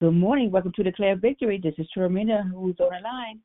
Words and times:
Good 0.00 0.10
morning. 0.10 0.50
Welcome 0.50 0.72
to 0.74 0.82
Declare 0.82 1.16
Victory. 1.16 1.60
This 1.62 1.74
is 1.78 1.86
Termina 1.96 2.50
who's 2.50 2.74
on 2.80 2.90
the 2.90 3.00
line. 3.04 3.40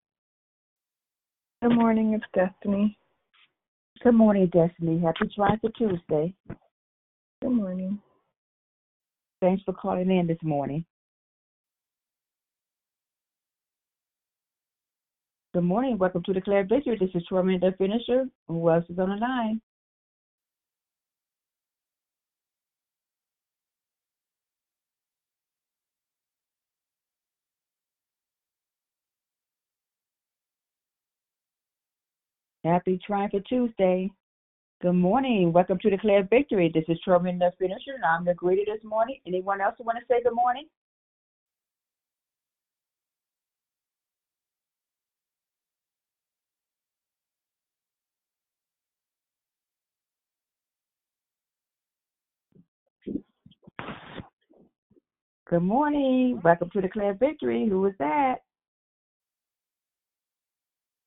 Good 1.62 1.76
morning, 1.76 2.14
it's 2.14 2.26
Destiny. 2.34 2.98
Good 4.04 4.16
morning, 4.16 4.48
Destiny. 4.48 5.00
Happy 5.00 5.32
for 5.36 5.70
Tuesday. 5.78 6.34
Good 7.42 7.52
morning. 7.52 8.00
Thanks 9.40 9.62
for 9.64 9.74
calling 9.74 10.10
in 10.10 10.26
this 10.26 10.38
morning. 10.42 10.84
Good 15.54 15.64
morning. 15.64 15.98
Welcome 15.98 16.24
to 16.24 16.34
Declare 16.34 16.66
Victory. 16.66 16.98
This 17.00 17.10
is 17.14 17.24
Termina 17.32 17.60
the 17.60 17.74
finisher. 17.78 18.26
Who 18.48 18.70
else 18.70 18.86
is 18.90 18.98
on 19.00 19.10
the 19.10 19.16
line? 19.16 19.62
Happy 32.64 33.00
for 33.08 33.40
Tuesday. 33.48 34.12
Good 34.80 34.94
morning. 34.94 35.52
Welcome 35.54 35.80
to 35.80 35.90
Declare 35.90 36.28
Victory. 36.30 36.72
This 36.72 36.84
is 36.88 37.00
Termina 37.04 37.40
the 37.40 37.52
finisher, 37.58 37.96
and 37.96 38.06
I'm 38.06 38.24
the 38.24 38.34
greeter 38.34 38.64
this 38.68 38.84
morning. 38.84 39.18
Anyone 39.26 39.60
else 39.60 39.74
want 39.80 39.98
to 39.98 40.06
say 40.08 40.22
good 40.22 40.36
morning? 40.36 40.68
Good 55.50 55.64
morning. 55.64 56.40
Welcome 56.44 56.70
to 56.70 56.82
Declare 56.82 57.16
Victory. 57.16 57.68
Who 57.68 57.88
is 57.88 57.96
that? 57.98 58.36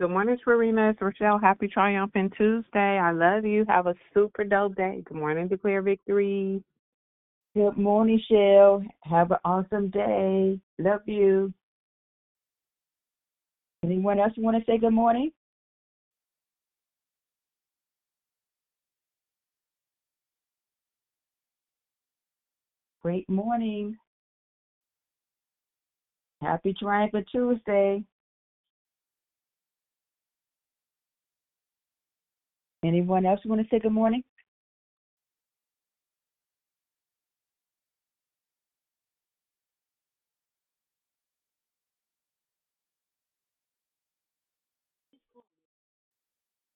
Good 0.00 0.12
morning, 0.12 0.38
Tarina. 0.47 0.93
It's 0.93 1.03
Rochelle. 1.03 1.38
Happy 1.38 1.69
Triumphant 1.69 2.33
Tuesday. 2.34 2.99
I 2.99 3.11
love 3.11 3.44
you. 3.44 3.66
Have 3.69 3.87
a 3.87 3.94
super 4.15 4.44
dope 4.44 4.75
day. 4.75 5.03
Good 5.05 5.19
morning, 5.19 5.47
Declare 5.47 5.83
Victory. 5.83 6.65
Good 7.55 7.77
morning, 7.77 8.19
Shell. 8.27 8.83
Have 9.03 9.31
an 9.31 9.37
awesome 9.44 9.91
day. 9.91 10.59
Love 10.78 11.03
you. 11.05 11.53
Anyone 13.84 14.19
else 14.19 14.33
want 14.39 14.56
to 14.56 14.65
say 14.65 14.78
good 14.78 14.94
morning? 14.94 15.33
Great 23.03 23.28
morning. 23.28 23.99
Happy 26.41 26.72
Triumphant 26.72 27.27
Tuesday. 27.31 28.03
Anyone 32.83 33.27
else 33.27 33.41
want 33.45 33.61
to 33.61 33.69
say 33.69 33.79
good 33.79 33.93
morning? 33.93 34.25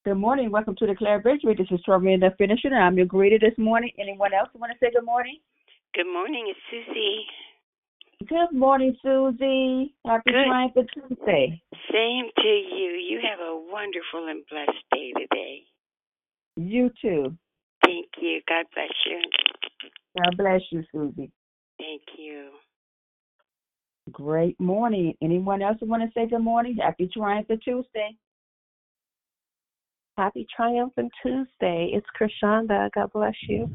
Good 0.05 0.17
morning. 0.17 0.50
Welcome 0.50 0.76
to 0.76 0.87
Declare 0.87 1.23
Victory. 1.23 1.55
This 1.56 1.67
is 1.70 1.81
Tormenta 1.88 2.28
the 2.28 2.37
Finisher, 2.37 2.69
and 2.69 2.76
I'm 2.76 2.99
your 2.99 3.06
greeter 3.06 3.40
this 3.40 3.56
morning. 3.56 3.90
Anyone 3.99 4.34
else 4.34 4.50
want 4.55 4.70
to 4.73 4.78
say 4.78 4.93
good 4.94 5.06
morning? 5.06 5.38
Good 5.94 6.12
morning, 6.12 6.44
it's 6.50 6.61
Susie. 6.70 7.25
Good 8.28 8.52
morning, 8.52 8.94
Susie. 9.02 9.94
Happy 10.05 10.32
Good. 10.32 10.44
Triumphant 10.44 10.90
Tuesday. 10.93 11.62
Same 11.90 12.28
to 12.37 12.49
you. 12.49 12.90
You 13.00 13.20
have 13.26 13.40
a 13.40 13.56
wonderful 13.56 14.28
and 14.28 14.44
blessed 14.50 14.84
day 14.93 15.12
today. 15.17 15.64
You 16.56 16.90
too. 17.02 17.36
Thank 17.84 18.06
you. 18.20 18.40
God 18.48 18.66
bless 18.74 18.88
you. 19.06 19.20
God 20.22 20.36
bless 20.36 20.60
you, 20.70 20.84
Susie. 20.92 21.30
Thank 21.78 22.02
you. 22.16 22.50
Great 24.12 24.58
morning. 24.60 25.14
Anyone 25.22 25.62
else 25.62 25.78
want 25.80 26.02
to 26.02 26.08
say 26.14 26.28
good 26.28 26.38
morning? 26.38 26.76
Happy 26.80 27.08
Triumphant 27.12 27.60
Tuesday. 27.64 28.16
Happy 30.16 30.46
Triumphant 30.54 31.10
Tuesday. 31.22 31.90
It's 31.92 32.06
Krishanda. 32.18 32.88
God 32.94 33.10
bless 33.12 33.34
you. 33.48 33.68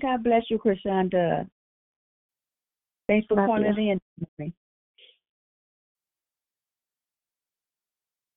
God 0.00 0.22
bless 0.22 0.42
you, 0.50 0.58
Krishanda. 0.58 1.48
Thanks 3.08 3.26
for 3.26 3.36
Love 3.36 3.46
calling 3.46 3.98
in. 4.38 4.52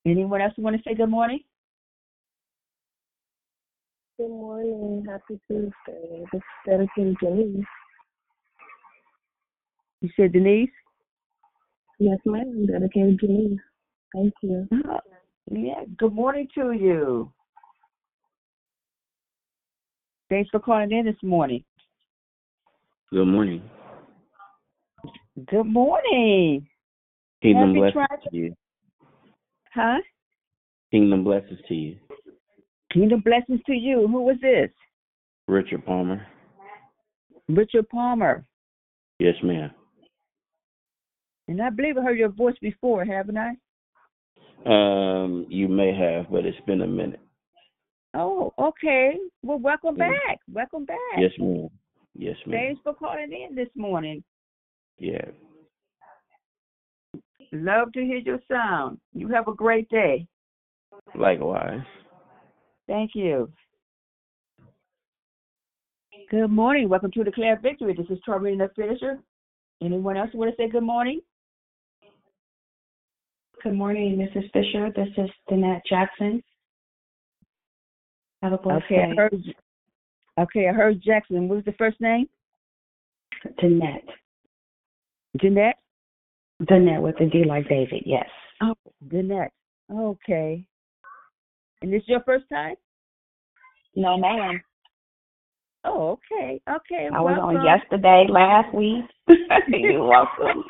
Anyone 0.05 0.41
else 0.41 0.53
want 0.57 0.75
to 0.75 0.81
say 0.81 0.95
good 0.95 1.09
morning? 1.09 1.41
Good 4.21 4.29
morning. 4.29 5.03
Happy 5.09 5.39
Tuesday. 5.47 6.23
This 6.31 6.35
is 6.35 6.41
dedicated 6.67 7.17
Denise. 7.19 7.65
You 10.01 10.09
said 10.15 10.33
Denise? 10.33 10.69
Yes, 11.97 12.19
ma'am. 12.27 12.67
Dedicated 12.67 13.17
Denise. 13.17 13.59
Thank 14.13 14.33
you. 14.43 14.67
Oh, 14.73 14.99
yeah, 15.49 15.85
good 15.97 16.13
morning 16.13 16.47
to 16.53 16.73
you. 16.73 17.33
Thanks 20.29 20.51
for 20.51 20.59
calling 20.59 20.91
in 20.91 21.07
this 21.07 21.15
morning. 21.23 21.63
Good 23.09 23.25
morning. 23.25 23.63
Good 25.49 25.63
morning. 25.63 26.67
Kingdom 27.41 27.73
Happy 27.73 27.91
blessings 27.91 28.23
to 28.29 28.37
you. 28.37 28.55
Huh? 29.73 29.97
Kingdom 30.91 31.23
blessings 31.23 31.57
to 31.67 31.73
you. 31.73 31.95
Kingdom 32.93 33.21
blessings 33.23 33.61
to 33.65 33.73
you. 33.73 34.07
Who 34.07 34.23
was 34.23 34.37
this? 34.41 34.69
Richard 35.47 35.85
Palmer. 35.85 36.25
Richard 37.47 37.87
Palmer. 37.89 38.45
Yes, 39.19 39.35
ma'am. 39.43 39.71
And 41.47 41.61
I 41.61 41.69
believe 41.69 41.97
I 41.97 42.01
heard 42.01 42.17
your 42.17 42.29
voice 42.29 42.55
before, 42.61 43.05
haven't 43.05 43.37
I? 43.37 43.53
Um, 44.65 45.45
you 45.49 45.67
may 45.67 45.93
have, 45.95 46.31
but 46.31 46.45
it's 46.45 46.59
been 46.65 46.81
a 46.81 46.87
minute. 46.87 47.19
Oh, 48.13 48.53
okay. 48.59 49.17
Well, 49.41 49.59
welcome 49.59 49.95
Yeah. 49.97 50.09
back. 50.09 50.39
Welcome 50.51 50.85
back. 50.85 50.97
Yes, 51.17 51.31
ma'am. 51.37 51.69
Yes, 52.13 52.37
ma'am. 52.45 52.59
Thanks 52.59 52.81
for 52.83 52.93
calling 52.93 53.31
in 53.31 53.55
this 53.55 53.73
morning. 53.75 54.23
Yeah. 54.97 55.31
Love 57.51 57.91
to 57.93 58.03
hear 58.03 58.17
your 58.17 58.39
sound. 58.47 58.99
You 59.13 59.27
have 59.29 59.47
a 59.47 59.53
great 59.53 59.89
day. 59.89 60.27
Likewise. 61.15 61.85
Thank 62.87 63.11
you. 63.13 63.51
Good 66.29 66.47
morning. 66.49 66.87
Welcome 66.89 67.11
to 67.11 67.23
Declare 67.23 67.59
Victory. 67.61 67.93
This 67.95 68.07
is 68.09 68.19
Torreen 68.27 68.57
the 68.57 68.69
Finisher. 68.75 69.19
Anyone 69.81 70.17
else 70.17 70.29
want 70.33 70.51
to 70.51 70.55
say 70.61 70.69
good 70.69 70.83
morning? 70.83 71.21
Good 73.63 73.73
morning, 73.73 74.17
Mrs. 74.17 74.51
Fisher. 74.53 74.91
This 74.95 75.09
is 75.17 75.29
Danette 75.49 75.81
Jackson. 75.87 76.41
Have 78.41 78.53
a 78.53 78.57
blessed 78.57 78.85
Okay, 78.85 79.03
I 79.03 79.09
day. 79.09 79.15
heard. 79.15 79.43
Okay, 80.39 80.67
I 80.69 80.71
heard 80.71 81.01
Jackson. 81.03 81.47
What 81.47 81.57
was 81.57 81.65
the 81.65 81.73
first 81.73 81.99
name? 82.01 82.27
Danette. 83.61 84.07
Jeanette. 85.39 85.77
Danette 86.63 87.01
with 87.01 87.19
a 87.21 87.25
D 87.25 87.43
like 87.45 87.67
David, 87.67 88.03
yes. 88.05 88.27
Oh, 88.61 88.75
Jeanette. 89.11 89.51
Okay. 89.91 90.65
And 91.81 91.91
this 91.91 92.03
your 92.07 92.21
first 92.21 92.45
time? 92.49 92.75
No, 93.95 94.17
ma'am. 94.17 94.61
Oh, 95.83 96.11
okay. 96.11 96.61
Okay. 96.69 97.09
I 97.11 97.19
was 97.19 97.39
on 97.41 97.65
yesterday, 97.65 98.27
last 98.29 98.73
week. 98.73 99.03
You're 99.67 100.05
welcome. 100.05 100.63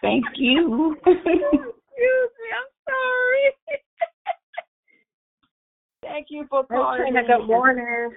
Thank 0.00 0.24
you. 0.36 0.96
Excuse 1.06 1.30
me. 1.30 2.48
I'm 2.56 2.70
sorry. 2.88 3.54
Thank 6.02 6.26
you 6.30 6.46
for 6.48 6.64
calling. 6.66 7.02
Okay, 7.02 7.26
good 7.26 7.46
morning. 7.46 8.10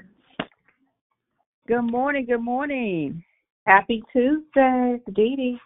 Good 1.67 1.81
morning. 1.81 2.25
Good 2.25 2.41
morning. 2.41 3.23
Happy 3.67 4.01
Tuesday, 4.13 4.99
Dee 5.13 5.35
Dee. 5.35 5.57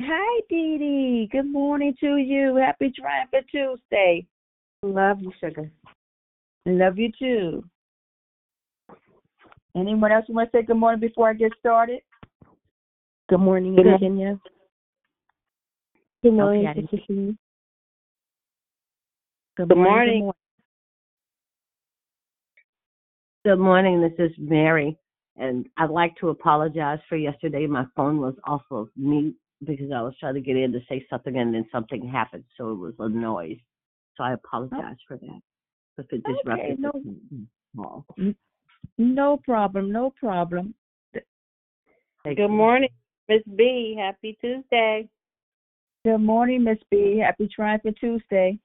Hi, 0.00 0.40
Dee 0.48 0.78
Dee. 0.78 1.28
Good 1.30 1.50
morning 1.52 1.94
to 2.00 2.16
you. 2.16 2.56
Happy 2.56 2.90
Triumphant 2.98 3.46
Tuesday. 3.50 4.26
Love 4.82 5.20
you, 5.20 5.30
sugar. 5.38 5.70
Love 6.64 6.96
you 6.98 7.10
too. 7.18 7.64
Anyone 9.76 10.10
else 10.10 10.24
want 10.28 10.50
to 10.50 10.58
say 10.58 10.62
good 10.64 10.76
morning 10.76 11.00
before 11.00 11.28
I 11.28 11.34
get 11.34 11.52
started? 11.58 12.00
Good 13.28 13.38
morning, 13.38 13.76
Good 13.76 13.84
morning. 13.84 14.00
Virginia. 14.00 14.40
Good 16.22 16.32
morning, 16.32 16.66
Okay, 16.66 16.80
Sister. 16.90 16.98
Good, 19.56 19.68
Good 19.68 19.76
morning. 19.76 20.20
morning. 20.20 20.32
Good 23.44 23.58
morning. 23.58 24.00
This 24.00 24.30
is 24.30 24.36
Mary, 24.38 24.98
and 25.36 25.66
I'd 25.76 25.90
like 25.90 26.16
to 26.16 26.30
apologize 26.30 26.98
for 27.08 27.16
yesterday. 27.16 27.66
My 27.66 27.84
phone 27.94 28.18
was 28.18 28.34
off 28.44 28.62
of 28.70 28.88
mute 28.96 29.36
because 29.66 29.92
I 29.94 30.00
was 30.00 30.14
trying 30.18 30.34
to 30.34 30.40
get 30.40 30.56
in 30.56 30.72
to 30.72 30.80
say 30.88 31.06
something, 31.10 31.36
and 31.36 31.54
then 31.54 31.66
something 31.70 32.08
happened, 32.08 32.44
so 32.56 32.72
it 32.72 32.76
was 32.76 32.94
a 32.98 33.08
noise. 33.10 33.58
So 34.16 34.24
I 34.24 34.32
oh. 34.32 34.34
apologize 34.34 34.96
for 35.06 35.16
that 35.16 35.40
if 35.98 36.06
it 36.12 36.22
Okay, 36.26 36.34
disrupted 36.34 36.80
no- 36.80 36.92
the 36.94 37.46
call. 37.76 38.06
No 38.98 39.36
problem. 39.44 39.92
No 39.92 40.12
problem. 40.18 40.74
Thank 42.24 42.36
Good 42.36 42.48
you. 42.48 42.48
morning, 42.48 42.90
Miss 43.28 43.42
B. 43.56 43.96
Happy 43.98 44.36
Tuesday. 44.40 45.08
Good 46.04 46.18
morning, 46.18 46.64
Miss 46.64 46.78
B. 46.90 47.18
Happy 47.22 47.48
Triumphant 47.54 47.96
Tuesday. 47.98 48.58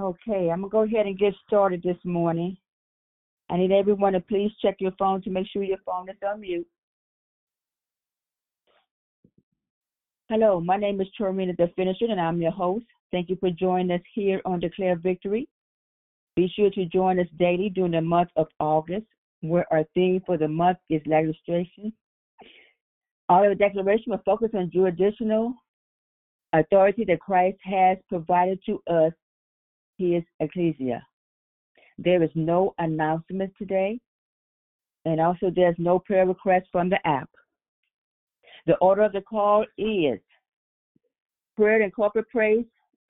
Okay, 0.00 0.50
I'm 0.50 0.60
gonna 0.60 0.70
go 0.70 0.82
ahead 0.82 1.06
and 1.06 1.18
get 1.18 1.34
started 1.46 1.82
this 1.82 1.96
morning. 2.04 2.56
I 3.50 3.56
need 3.56 3.72
everyone 3.72 4.12
to 4.12 4.20
please 4.20 4.52
check 4.60 4.76
your 4.78 4.92
phone 4.98 5.22
to 5.22 5.30
make 5.30 5.46
sure 5.48 5.62
your 5.62 5.78
phone 5.84 6.08
is 6.08 6.16
on 6.26 6.40
mute. 6.40 6.66
Hello, 10.30 10.60
my 10.60 10.76
name 10.76 11.00
is 11.00 11.08
Tormina 11.18 11.56
the 11.56 11.72
Finisher, 11.74 12.04
and 12.10 12.20
I'm 12.20 12.42
your 12.42 12.50
host. 12.50 12.84
Thank 13.12 13.30
you 13.30 13.36
for 13.40 13.48
joining 13.48 13.92
us 13.92 14.02
here 14.12 14.42
on 14.44 14.60
Declare 14.60 14.96
Victory. 14.96 15.48
Be 16.36 16.52
sure 16.54 16.68
to 16.68 16.84
join 16.84 17.18
us 17.18 17.26
daily 17.38 17.70
during 17.70 17.92
the 17.92 18.02
month 18.02 18.28
of 18.36 18.46
August, 18.60 19.06
where 19.40 19.64
our 19.72 19.84
theme 19.94 20.22
for 20.26 20.36
the 20.36 20.46
month 20.46 20.76
is 20.90 21.00
legislation. 21.06 21.94
Our 23.30 23.54
declaration 23.54 24.12
will 24.12 24.20
focus 24.22 24.50
on 24.52 24.70
jurisdictional 24.70 25.54
authority 26.52 27.06
that 27.06 27.20
Christ 27.20 27.56
has 27.62 27.96
provided 28.10 28.60
to 28.66 28.82
us, 28.86 29.14
his 29.96 30.22
ecclesia. 30.40 31.06
There 31.96 32.22
is 32.22 32.30
no 32.34 32.74
announcement 32.76 33.54
today, 33.56 33.98
and 35.06 35.22
also 35.22 35.50
there's 35.56 35.76
no 35.78 35.98
prayer 35.98 36.26
request 36.26 36.66
from 36.70 36.90
the 36.90 36.98
app. 37.06 37.30
The 38.66 38.76
order 38.76 39.02
of 39.02 39.12
the 39.12 39.20
call 39.20 39.64
is 39.76 40.18
prayer 41.56 41.82
and 41.82 41.94
corporate 41.94 42.28
praise, 42.28 42.64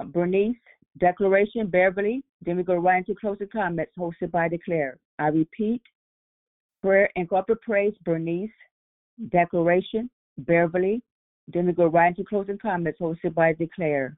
Bernice, 0.07 0.57
declaration, 0.99 1.67
Beverly. 1.67 2.23
Then 2.45 2.57
we 2.57 2.63
go 2.63 2.77
right 2.77 2.99
into 2.99 3.19
closing 3.19 3.49
comments 3.49 3.93
hosted 3.99 4.31
by 4.31 4.49
Declare. 4.49 4.99
I 5.19 5.29
repeat, 5.29 5.83
prayer 6.83 7.11
and 7.17 7.29
corporate 7.29 7.63
praise, 7.63 7.95
Bernice, 8.05 8.51
declaration, 9.31 10.09
Beverly. 10.39 11.03
Then 11.53 11.67
we 11.67 11.73
go 11.73 11.87
right 11.87 12.09
into 12.09 12.25
closing 12.25 12.59
comments 12.59 13.01
hosted 13.01 13.35
by 13.35 13.55
Declare. 13.55 14.17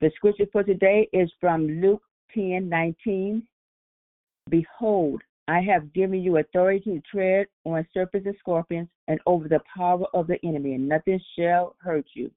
The 0.00 0.10
scripture 0.16 0.46
for 0.52 0.64
today 0.64 1.08
is 1.12 1.30
from 1.40 1.80
Luke 1.80 2.02
10 2.34 2.68
19. 2.68 3.42
Behold, 4.50 5.22
I 5.52 5.60
have 5.60 5.92
given 5.92 6.22
you 6.22 6.38
authority 6.38 6.80
to 6.92 7.02
tread 7.10 7.46
on 7.66 7.86
serpents 7.92 8.26
and 8.26 8.34
scorpions 8.38 8.88
and 9.08 9.20
over 9.26 9.48
the 9.48 9.60
power 9.76 10.06
of 10.14 10.26
the 10.26 10.38
enemy, 10.42 10.72
and 10.72 10.88
nothing 10.88 11.20
shall 11.38 11.76
hurt 11.78 12.06
you. 12.14 12.30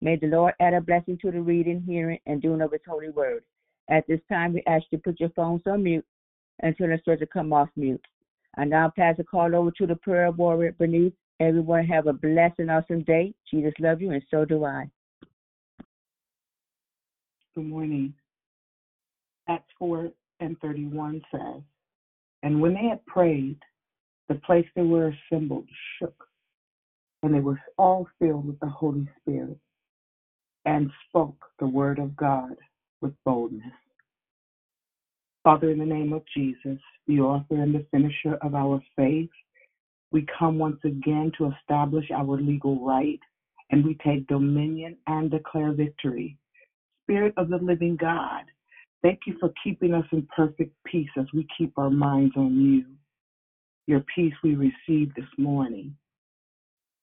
May 0.00 0.16
the 0.16 0.28
Lord 0.28 0.54
add 0.60 0.72
a 0.72 0.80
blessing 0.80 1.18
to 1.20 1.30
the 1.30 1.42
reading, 1.42 1.82
hearing, 1.86 2.20
and 2.24 2.40
doing 2.40 2.62
of 2.62 2.72
his 2.72 2.80
holy 2.88 3.10
word. 3.10 3.44
At 3.90 4.06
this 4.08 4.20
time, 4.30 4.54
we 4.54 4.62
ask 4.66 4.86
you 4.90 4.96
to 4.96 5.02
put 5.04 5.20
your 5.20 5.28
phones 5.36 5.60
on 5.66 5.82
mute 5.82 6.06
until 6.62 6.86
to 6.86 7.26
come 7.26 7.52
off 7.52 7.68
mute. 7.76 8.00
I 8.56 8.64
now 8.64 8.90
pass 8.96 9.18
the 9.18 9.24
call 9.24 9.54
over 9.54 9.70
to 9.72 9.86
the 9.86 9.96
prayer 9.96 10.30
warrior 10.30 10.72
Bernice. 10.72 11.12
Everyone 11.40 11.84
have 11.84 12.06
a 12.06 12.14
blessed 12.14 12.60
and 12.60 12.70
awesome 12.70 13.02
day. 13.02 13.34
Jesus 13.50 13.74
love 13.78 14.00
you, 14.00 14.12
and 14.12 14.22
so 14.30 14.46
do 14.46 14.64
I. 14.64 14.88
Good 17.54 17.66
morning. 17.66 18.14
Acts 19.50 19.70
4 19.78 20.08
and 20.40 20.58
31 20.60 21.20
says, 21.30 21.60
And 22.44 22.60
when 22.60 22.74
they 22.74 22.88
had 22.88 23.04
prayed, 23.06 23.58
the 24.28 24.36
place 24.36 24.66
they 24.76 24.82
were 24.82 25.14
assembled 25.32 25.66
shook, 25.98 26.28
and 27.22 27.34
they 27.34 27.40
were 27.40 27.58
all 27.78 28.06
filled 28.18 28.46
with 28.46 28.60
the 28.60 28.68
Holy 28.68 29.08
Spirit, 29.20 29.58
and 30.66 30.90
spoke 31.08 31.42
the 31.58 31.66
word 31.66 31.98
of 31.98 32.14
God 32.14 32.54
with 33.00 33.14
boldness. 33.24 33.72
Father, 35.42 35.70
in 35.70 35.78
the 35.78 35.86
name 35.86 36.12
of 36.12 36.22
Jesus, 36.36 36.78
the 37.06 37.20
author 37.20 37.62
and 37.62 37.74
the 37.74 37.86
finisher 37.90 38.36
of 38.42 38.54
our 38.54 38.80
faith, 38.94 39.30
we 40.12 40.26
come 40.38 40.58
once 40.58 40.78
again 40.84 41.32
to 41.38 41.50
establish 41.50 42.10
our 42.10 42.36
legal 42.40 42.86
right, 42.86 43.20
and 43.70 43.84
we 43.84 43.98
take 44.06 44.26
dominion 44.26 44.96
and 45.06 45.30
declare 45.30 45.72
victory 45.72 46.38
Spirit 47.04 47.34
of 47.36 47.50
the 47.50 47.58
living 47.58 47.96
God, 47.96 48.44
thank 49.04 49.20
you 49.26 49.36
for 49.38 49.52
keeping 49.62 49.94
us 49.94 50.06
in 50.10 50.26
perfect 50.34 50.74
peace 50.84 51.10
as 51.18 51.26
we 51.32 51.46
keep 51.56 51.72
our 51.78 51.90
minds 51.90 52.34
on 52.36 52.60
you. 52.60 52.84
Your 53.86 54.02
peace 54.14 54.32
we 54.42 54.54
receive 54.54 55.14
this 55.14 55.28
morning. 55.36 55.94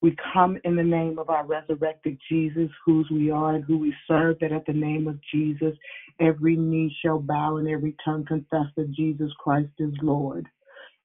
We 0.02 0.16
come 0.34 0.58
in 0.64 0.76
the 0.76 0.84
name 0.84 1.20
of 1.20 1.30
our 1.30 1.46
resurrected 1.46 2.18
Jesus, 2.28 2.72
whose 2.84 3.08
we 3.12 3.30
are 3.30 3.54
and 3.54 3.64
who 3.64 3.78
we 3.78 3.94
serve, 4.08 4.38
that 4.42 4.52
at 4.52 4.66
the 4.66 4.74
name 4.74 5.08
of 5.08 5.20
Jesus, 5.32 5.76
every 6.20 6.56
knee 6.56 6.92
shall 7.04 7.20
bow 7.20 7.58
and 7.58 7.70
every 7.70 7.96
tongue 8.04 8.26
confess 8.26 8.66
that 8.78 8.92
Jesus 8.92 9.32
Christ 9.40 9.70
is 9.78 9.94
Lord. 10.02 10.48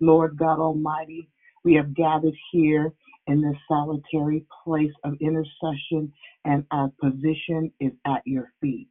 Lord 0.01 0.39
God 0.39 0.59
Almighty, 0.61 1.29
we 1.63 1.75
have 1.75 1.95
gathered 1.95 2.35
here 2.53 2.91
in 3.27 3.43
this 3.43 3.57
solitary 3.69 4.47
place 4.65 4.93
of 5.05 5.15
intercession, 5.21 6.11
and 6.47 6.65
our 6.71 6.91
position 6.99 7.71
is 7.81 7.93
at 8.07 8.23
your 8.25 8.51
feet. 8.63 8.89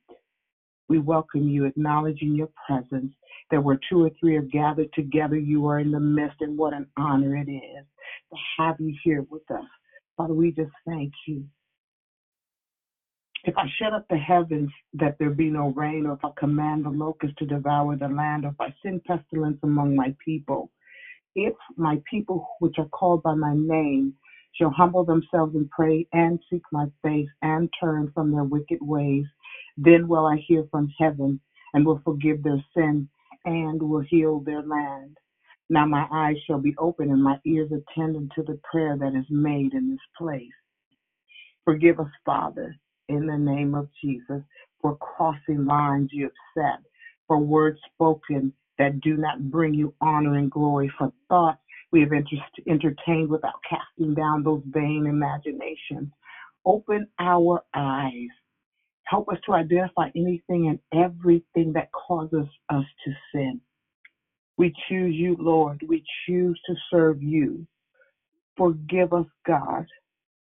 We 0.88 1.00
welcome 1.00 1.50
you, 1.50 1.66
acknowledging 1.66 2.36
your 2.36 2.50
presence. 2.68 3.14
That 3.52 3.64
where 3.64 3.80
two 3.90 4.04
or 4.04 4.12
three 4.20 4.36
are 4.38 4.42
gathered 4.42 4.90
together, 4.94 5.38
you 5.38 5.68
are 5.68 5.80
in 5.80 5.92
the 5.92 6.00
midst, 6.00 6.38
and 6.42 6.58
what 6.58 6.74
an 6.74 6.88
honor 6.98 7.36
it 7.38 7.50
is 7.50 7.86
to 8.32 8.38
have 8.58 8.76
you 8.80 8.96
here 9.04 9.26
with 9.30 9.50
us. 9.52 9.66
Father, 10.18 10.34
we 10.34 10.52
just 10.52 10.72
thank 10.88 11.12
you. 11.28 11.46
If 13.44 13.56
I 13.58 13.66
shut 13.78 13.94
up 13.94 14.06
the 14.10 14.18
heavens 14.18 14.72
that 14.94 15.16
there 15.20 15.30
be 15.30 15.50
no 15.50 15.70
rain, 15.76 16.08
or 16.08 16.14
if 16.14 16.26
I 16.26 16.30
command 16.38 16.86
the 16.86 16.90
locusts 16.90 17.36
to 17.40 17.46
devour 17.46 17.96
the 17.96 18.08
land, 18.08 18.46
or 18.46 18.50
if 18.50 18.60
I 18.60 18.74
send 18.84 19.04
pestilence 19.04 19.60
among 19.64 19.96
my 19.96 20.16
people, 20.24 20.72
if 21.36 21.54
my 21.78 22.02
people 22.10 22.48
which 22.60 22.76
are 22.80 22.88
called 22.88 23.22
by 23.24 23.36
my 23.36 23.54
name 23.56 24.16
shall 24.58 24.70
humble 24.70 25.04
themselves 25.04 25.56
and 25.56 25.70
pray 25.70 26.08
and 26.14 26.40
seek 26.50 26.64
my 26.72 26.86
face 27.04 27.30
and 27.42 27.70
turn 27.82 28.12
from 28.14 28.32
their 28.32 28.44
wicked 28.44 28.80
ways, 28.82 29.26
then 29.78 30.08
will 30.08 30.26
I 30.26 30.38
hear 30.38 30.66
from 30.72 30.92
heaven 31.00 31.40
and 31.74 31.86
will 31.86 32.02
forgive 32.06 32.44
their 32.44 32.64
sin 32.76 33.10
and 33.46 33.82
will 33.82 34.04
heal 34.10 34.40
their 34.40 34.62
land. 34.62 35.18
Now 35.70 35.86
my 35.86 36.08
eyes 36.12 36.38
shall 36.46 36.60
be 36.60 36.76
open 36.78 37.10
and 37.12 37.24
my 37.24 37.40
ears 37.46 37.72
attend 37.72 38.32
to 38.36 38.44
the 38.44 38.60
prayer 38.70 38.98
that 38.98 39.16
is 39.16 39.26
made 39.30 39.74
in 39.74 39.92
this 39.92 40.00
place. 40.18 40.52
Forgive 41.66 42.00
us, 42.00 42.12
Father, 42.26 42.76
in 43.10 43.26
the 43.26 43.38
name 43.38 43.74
of 43.74 43.90
Jesus, 44.04 44.42
for 44.82 44.96
crossing 44.98 45.66
lines 45.66 46.10
you 46.12 46.26
have 46.26 46.32
set, 46.56 46.80
for 47.28 47.40
words 47.40 47.80
spoken 47.94 48.54
that 48.78 49.02
do 49.02 49.18
not 49.18 49.50
bring 49.50 49.74
you 49.74 49.94
honor 50.02 50.36
and 50.36 50.52
glory, 50.52 50.92
for 50.98 51.12
thoughts 51.28 51.62
we 51.92 52.02
have 52.02 52.12
entertained 52.68 53.30
without 53.30 53.60
casting 53.70 54.14
down 54.14 54.44
those 54.44 54.64
vain 54.68 55.06
imaginations. 55.08 56.12
Open 56.66 57.08
our 57.20 57.64
eyes. 57.74 58.30
Help 59.06 59.30
us 59.30 59.38
to 59.46 59.54
identify 59.54 60.10
anything 60.16 60.68
and 60.68 60.80
everything 60.94 61.74
that 61.74 61.90
causes 61.92 62.48
us 62.70 62.86
to 63.06 63.12
sin. 63.32 63.62
We 64.58 64.74
choose 64.90 65.16
you, 65.16 65.36
Lord. 65.40 65.84
We 65.88 66.04
choose 66.26 66.60
to 66.66 66.76
serve 66.92 67.22
you. 67.22 67.68
Forgive 68.58 69.14
us, 69.14 69.28
God, 69.46 69.86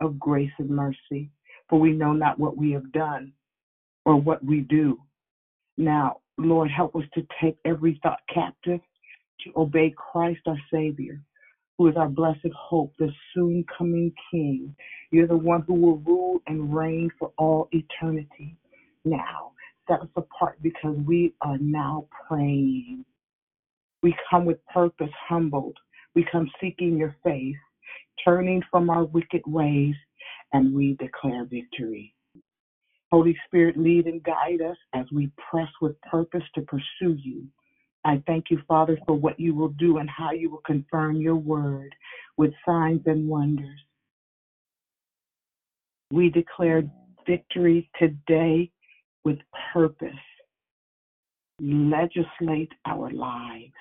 of 0.00 0.18
grace 0.18 0.50
and 0.58 0.70
mercy, 0.70 1.30
for 1.68 1.78
we 1.78 1.92
know 1.92 2.12
not 2.12 2.38
what 2.38 2.56
we 2.56 2.72
have 2.72 2.90
done 2.92 3.32
or 4.04 4.16
what 4.16 4.44
we 4.44 4.60
do. 4.62 4.98
Now, 5.76 6.20
Lord, 6.38 6.70
help 6.70 6.96
us 6.96 7.04
to 7.14 7.26
take 7.42 7.56
every 7.64 8.00
thought 8.02 8.20
captive 8.32 8.80
to 9.44 9.52
obey 9.56 9.92
Christ 9.96 10.40
our 10.46 10.58
Savior, 10.72 11.20
who 11.78 11.88
is 11.88 11.96
our 11.96 12.08
blessed 12.08 12.52
hope, 12.56 12.92
the 12.98 13.10
soon 13.34 13.64
coming 13.76 14.12
King. 14.30 14.74
You're 15.10 15.26
the 15.26 15.36
one 15.36 15.62
who 15.66 15.74
will 15.74 15.98
rule 15.98 16.40
and 16.46 16.74
reign 16.74 17.10
for 17.18 17.32
all 17.38 17.68
eternity. 17.72 18.56
Now, 19.04 19.52
set 19.88 20.00
us 20.00 20.08
apart 20.16 20.58
because 20.62 20.96
we 21.06 21.34
are 21.40 21.58
now 21.58 22.06
praying. 22.28 23.04
We 24.02 24.14
come 24.30 24.44
with 24.44 24.58
purpose, 24.66 25.10
humbled. 25.28 25.76
We 26.14 26.26
come 26.30 26.50
seeking 26.60 26.96
your 26.96 27.16
face, 27.24 27.56
turning 28.24 28.62
from 28.70 28.90
our 28.90 29.04
wicked 29.04 29.42
ways, 29.46 29.94
and 30.52 30.74
we 30.74 30.94
declare 30.94 31.44
victory. 31.44 32.14
Holy 33.10 33.36
Spirit, 33.46 33.76
lead 33.76 34.06
and 34.06 34.22
guide 34.22 34.62
us 34.62 34.76
as 34.94 35.06
we 35.12 35.30
press 35.50 35.68
with 35.80 36.00
purpose 36.02 36.44
to 36.54 36.62
pursue 36.62 37.16
you. 37.22 37.44
I 38.04 38.22
thank 38.26 38.46
you, 38.50 38.58
Father, 38.66 38.98
for 39.06 39.14
what 39.14 39.38
you 39.38 39.54
will 39.54 39.68
do 39.68 39.98
and 39.98 40.08
how 40.08 40.32
you 40.32 40.50
will 40.50 40.62
confirm 40.64 41.16
your 41.16 41.36
word 41.36 41.94
with 42.36 42.52
signs 42.66 43.02
and 43.06 43.28
wonders. 43.28 43.78
We 46.10 46.30
declare 46.30 46.82
victory 47.26 47.88
today 47.98 48.70
with 49.24 49.38
purpose. 49.72 50.10
Legislate 51.60 52.72
our 52.86 53.10
lives. 53.10 53.72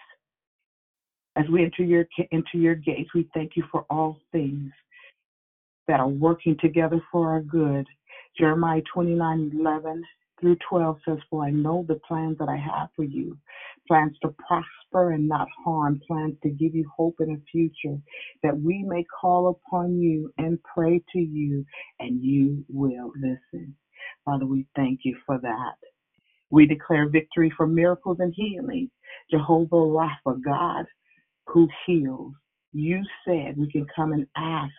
As 1.38 1.46
we 1.50 1.64
enter 1.64 1.84
your 1.84 2.06
into 2.32 2.58
your 2.58 2.76
gates, 2.76 3.12
we 3.16 3.30
thank 3.34 3.52
you 3.56 3.64
for 3.72 3.86
all 3.90 4.18
things 4.34 4.72
that 5.88 6.02
are 6.02 6.10
working 6.10 6.58
together 6.60 7.02
for 7.12 7.30
our 7.30 7.42
good. 7.42 7.88
Jeremiah 8.38 8.82
29 8.94 9.52
11 9.58 10.04
through 10.40 10.58
12 10.70 10.98
says, 11.08 11.18
For 11.30 11.46
I 11.46 11.52
know 11.52 11.86
the 11.88 12.00
plans 12.08 12.38
that 12.40 12.50
I 12.50 12.58
have 12.58 12.90
for 12.96 13.04
you 13.06 13.38
plans 13.88 14.18
to 14.22 14.36
prosper 14.48 15.12
and 15.14 15.28
not 15.28 15.48
harm, 15.66 16.02
plans 16.08 16.36
to 16.44 16.50
give 16.50 16.76
you 16.76 16.90
hope 16.96 17.16
in 17.22 17.32
a 17.32 17.42
future, 17.52 17.98
that 18.44 18.60
we 18.60 18.84
may 18.88 19.06
call 19.22 19.50
upon 19.50 20.00
you 20.00 20.32
and 20.38 20.60
pray 20.64 21.04
to 21.14 21.20
you, 21.20 21.66
and 22.00 22.24
you 22.24 22.66
will 22.70 23.12
listen. 23.16 23.76
Father, 24.26 24.46
we 24.46 24.68
thank 24.76 25.02
you 25.04 25.18
for 25.26 25.40
that. 25.40 25.76
We 26.52 26.68
declare 26.68 27.10
victory 27.10 27.52
for 27.58 27.68
miracles 27.68 28.18
and 28.20 28.34
healing. 28.36 28.92
Jehovah 29.32 29.76
Rapha, 29.76 30.42
God 30.44 30.86
who 31.48 31.68
heals. 31.86 32.34
You 32.74 33.02
said 33.28 33.58
we 33.58 33.72
can 33.72 33.86
come 33.96 34.14
and 34.14 34.28
ask 34.38 34.74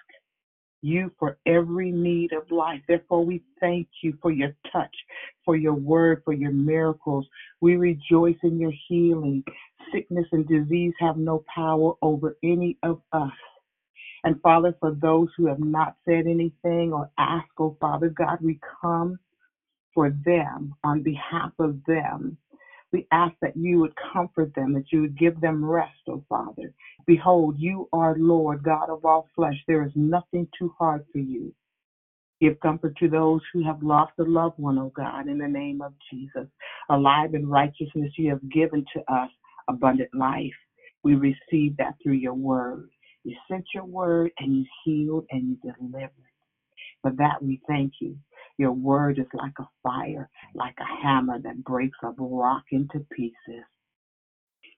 you 0.83 1.13
for 1.19 1.37
every 1.47 1.91
need 1.93 2.33
of 2.33 2.51
life. 2.51 2.81
Therefore, 2.89 3.25
we 3.25 3.43
thank 3.61 3.89
you 4.03 4.15
for 4.23 4.31
your 4.31 4.55
touch, 4.73 4.95
for 5.45 5.57
your 5.57 5.75
word, 5.75 6.23
for 6.25 6.33
your 6.33 6.53
miracles. 6.53 7.27
We 7.61 7.77
rejoice 7.77 8.37
in 8.43 8.59
your 8.61 8.73
healing. 8.89 9.45
Sickness 9.93 10.27
and 10.33 10.47
disease 10.49 10.95
have 11.01 11.17
no 11.17 11.43
power 11.55 11.93
over 12.03 12.37
any 12.43 12.77
of 12.83 13.01
us. 13.13 13.33
And 14.25 14.41
Father, 14.43 14.75
for 14.81 14.93
those 14.93 15.29
who 15.37 15.47
have 15.47 15.61
not 15.61 15.95
said 16.07 16.27
anything 16.27 16.93
or 16.93 17.09
asked, 17.19 17.49
oh 17.59 17.77
Father 17.81 18.09
God, 18.11 18.39
we 18.43 18.59
come 18.83 19.19
for 19.95 20.11
them 20.25 20.75
on 20.85 21.03
behalf 21.03 21.53
of 21.59 21.79
them. 21.87 22.37
We 22.93 23.07
ask 23.13 23.35
that 23.43 23.57
you 23.57 23.81
would 23.81 23.95
comfort 24.13 24.53
them, 24.55 24.75
that 24.75 24.93
you 24.93 25.03
would 25.03 25.19
give 25.19 25.41
them 25.41 25.65
rest, 25.65 25.99
oh 26.09 26.25
Father. 26.29 26.73
Behold, 27.07 27.57
you 27.59 27.89
are 27.93 28.17
Lord, 28.19 28.63
God 28.65 28.91
of 28.91 29.05
all 29.05 29.29
flesh. 29.37 29.57
There 29.69 29.85
is 29.85 29.93
nothing 29.97 30.49
too 30.59 30.75
hard 30.79 31.05
for 31.13 31.19
you. 31.19 31.53
Give 32.41 32.61
comfort 32.61 32.97
to 32.99 33.09
those 33.09 33.41
who 33.53 33.65
have 33.65 33.83
lost 33.83 34.13
a 34.21 34.25
loved 34.25 34.59
one, 34.59 34.79
O 34.79 34.93
God, 34.95 35.29
in 35.29 35.39
the 35.39 35.49
name 35.49 35.83
of 35.83 35.95
Jesus. 36.13 36.49
Alive 36.91 37.35
in 37.35 37.49
righteousness, 37.49 38.13
you 38.19 38.31
have 38.31 38.51
given 38.51 38.85
to 38.95 39.01
us 39.13 39.31
abundant 39.69 40.11
life. 40.15 40.53
We 41.03 41.15
receive 41.17 41.77
that 41.79 41.95
through 42.03 42.15
your 42.15 42.35
word. 42.35 42.91
You 43.25 43.37
sent 43.51 43.65
your 43.75 43.87
word 43.87 44.33
and 44.39 44.57
you 44.57 44.67
healed 44.85 45.25
and 45.31 45.49
you 45.49 45.73
delivered. 45.81 46.11
For 47.03 47.13
that 47.19 47.43
we 47.43 47.61
thank 47.69 47.95
you. 48.01 48.17
Your 48.59 48.73
word 48.73 49.19
is 49.19 49.27
like 49.33 49.59
a 49.59 49.69
fire, 49.83 50.29
like 50.55 50.77
a 50.81 51.03
hammer 51.03 51.39
that 51.41 51.65
breaks 51.65 51.99
a 52.03 52.11
rock 52.19 52.65
into 52.73 53.05
pieces. 53.13 53.65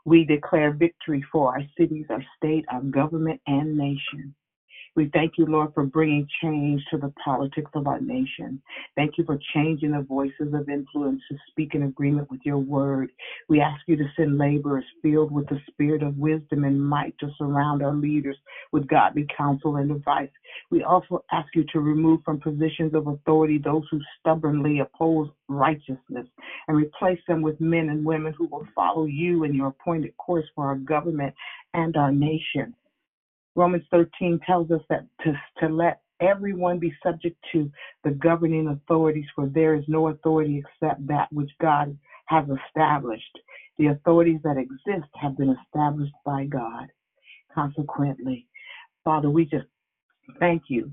We 0.05 0.25
declare 0.25 0.73
victory 0.73 1.25
for 1.31 1.49
our 1.49 1.62
cities, 1.79 2.07
our 2.11 2.25
state, 2.37 2.64
our 2.71 2.83
government, 2.83 3.41
and 3.47 3.76
nation. 3.76 4.35
We 4.95 5.09
thank 5.15 5.39
you, 5.39 5.47
Lord, 5.47 5.73
for 5.73 5.85
bringing 5.85 6.29
change 6.43 6.83
to 6.91 6.99
the 6.99 7.13
politics 7.25 7.71
of 7.75 7.87
our 7.87 8.01
nation. 8.01 8.61
Thank 8.95 9.17
you 9.17 9.25
for 9.25 9.39
changing 9.55 9.93
the 9.93 10.03
voices 10.03 10.53
of 10.53 10.69
influence 10.69 11.23
to 11.31 11.39
speak 11.49 11.75
in 11.75 11.85
agreement 11.85 12.31
with 12.31 12.41
your 12.45 12.59
word. 12.59 13.11
We 13.49 13.63
ask 13.63 13.81
you 13.87 13.97
to 13.97 14.05
send 14.17 14.37
laborers 14.37 14.85
filled 15.01 15.33
with 15.33 15.49
the 15.49 15.59
spirit 15.69 16.03
of 16.03 16.19
wisdom 16.19 16.65
and 16.65 16.79
might 16.79 17.19
to 17.21 17.31
surround 17.39 17.83
our 17.83 17.95
leaders 17.95 18.37
with 18.71 18.87
godly 18.87 19.27
counsel 19.35 19.77
and 19.77 19.91
advice. 19.91 20.29
We 20.71 20.83
also 20.83 21.25
ask 21.33 21.49
you 21.55 21.65
to 21.73 21.81
remove 21.81 22.21
from 22.23 22.41
positions 22.41 22.93
of 22.95 23.07
authority 23.07 23.57
those 23.57 23.85
who 23.91 24.01
stubbornly 24.21 24.81
oppose 24.81 25.31
righteousness 25.49 26.27
and 26.69 26.77
replace 26.77 27.21
them 27.27 27.41
with 27.41 27.59
men 27.63 27.89
and 27.89 28.05
women 28.05 28.35
who 28.35 28.47
will 28.47 28.67
follow 28.75 29.07
you 29.07 29.45
in 29.45 29.55
your 29.55 29.69
appointed 29.69 30.15
course 30.19 30.47
for 30.55 30.67
our 30.67 30.77
government 30.77 31.35
and 31.73 31.97
our 31.97 32.13
nation. 32.13 32.75
Romans 33.54 33.85
13 33.90 34.40
tells 34.47 34.71
us 34.71 34.80
that 34.88 35.06
to, 35.25 35.32
to 35.61 35.68
let 35.73 36.00
everyone 36.21 36.78
be 36.78 36.92
subject 37.02 37.37
to 37.52 37.71
the 38.04 38.11
governing 38.11 38.68
authorities, 38.68 39.26
for 39.35 39.47
there 39.47 39.75
is 39.75 39.85
no 39.88 40.09
authority 40.09 40.62
except 40.64 41.06
that 41.06 41.32
which 41.32 41.50
God 41.61 41.97
has 42.26 42.44
established. 42.68 43.38
The 43.78 43.87
authorities 43.88 44.40
that 44.44 44.56
exist 44.56 45.09
have 45.21 45.37
been 45.37 45.56
established 45.64 46.12
by 46.25 46.44
God. 46.44 46.87
Consequently, 47.54 48.47
Father, 49.04 49.28
we 49.28 49.44
just 49.44 49.66
thank 50.38 50.62
you 50.68 50.92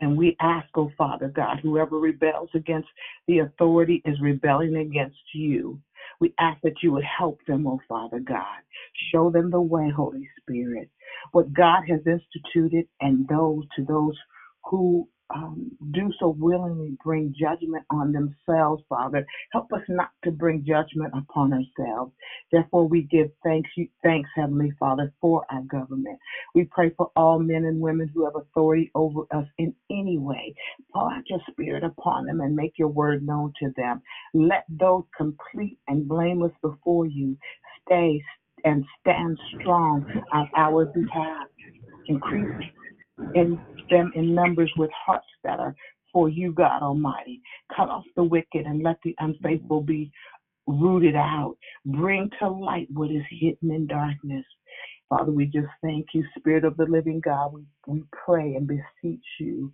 and 0.00 0.16
we 0.16 0.36
ask, 0.40 0.66
oh 0.74 0.90
Father 0.98 1.28
God, 1.28 1.58
whoever 1.62 1.98
rebels 1.98 2.50
against 2.54 2.88
the 3.26 3.38
authority 3.40 4.02
is 4.04 4.20
rebelling 4.20 4.76
against 4.76 5.16
you. 5.34 5.80
We 6.20 6.34
ask 6.38 6.60
that 6.62 6.82
you 6.82 6.92
would 6.92 7.04
help 7.04 7.38
them, 7.46 7.66
oh 7.66 7.80
Father 7.88 8.20
God. 8.20 8.60
Show 9.12 9.30
them 9.30 9.50
the 9.50 9.60
way, 9.60 9.90
Holy 9.94 10.28
Spirit. 10.40 10.90
What 11.32 11.52
God 11.52 11.82
has 11.88 12.00
instituted, 12.06 12.86
and 13.00 13.26
those 13.28 13.64
to 13.76 13.84
those 13.84 14.16
who 14.64 15.08
um, 15.34 15.70
do 15.92 16.10
so 16.18 16.34
willingly 16.38 16.96
bring 17.04 17.34
judgment 17.38 17.84
on 17.90 18.12
themselves, 18.12 18.82
Father. 18.88 19.24
Help 19.52 19.72
us 19.72 19.82
not 19.88 20.10
to 20.24 20.32
bring 20.32 20.64
judgment 20.66 21.12
upon 21.14 21.52
ourselves. 21.52 22.12
Therefore, 22.52 22.88
we 22.88 23.02
give 23.02 23.28
thanks, 23.44 23.70
you, 23.76 23.86
thanks, 24.02 24.28
Heavenly 24.36 24.72
Father, 24.78 25.12
for 25.20 25.44
our 25.50 25.62
government. 25.62 26.18
We 26.54 26.64
pray 26.70 26.90
for 26.96 27.08
all 27.16 27.38
men 27.38 27.64
and 27.64 27.80
women 27.80 28.10
who 28.12 28.24
have 28.24 28.34
authority 28.36 28.90
over 28.94 29.22
us 29.32 29.46
in 29.58 29.74
any 29.90 30.18
way. 30.18 30.54
Pour 30.92 31.12
out 31.12 31.22
your 31.28 31.40
spirit 31.50 31.84
upon 31.84 32.26
them 32.26 32.40
and 32.40 32.56
make 32.56 32.72
your 32.78 32.88
word 32.88 33.24
known 33.24 33.52
to 33.60 33.70
them. 33.76 34.02
Let 34.34 34.64
those 34.68 35.04
complete 35.16 35.78
and 35.88 36.08
blameless 36.08 36.52
before 36.62 37.06
you 37.06 37.36
stay 37.86 38.20
and 38.64 38.84
stand 39.00 39.38
strong 39.58 40.06
on 40.32 40.48
our 40.56 40.86
behalf. 40.86 41.48
Increase 42.06 42.48
in 43.34 43.60
them 43.90 44.10
in 44.14 44.34
numbers 44.34 44.72
with 44.76 44.90
hearts 45.06 45.26
that 45.44 45.60
are 45.60 45.74
for 46.12 46.28
you, 46.28 46.52
God 46.52 46.82
Almighty. 46.82 47.40
Cut 47.76 47.88
off 47.88 48.04
the 48.16 48.24
wicked 48.24 48.66
and 48.66 48.82
let 48.82 48.96
the 49.04 49.14
unfaithful 49.18 49.80
be 49.80 50.10
rooted 50.66 51.16
out. 51.16 51.56
Bring 51.84 52.30
to 52.40 52.48
light 52.48 52.88
what 52.92 53.10
is 53.10 53.22
hidden 53.30 53.70
in 53.70 53.86
darkness. 53.86 54.44
Father, 55.08 55.32
we 55.32 55.46
just 55.46 55.68
thank 55.82 56.06
you, 56.14 56.24
Spirit 56.38 56.64
of 56.64 56.76
the 56.76 56.84
living 56.84 57.20
God. 57.20 57.52
We, 57.52 57.64
we 57.86 58.04
pray 58.24 58.54
and 58.54 58.66
beseech 58.66 59.24
you 59.40 59.72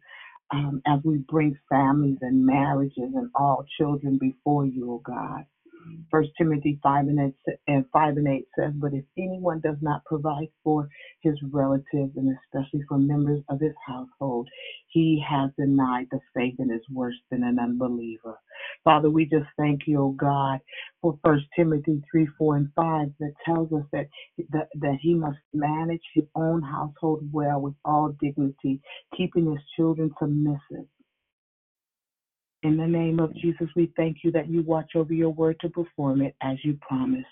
um, 0.51 0.81
as 0.87 1.01
we 1.05 1.19
bring 1.29 1.59
families 1.69 2.19
and 2.23 2.45
marriages 2.45 3.13
and 3.15 3.31
all 3.35 3.65
children 3.79 4.19
before 4.19 4.65
you, 4.65 4.91
O 4.91 4.95
oh 4.95 5.03
God. 5.05 5.45
First 6.11 6.31
Timothy 6.39 6.79
five 6.83 7.09
and 7.09 7.21
eight 7.21 7.57
and 7.69 7.85
five 7.93 8.17
and 8.17 8.29
eight 8.29 8.47
says, 8.59 8.73
"But 8.77 8.95
if 8.95 9.05
anyone 9.19 9.61
does 9.61 9.79
not 9.83 10.05
provide 10.07 10.49
for 10.65 10.89
his 11.23 11.37
relatives 11.53 12.17
and 12.17 12.37
especially 12.39 12.83
for 12.89 12.99
members 12.99 13.43
of 13.51 13.61
his 13.61 13.75
household, 13.87 14.49
he 14.89 15.25
has 15.29 15.51
denied 15.59 16.09
the 16.11 16.21
faith 16.35 16.57
and 16.59 16.73
is 16.73 16.89
worse 16.91 17.21
than 17.31 17.45
an 17.45 17.59
unbeliever." 17.59 18.39
Father, 18.85 19.11
we 19.11 19.27
just 19.27 19.49
thank 19.59 19.87
you, 19.87 20.01
O 20.01 20.11
God, 20.13 20.61
for 21.03 21.19
First 21.25 21.47
Timothy 21.57 22.03
three, 22.11 22.27
four, 22.39 22.57
and 22.57 22.73
five 22.75 23.09
that 23.21 23.35
tells 23.45 23.73
us 23.73 23.85
that, 23.93 24.09
that 24.51 24.69
that 24.77 24.99
he 25.03 25.15
must 25.15 25.39
manage 25.55 26.03
his 26.15 26.25
own 26.37 26.63
household 26.63 27.23
well 27.33 27.61
with 27.61 27.75
all 27.85 28.13
dignity, 28.21 28.81
keeping 29.17 29.51
his 29.51 29.63
children 29.77 30.11
submissive. 30.21 30.87
In 32.67 32.77
the 32.77 32.87
name 32.89 33.21
of 33.21 33.33
Jesus, 33.37 33.69
we 33.77 33.93
thank 33.97 34.25
you 34.25 34.33
that 34.33 34.51
you 34.51 34.61
watch 34.61 34.97
over 34.97 35.15
your 35.15 35.31
word 35.31 35.57
to 35.61 35.69
perform 35.69 36.21
it 36.21 36.35
as 36.43 36.57
you 36.65 36.77
promised. 36.81 37.29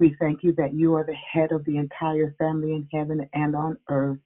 We 0.00 0.16
thank 0.18 0.42
you 0.42 0.52
that 0.58 0.74
you 0.74 0.96
are 0.96 1.04
the 1.04 1.14
head 1.14 1.52
of 1.52 1.64
the 1.64 1.76
entire 1.76 2.34
family 2.40 2.72
in 2.72 2.88
heaven 2.92 3.24
and 3.32 3.54
on 3.54 3.78
earth. 3.88 4.18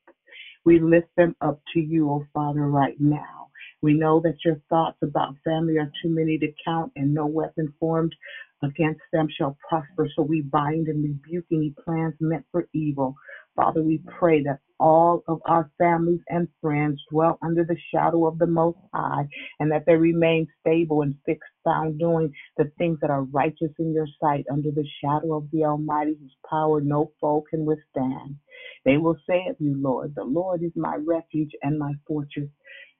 We 0.64 0.80
lift 0.80 1.08
them 1.18 1.36
up 1.42 1.60
to 1.74 1.80
you, 1.80 2.10
O 2.10 2.24
Father, 2.32 2.66
right 2.66 2.98
now. 2.98 3.50
We 3.82 3.92
know 3.92 4.20
that 4.20 4.42
your 4.42 4.56
thoughts 4.70 4.96
about 5.02 5.36
family 5.44 5.76
are 5.76 5.92
too 6.02 6.08
many 6.08 6.38
to 6.38 6.48
count, 6.64 6.92
and 6.96 7.12
no 7.12 7.26
weapon 7.26 7.74
formed 7.78 8.16
against 8.62 9.02
them 9.12 9.28
shall 9.36 9.58
prosper. 9.68 10.08
So 10.16 10.22
we 10.22 10.40
bind 10.40 10.88
and 10.88 11.04
rebuke 11.04 11.44
any 11.52 11.74
plans 11.84 12.14
meant 12.20 12.46
for 12.50 12.68
evil. 12.72 13.16
Father, 13.56 13.82
we 13.82 14.00
pray 14.18 14.42
that 14.44 14.60
all 14.80 15.22
of 15.28 15.40
our 15.46 15.70
families 15.78 16.20
and 16.28 16.48
friends 16.62 17.00
dwell 17.10 17.38
under 17.42 17.64
the 17.64 17.76
shadow 17.94 18.26
of 18.26 18.38
the 18.38 18.46
Most 18.46 18.78
High 18.94 19.28
and 19.60 19.70
that 19.72 19.84
they 19.86 19.94
remain 19.96 20.48
stable 20.60 21.02
and 21.02 21.14
fixed, 21.26 21.50
found 21.64 21.98
doing 22.00 22.32
the 22.56 22.70
things 22.78 22.98
that 23.02 23.10
are 23.10 23.24
righteous 23.24 23.70
in 23.78 23.92
your 23.94 24.08
sight 24.22 24.44
under 24.52 24.70
the 24.70 24.86
shadow 25.04 25.36
of 25.36 25.50
the 25.52 25.64
Almighty, 25.64 26.16
whose 26.20 26.36
power 26.50 26.80
no 26.80 27.12
foe 27.20 27.44
can 27.50 27.64
withstand. 27.66 28.36
They 28.84 28.98
will 28.98 29.16
say 29.28 29.46
of 29.50 29.56
you, 29.60 29.76
Lord, 29.80 30.14
the 30.16 30.24
Lord 30.24 30.62
is 30.64 30.72
my 30.76 30.96
refuge 30.96 31.52
and 31.62 31.78
my 31.78 31.92
fortress. 32.06 32.48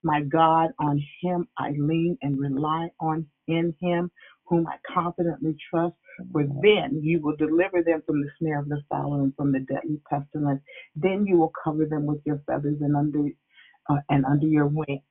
My 0.03 0.21
God, 0.21 0.71
on 0.79 1.01
him 1.21 1.47
I 1.57 1.71
lean 1.77 2.17
and 2.21 2.39
rely 2.39 2.89
on 3.01 3.27
in 3.47 3.75
him 3.81 4.11
whom 4.45 4.67
I 4.67 4.77
confidently 4.93 5.55
trust. 5.69 5.95
For 6.31 6.43
then 6.61 6.99
you 7.01 7.21
will 7.21 7.35
deliver 7.35 7.81
them 7.83 8.03
from 8.05 8.21
the 8.21 8.29
snare 8.39 8.59
of 8.59 8.69
the 8.69 8.81
fowler 8.89 9.23
and 9.23 9.35
from 9.35 9.51
the 9.51 9.59
deadly 9.61 9.99
pestilence. 10.09 10.61
Then 10.95 11.25
you 11.25 11.37
will 11.37 11.53
cover 11.63 11.85
them 11.85 12.05
with 12.05 12.21
your 12.25 12.41
feathers 12.45 12.77
and 12.81 12.95
under 12.95 13.29
uh, 13.89 13.97
and 14.09 14.25
under 14.25 14.47
your 14.47 14.67
wing, 14.67 15.01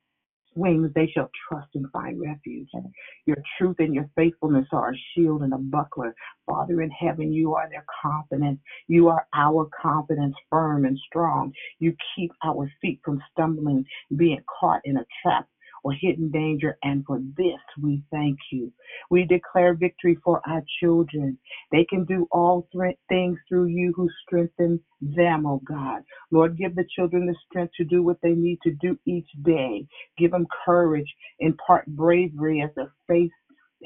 wings 0.54 0.90
they 0.94 1.08
shall 1.14 1.30
trust 1.48 1.68
and 1.74 1.90
find 1.92 2.20
refuge. 2.20 2.68
Your 3.26 3.36
truth 3.58 3.76
and 3.78 3.94
your 3.94 4.08
faithfulness 4.16 4.66
are 4.72 4.92
a 4.92 4.96
shield 5.14 5.42
and 5.42 5.54
a 5.54 5.58
buckler. 5.58 6.14
Father 6.46 6.82
in 6.82 6.90
heaven, 6.90 7.32
you 7.32 7.54
are 7.54 7.68
their 7.70 7.84
confidence. 8.02 8.60
You 8.88 9.08
are 9.08 9.26
our 9.34 9.68
confidence, 9.80 10.34
firm 10.50 10.84
and 10.84 10.98
strong. 11.06 11.52
You 11.78 11.94
keep 12.16 12.32
our 12.44 12.70
feet 12.80 13.00
from 13.04 13.22
stumbling, 13.32 13.84
being 14.16 14.42
caught 14.60 14.80
in 14.84 14.96
a 14.98 15.06
trap 15.22 15.46
or 15.84 15.92
hidden 15.92 16.30
danger. 16.30 16.76
And 16.84 17.04
for 17.06 17.20
this, 17.36 17.60
we 17.82 18.02
thank 18.12 18.38
you. 18.52 18.72
We 19.10 19.24
declare 19.26 19.74
victory 19.74 20.16
for 20.24 20.40
our 20.46 20.62
children. 20.82 21.38
They 21.72 21.84
can 21.88 22.04
do 22.04 22.26
all 22.32 22.66
th- 22.72 22.96
things 23.08 23.38
through 23.48 23.66
you 23.66 23.92
who 23.96 24.08
strengthen 24.26 24.80
them, 25.00 25.46
oh 25.46 25.62
God. 25.66 26.02
Lord, 26.32 26.58
give 26.58 26.74
the 26.76 26.86
children 26.96 27.26
the 27.26 27.36
strength 27.48 27.72
to 27.78 27.84
do 27.84 28.02
what 28.02 28.18
they 28.22 28.32
need 28.34 28.58
to 28.64 28.72
do 28.80 28.98
each 29.06 29.28
day. 29.44 29.86
Give 30.18 30.32
them 30.32 30.46
courage, 30.66 31.12
impart 31.40 31.86
bravery 31.86 32.62
as 32.62 32.70
they 32.76 32.84
face 33.08 33.30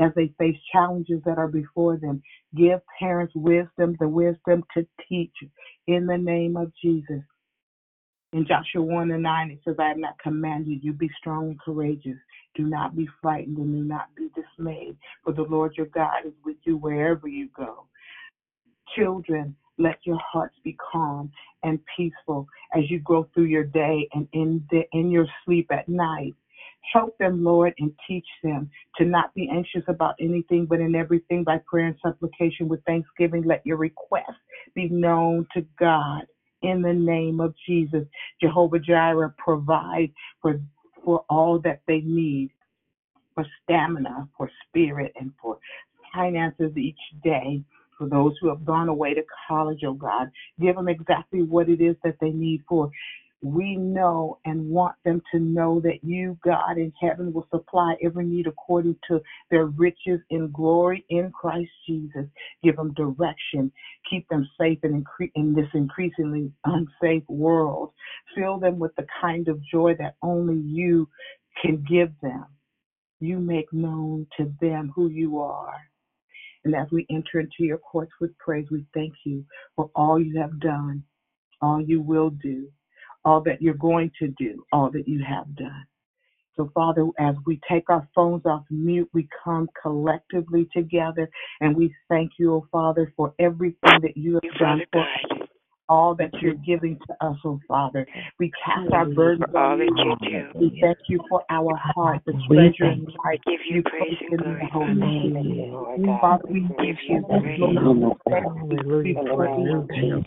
as 0.01 0.13
they 0.17 0.33
face 0.39 0.57
challenges 0.73 1.21
that 1.27 1.39
are 1.39 1.49
before 1.49 1.99
them. 1.99 2.23
Give 2.57 2.81
parents 2.99 3.35
wisdom, 3.37 3.97
the 4.01 4.09
wisdom 4.09 4.65
to 4.77 4.87
teach 5.09 5.35
in 5.89 6.07
the 6.07 6.19
name 6.19 6.57
of 6.57 6.73
Jesus. 6.83 7.23
In 8.37 8.47
Joshua 8.47 8.83
1 8.83 9.13
and 9.13 9.23
9, 9.23 9.51
it 9.51 9.61
says, 9.65 9.77
I 9.79 9.89
have 9.89 9.97
not 9.97 10.19
commanded 10.19 10.85
you, 10.85 10.93
be 10.93 11.09
strong 11.19 11.49
and 11.49 11.59
courageous. 11.59 12.19
Do 12.55 12.65
not 12.65 12.95
be 12.95 13.09
frightened 13.23 13.57
and 13.57 13.73
do 13.73 13.83
not 13.83 14.15
be 14.15 14.29
dismayed, 14.35 14.99
for 15.25 15.33
the 15.33 15.45
Lord 15.45 15.73
your 15.75 15.87
God 15.87 16.27
is 16.27 16.35
with 16.45 16.59
you 16.65 16.77
wherever 16.77 17.29
you 17.29 17.49
go. 17.57 17.87
Children, 18.95 19.57
let 19.79 19.97
your 20.05 20.19
hearts 20.19 20.55
be 20.63 20.77
calm 20.93 21.33
and 21.63 21.81
peaceful 21.97 22.47
as 22.77 22.91
you 22.91 22.99
go 22.99 23.27
through 23.33 23.45
your 23.45 23.65
day 23.65 24.07
and 24.13 24.29
in, 24.35 24.63
the, 24.71 24.83
in 24.93 25.11
your 25.11 25.27
sleep 25.47 25.69
at 25.73 25.89
night. 25.89 26.35
Help 26.93 27.17
them, 27.17 27.43
Lord, 27.43 27.73
and 27.79 27.91
teach 28.07 28.27
them 28.43 28.69
to 28.99 29.07
not 29.07 29.33
be 29.33 29.49
anxious 29.51 29.85
about 29.89 30.15
anything, 30.21 30.67
but 30.67 30.81
in 30.81 30.95
everything 30.95 31.43
by 31.43 31.59
prayer 31.67 31.87
and 31.87 31.97
supplication 32.05 32.69
with 32.69 32.85
thanksgiving, 32.85 33.45
let 33.45 33.65
your 33.65 33.79
requests 33.79 34.27
be 34.75 34.91
known 34.91 35.47
to 35.55 35.65
God 35.79 36.27
in 36.67 36.83
the 36.83 36.93
name 36.93 37.41
of 37.41 37.55
Jesus. 37.67 38.05
Jehovah 38.41 38.79
Jireh, 38.79 39.35
provide 39.39 40.13
for, 40.43 40.61
for 41.05 41.25
all 41.29 41.59
that 41.61 41.81
they 41.87 42.01
need 42.01 42.51
for 43.35 43.47
stamina, 43.63 44.29
for 44.37 44.51
spirit, 44.69 45.13
and 45.21 45.33
for 45.41 45.59
finances 46.15 46.77
each 46.77 46.99
day. 47.23 47.63
For 47.99 48.09
those 48.09 48.35
who 48.41 48.49
have 48.49 48.65
gone 48.65 48.89
away 48.89 49.15
to 49.15 49.23
college, 49.49 49.81
oh 49.87 49.95
God, 49.95 50.31
give 50.61 50.77
them 50.77 50.89
exactly 50.89 51.43
what 51.43 51.69
it 51.69 51.81
is 51.81 51.97
that 52.05 52.17
they 52.21 52.31
need 52.31 52.63
for 52.69 52.91
we 53.55 53.77
know 53.77 54.39
and 54.45 54.69
want 54.69 54.97
them 55.05 55.23
to 55.33 55.39
know 55.39 55.81
that 55.81 55.99
you, 56.03 56.37
God 56.45 56.79
in 56.79 56.93
heaven, 57.01 57.33
will 57.33 57.47
supply 57.51 57.95
every 58.03 58.25
need 58.25 58.47
according 58.47 58.97
to 59.09 59.21
their 59.51 59.67
riches 59.67 60.21
in 60.31 60.51
glory 60.53 61.05
in 61.11 61.31
Christ 61.31 61.71
Jesus. 61.87 62.27
Give 62.63 62.77
them 62.77 62.93
direction. 62.95 63.71
Keep 64.11 64.29
them 64.29 64.49
safe 64.59 64.79
in, 64.83 65.03
incre- 65.03 65.31
in 65.35 65.55
this 65.55 65.69
increasingly 65.75 66.51
unsafe 66.65 67.23
world. 67.29 67.91
Fill 68.35 68.59
them 68.59 68.79
with 68.79 68.95
the 68.97 69.07
kind 69.21 69.49
of 69.49 69.61
joy 69.71 69.95
that 69.99 70.15
only 70.23 70.59
you 70.59 71.09
can 71.63 71.85
give 71.89 72.11
them. 72.23 72.47
You 73.21 73.39
make 73.39 73.73
known 73.73 74.27
to 74.39 74.53
them 74.61 74.93
who 74.95 75.09
you 75.09 75.41
are. 75.41 75.75
And 76.65 76.75
as 76.75 76.89
we 76.91 77.07
enter 77.11 77.41
into 77.41 77.61
your 77.61 77.79
courts 77.79 78.13
with 78.21 78.37
praise, 78.39 78.67
we 78.71 78.85
thank 78.93 79.13
you 79.25 79.45
for 79.77 79.89
all 79.95 80.21
you 80.21 80.41
have 80.41 80.59
done, 80.61 81.05
all 81.63 81.81
you 81.81 82.01
will 82.01 82.31
do 82.31 82.69
all 83.27 83.43
that 83.43 83.61
you're 83.61 83.75
going 83.75 84.11
to 84.21 84.29
do, 84.39 84.65
all 84.73 84.91
that 84.93 85.07
you 85.07 85.23
have 85.23 85.55
done. 85.57 85.85
So, 86.57 86.71
Father, 86.73 87.07
as 87.19 87.35
we 87.45 87.61
take 87.69 87.91
our 87.91 88.09
phones 88.15 88.47
off 88.47 88.65
mute, 88.71 89.11
we 89.13 89.29
come 89.45 89.69
collectively 89.83 90.67
together 90.75 91.29
and 91.61 91.77
we 91.77 91.95
thank 92.09 92.33
you, 92.39 92.55
oh 92.55 92.67
Father, 92.73 93.13
for 93.15 93.35
everything 93.39 94.01
that 94.01 94.17
you 94.17 94.41
have 94.43 94.59
done 94.59 94.81
for 94.91 95.03
us 95.03 95.36
all 95.89 96.15
that 96.17 96.31
you're 96.41 96.55
giving 96.55 96.99
to 97.07 97.13
us, 97.25 97.37
oh 97.45 97.61
Father. 97.69 98.07
We 98.39 98.53
cast 98.65 98.93
our 98.93 99.07
burdens 99.07 99.45
on 99.55 99.81
you. 99.81 100.51
We 100.55 100.79
thank 100.81 100.99
you 101.09 101.21
for 101.29 101.43
our 101.51 101.77
heart, 101.77 102.23
the 102.27 102.33
treasure 102.49 102.85
and 102.85 103.07
life 103.25 103.41
give 103.47 103.61
you, 103.69 103.77
you 103.77 103.83
praise 103.83 104.17
and 104.31 104.33
in 104.33 104.37
the 104.37 104.45
glory. 104.45 104.69
holy 104.73 104.95
name. 104.95 105.73
Lord 105.73 106.01
oh, 106.01 106.07
God. 106.07 106.21
Father, 106.21 106.45
we 106.49 106.61
thank 106.77 106.81
Give 106.81 106.97
you 107.09 107.17
you. 107.19 107.41
praise. 107.41 107.59
Lord, 107.59 108.07
we 109.05 109.25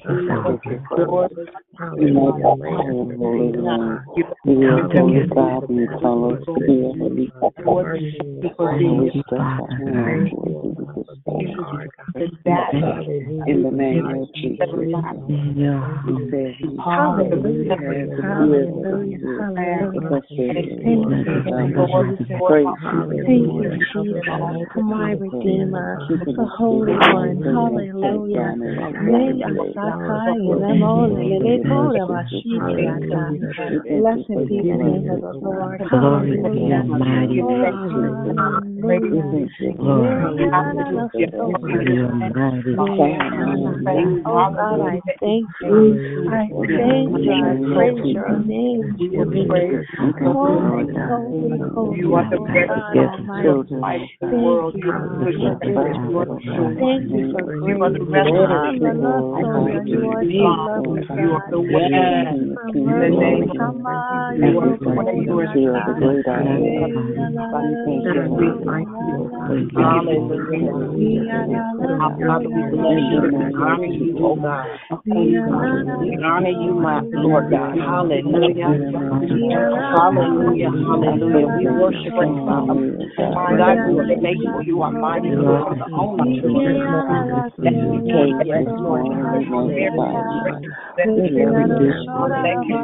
praise 0.05 0.67
you. 0.71 0.81
Lord, 0.97 1.31
Hallelujah. 1.77 2.43
Holy 2.43 3.57
One. 3.57 4.05
You 4.15 4.25
are 4.67 4.87
holy 4.89 5.25
God, 5.33 5.69
and 5.69 5.77
you 5.77 5.87
call 5.87 6.33
us 6.33 6.43
here. 6.45 6.91
We 6.99 7.31
stretch 7.37 9.23
our 9.39 9.67
hands 9.67 10.31
in 13.47 13.63
the 13.63 13.71
name 13.71 14.05
of 14.05 14.33
Jesus. 14.35 14.67
You 16.07 16.27
said 16.31 16.55
He 16.59 16.67
Hallelujah. 16.77 17.77
Thank 23.25 23.47
you, 23.47 23.69
Jesus, 23.93 24.23
my 24.75 25.11
Redeemer, 25.11 25.99
the 26.35 26.45
Holy 26.57 26.93
One. 26.93 27.41
Hallelujah. 27.43 28.55
Blessed 33.89 34.47
be 34.49 34.57
the 34.61 34.77
name 34.77 35.09
of 35.09 35.21
the 35.21 35.33
Lord. 35.41 35.81
Hallelujah. 35.81 36.83
Oh 44.25 44.53
God, 44.55 44.81
I 44.81 45.01
thank 45.19 45.38
you. 45.61 46.29
I 46.31 46.49
thank 46.49 47.09
you. 47.19 47.31
I 47.31 47.55
praise 47.75 48.13
your 48.13 48.39
name. 48.39 48.95
Holy, 50.23 50.93
holy, 50.93 51.59
holy. 51.73 51.99
You 51.99 52.15
are 52.15 52.29
the 52.29 52.39
best 52.39 52.71
gift 52.93 53.19
Almighty. 53.19 54.09
Thank 54.19 54.75
you. 54.75 54.91
Thank 56.79 57.03
you 57.09 57.21
for 57.31 57.43
grace. 57.43 57.67
You 57.67 57.83
are 57.83 57.91
the 57.91 57.99
best 57.99 58.27
You 58.29 58.41
are 58.41 58.69
the 58.69 58.69
lovely 58.69 58.79
God. 60.29 60.65
You 61.17 61.29
are 61.33 61.47
the 61.49 61.59
way. 61.59 61.89
The 62.79 63.09
name 63.09 63.49
of 63.49 63.55
you 64.39 64.59
are 64.59 64.77
the 64.79 64.89
way. 64.89 65.13
You 65.19 65.35
are 65.39 65.51
the 65.53 65.93
great 65.99 66.27
I 66.27 66.39
am. 66.39 67.19
Father, 72.19 72.49
we 72.49 72.61
bless 72.69 72.99
you 73.11 73.19
and 73.25 73.55
honor 73.55 73.85
you, 73.85 74.17
oh 74.19 74.35
God. 74.35 74.67
We 75.29 76.17
honor 76.23 76.49
you, 76.49 76.73
my 76.73 77.01
Lord 77.13 77.51
God. 77.51 77.77
Hallelujah. 77.77 78.65
Hallelujah. 79.93 80.71
Hallelujah. 80.73 81.47
We 81.57 81.67
worship 81.69 82.13
you, 82.17 82.33
Father. 82.45 82.73
God, 83.57 83.77
you 83.85 83.99
are 83.99 84.09
faithful. 84.21 84.63
You 84.63 84.81
are 84.81 84.91
mighty. 84.91 85.29
You 85.29 85.45
are 85.45 85.75
the 85.75 85.85
only 85.93 86.41
true 86.41 86.53
God. 86.57 88.45
Yes, 88.45 88.65
Lord. 88.79 89.05
Thank 92.43 92.67
you, 92.67 92.81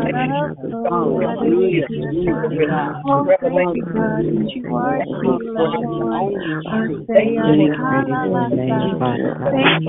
Thank 9.51 9.81
you, 9.81 9.88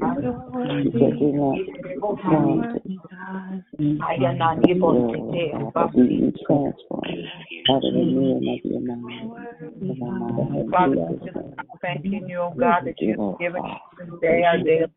for 0.00 0.14
Father, 10.70 11.06
I'm 11.06 11.20
just 11.20 11.36
thanking 11.82 12.28
you, 12.28 12.38
oh 12.38 12.54
God, 12.58 12.84
that 12.84 12.94
you've 12.98 13.38
given 13.38 13.62
us 13.62 13.80
today 13.98 14.42
our 14.44 14.58
day 14.58 14.80
of 14.80 14.90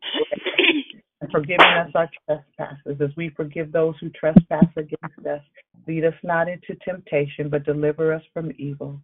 and 1.21 1.31
forgiving 1.31 1.65
us 1.65 1.89
our 1.95 2.09
trespasses 2.27 3.01
as 3.01 3.09
we 3.15 3.29
forgive 3.29 3.71
those 3.71 3.95
who 3.99 4.09
trespass 4.09 4.65
against 4.75 5.25
us. 5.29 5.41
Lead 5.87 6.05
us 6.05 6.13
not 6.23 6.47
into 6.47 6.75
temptation, 6.85 7.49
but 7.49 7.65
deliver 7.65 8.13
us 8.13 8.23
from 8.33 8.51
evil. 8.57 9.01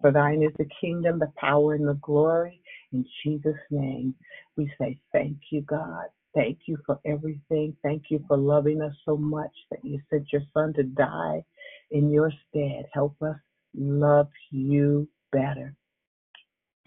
For 0.00 0.12
thine 0.12 0.42
is 0.42 0.52
the 0.58 0.68
kingdom, 0.80 1.18
the 1.18 1.32
power, 1.36 1.74
and 1.74 1.88
the 1.88 1.98
glory. 2.02 2.60
In 2.96 3.04
Jesus' 3.22 3.60
name, 3.70 4.14
we 4.56 4.72
say 4.80 4.98
thank 5.12 5.36
you, 5.50 5.60
God. 5.60 6.06
Thank 6.34 6.60
you 6.66 6.78
for 6.86 6.98
everything. 7.04 7.76
Thank 7.82 8.04
you 8.08 8.24
for 8.26 8.38
loving 8.38 8.80
us 8.80 8.94
so 9.04 9.18
much 9.18 9.52
that 9.70 9.84
you 9.84 10.00
sent 10.08 10.32
your 10.32 10.40
son 10.54 10.72
to 10.74 10.82
die 10.82 11.44
in 11.90 12.10
your 12.10 12.32
stead. 12.48 12.86
Help 12.94 13.14
us 13.20 13.36
love 13.74 14.28
you 14.50 15.06
better 15.30 15.74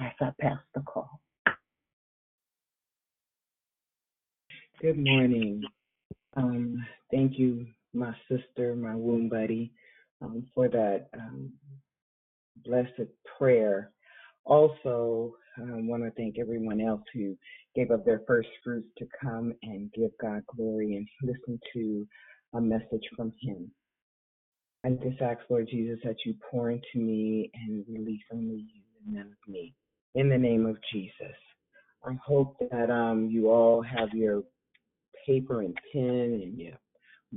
as 0.02 0.12
I 0.20 0.32
pass 0.42 0.58
the 0.74 0.82
call. 0.82 1.22
Good 4.82 4.98
morning. 4.98 5.62
Um, 6.36 6.84
thank 7.12 7.38
you, 7.38 7.68
my 7.94 8.16
sister, 8.32 8.76
my 8.76 8.96
womb 8.96 9.30
buddy, 9.30 9.74
um, 10.24 10.48
for 10.56 10.70
that 10.70 11.10
um, 11.14 11.54
blessed 12.66 13.10
prayer. 13.38 13.92
Also, 14.46 15.36
I 15.62 15.82
want 15.82 16.04
to 16.04 16.12
thank 16.12 16.40
everyone 16.40 16.82
else 16.82 17.02
who 17.14 17.36
gave 17.76 17.92
up 17.92 18.06
their 18.06 18.22
first 18.26 18.50
fruits 18.64 18.88
to 18.98 19.08
come 19.22 19.54
and 19.64 19.92
give 19.94 20.12
God 20.22 20.44
glory 20.56 20.96
and 20.96 21.08
listen 21.22 21.60
to 21.74 22.08
a 22.54 22.62
message 22.62 23.04
from 23.16 23.34
Him. 23.42 23.70
I 24.86 24.92
just 24.92 25.22
ask, 25.22 25.40
Lord 25.50 25.68
Jesus, 25.70 26.00
that 26.04 26.16
you 26.26 26.36
pour 26.50 26.72
into 26.72 26.86
me 26.96 27.52
and 27.54 27.84
release 27.90 28.22
only 28.32 28.66
you 28.74 28.82
and 29.06 29.16
none 29.16 29.26
of 29.28 29.52
me. 29.52 29.74
In 30.16 30.30
the 30.30 30.38
name 30.38 30.66
of 30.66 30.78
Jesus. 30.94 31.36
I 32.06 32.14
hope 32.26 32.56
that 32.72 32.90
um, 32.90 33.28
you 33.30 33.50
all 33.50 33.82
have 33.82 34.10
your 34.14 34.44
paper 35.26 35.62
and 35.62 35.78
pen 35.92 36.42
and 36.42 36.58
your 36.58 36.78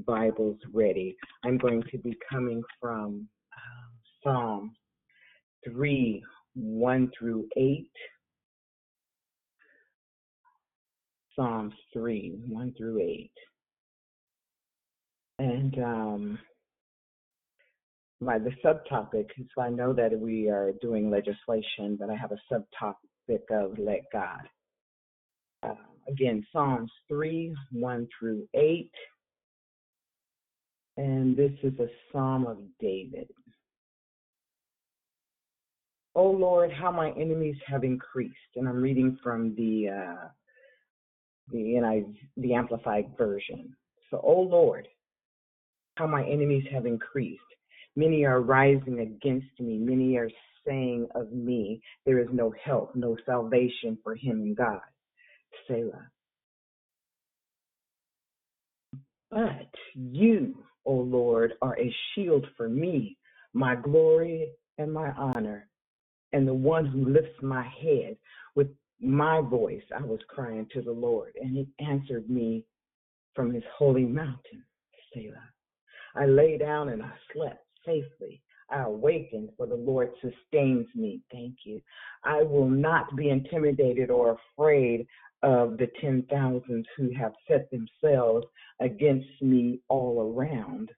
Bibles 0.07 0.59
ready. 0.73 1.17
I'm 1.45 1.59
going 1.59 1.83
to 1.91 1.99
be 1.99 2.17
coming 2.31 2.63
from 2.81 3.29
um, 3.57 3.91
Psalm 4.23 4.77
3 5.69 6.23
1 6.55 7.11
through 7.19 7.49
8. 7.57 7.91
Psalms 11.37 11.75
3 11.93 12.35
1 12.49 12.75
through 12.77 13.01
8. 13.01 13.31
And 15.39 15.79
um, 15.79 16.39
my 18.21 18.39
the 18.39 18.53
subtopic 18.65 19.27
so 19.55 19.63
I 19.63 19.71
know 19.71 19.93
that 19.93 20.19
we 20.19 20.49
are 20.49 20.73
doing 20.81 21.11
legislation, 21.11 21.97
but 21.99 22.11
I 22.11 22.15
have 22.15 22.33
a 22.33 22.55
subtopic 22.55 23.41
of 23.51 23.79
let 23.79 24.03
God. 24.13 24.41
Uh, 25.63 25.75
again, 26.09 26.45
Psalms 26.53 26.91
3 27.09 27.55
1 27.73 28.09
through 28.19 28.47
8. 28.55 28.91
And 30.99 31.37
this 31.37 31.53
is 31.63 31.73
a 31.81 31.89
psalm 32.13 32.47
of 32.47 32.59
David. 32.79 33.29
Oh 36.15 36.31
Lord, 36.31 36.71
how 36.71 36.91
my 36.91 37.11
enemies 37.13 37.57
have 37.67 37.85
increased. 37.85 38.37
And 38.57 38.69
I'm 38.69 38.83
reading 38.83 39.19
from 39.23 39.55
the 39.57 39.89
uh, 39.89 40.29
the 41.53 41.59
NIV, 41.59 42.15
the 42.39 42.55
Amplified 42.55 43.07
version. 43.19 43.77
So, 44.11 44.21
oh 44.25 44.41
Lord, 44.43 44.89
how 45.97 46.07
my 46.07 46.25
enemies 46.25 46.65
have 46.73 46.87
increased. 46.87 47.43
Many 47.97 48.25
are 48.25 48.41
rising 48.41 49.01
against 49.01 49.61
me. 49.61 49.79
Many 49.79 50.17
are 50.17 50.31
saying 50.67 51.09
of 51.15 51.33
me, 51.33 51.83
there 52.07 52.21
is 52.21 52.29
no 52.33 52.55
help, 52.65 52.95
no 52.97 53.17
salvation 53.27 53.99
for 54.03 54.15
him 54.15 54.43
in 54.43 54.55
God. 54.55 54.81
Selah. 55.69 56.09
But 59.31 59.71
you, 59.95 60.65
O 60.87 60.95
Lord, 60.95 61.55
are 61.63 61.79
a 61.79 61.95
shield 62.15 62.47
for 62.57 62.69
me, 62.69 63.17
my 63.55 63.77
glory 63.77 64.51
and 64.79 64.93
my 64.93 65.11
honor, 65.13 65.69
and 66.33 66.47
the 66.49 66.55
one 66.55 66.87
who 66.87 67.07
lifts 67.11 67.43
my 67.43 67.63
head. 67.83 68.17
With 68.55 68.69
my 69.03 69.41
voice 69.41 69.83
I 69.95 70.03
was 70.03 70.21
crying 70.29 70.67
to 70.73 70.83
the 70.83 70.93
Lord, 70.93 71.33
and 71.41 71.57
he 71.57 71.85
answered 71.85 72.31
me 72.31 72.65
from 73.35 73.53
his 73.53 73.65
holy 73.77 74.05
mountain, 74.05 74.65
Selah. 75.13 75.51
I 76.15 76.27
lay 76.27 76.59
down 76.59 76.91
and 76.91 77.03
I 77.03 77.13
slept 77.33 77.65
safely. 77.85 78.43
I 78.71 78.83
awakened, 78.83 79.51
for 79.57 79.67
the 79.67 79.75
Lord 79.75 80.11
sustains 80.21 80.87
me. 80.95 81.21
Thank 81.31 81.57
you. 81.65 81.81
I 82.25 82.43
will 82.43 82.69
not 82.69 83.15
be 83.17 83.31
intimidated 83.31 84.11
or 84.11 84.39
afraid 84.55 85.07
of 85.43 85.77
the 85.77 85.89
ten 86.01 86.25
thousands 86.31 86.87
who 86.97 87.11
have 87.19 87.33
set 87.49 87.69
themselves 87.71 88.47
against 88.81 89.29
me 89.41 89.81
all 89.89 90.33
around. 90.35 90.91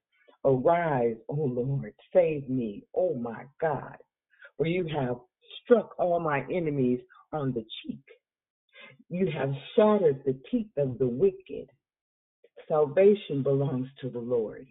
Arise, 0.45 1.17
O 1.29 1.35
Lord, 1.35 1.95
save 2.13 2.49
me, 2.49 2.85
O 2.95 3.15
my 3.15 3.45
God, 3.61 3.97
for 4.59 4.67
you 4.67 4.87
have 4.87 5.17
struck 5.63 5.95
all 5.99 6.21
my 6.21 6.45
enemies 6.53 7.01
on 7.35 7.53
the 7.53 7.65
cheek. 7.83 8.05
You 9.11 9.29
have 9.37 9.53
shattered 9.77 10.23
the 10.25 10.39
teeth 10.51 10.71
of 10.79 10.99
the 10.99 11.07
wicked. 11.07 11.69
Salvation 12.69 13.43
belongs 13.43 13.89
to 14.01 14.09
the 14.09 14.19
Lord. 14.19 14.67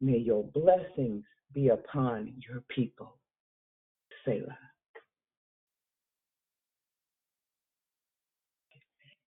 May 0.00 0.18
your 0.18 0.44
blessings 0.44 1.24
be 1.52 1.68
upon 1.68 2.32
your 2.48 2.62
people. 2.74 3.18
Selah. 4.24 4.58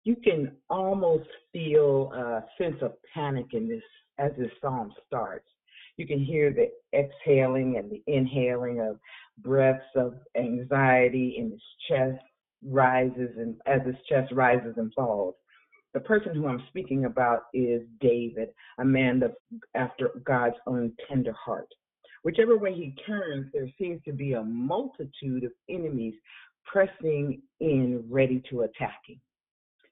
You 0.04 0.14
can 0.16 0.52
almost 0.70 1.28
feel 1.52 2.12
a 2.14 2.44
sense 2.62 2.76
of 2.80 2.92
panic 3.12 3.46
in 3.52 3.68
this 3.68 3.82
as 4.18 4.30
this 4.38 4.52
psalm 4.60 4.92
starts. 5.06 5.48
You 5.96 6.06
can 6.06 6.22
hear 6.22 6.52
the 6.52 6.70
exhaling 6.96 7.76
and 7.76 7.90
the 7.90 8.02
inhaling 8.06 8.80
of 8.80 9.00
breaths 9.38 9.84
of 9.96 10.14
anxiety 10.36 11.36
in 11.38 11.50
his 11.50 11.62
chest 11.88 12.22
rises 12.64 13.30
and 13.36 13.56
as 13.66 13.80
his 13.86 13.96
chest 14.08 14.32
rises 14.32 14.74
and 14.76 14.92
falls. 14.94 15.34
The 15.94 16.00
person 16.00 16.34
who 16.34 16.46
I'm 16.46 16.62
speaking 16.68 17.06
about 17.06 17.44
is 17.54 17.82
David, 18.00 18.48
a 18.78 18.84
man 18.84 19.22
of, 19.22 19.32
after 19.74 20.10
God's 20.24 20.56
own 20.66 20.92
tender 21.08 21.32
heart. 21.32 21.68
Whichever 22.22 22.58
way 22.58 22.74
he 22.74 22.94
turns, 23.06 23.46
there 23.52 23.68
seems 23.78 24.02
to 24.04 24.12
be 24.12 24.32
a 24.32 24.42
multitude 24.42 25.44
of 25.44 25.52
enemies 25.70 26.14
pressing 26.64 27.40
in, 27.60 28.04
ready 28.10 28.42
to 28.50 28.62
attack 28.62 29.00
him. 29.06 29.20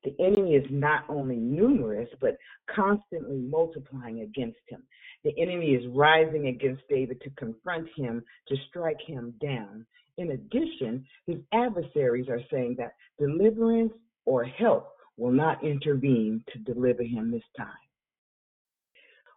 The 0.05 0.15
enemy 0.23 0.55
is 0.55 0.67
not 0.71 1.05
only 1.09 1.37
numerous, 1.37 2.09
but 2.21 2.37
constantly 2.75 3.39
multiplying 3.39 4.21
against 4.21 4.59
him. 4.69 4.83
The 5.25 5.33
enemy 5.41 5.75
is 5.75 5.87
rising 5.95 6.49
against 6.49 6.83
David 6.91 7.21
to 7.23 7.31
confront 7.31 7.89
him, 7.97 8.23
to 8.49 8.57
strike 8.69 9.01
him 9.07 9.35
down. 9.41 9.87
In 10.17 10.31
addition, 10.31 11.05
his 11.27 11.39
adversaries 11.53 12.29
are 12.29 12.41
saying 12.51 12.77
that 12.79 12.95
deliverance 13.19 13.93
or 14.25 14.45
help 14.45 14.91
will 15.17 15.33
not 15.33 15.65
intervene 15.65 16.45
to 16.53 16.59
deliver 16.73 17.03
him 17.03 17.31
this 17.31 17.43
time. 17.57 17.69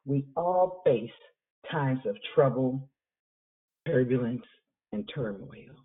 We 0.06 0.26
all 0.36 0.82
face 0.86 1.12
times 1.72 2.00
of 2.06 2.16
trouble, 2.34 2.88
turbulence, 3.86 4.46
and 4.92 5.10
turmoil. 5.14 5.76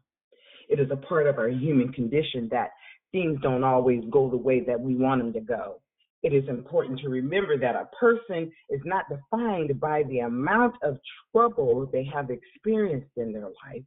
It 0.68 0.78
is 0.78 0.90
a 0.90 0.96
part 0.96 1.26
of 1.26 1.38
our 1.38 1.48
human 1.48 1.92
condition 1.92 2.48
that 2.50 2.70
things 3.11 3.40
don't 3.42 3.64
always 3.64 4.02
go 4.11 4.31
the 4.31 4.37
way 4.37 4.61
that 4.61 4.81
we 4.81 4.94
want 4.94 5.22
them 5.22 5.33
to 5.33 5.40
go. 5.40 5.81
It 6.22 6.33
is 6.33 6.48
important 6.48 7.00
to 7.00 7.09
remember 7.09 7.59
that 7.59 7.74
a 7.74 7.88
person 7.98 8.52
is 8.70 8.81
not 8.85 9.07
defined 9.09 9.81
by 9.81 10.05
the 10.05 10.20
amount 10.20 10.76
of 10.83 10.98
trouble 11.33 11.88
they 11.92 12.05
have 12.05 12.31
experienced 12.31 13.11
in 13.16 13.33
their 13.33 13.48
life. 13.64 13.83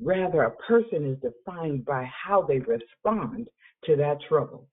Rather, 0.00 0.42
a 0.42 0.56
person 0.56 1.06
is 1.06 1.18
defined 1.20 1.84
by 1.84 2.04
how 2.04 2.42
they 2.42 2.58
respond 2.58 3.48
to 3.84 3.96
that 3.96 4.18
trouble. 4.28 4.68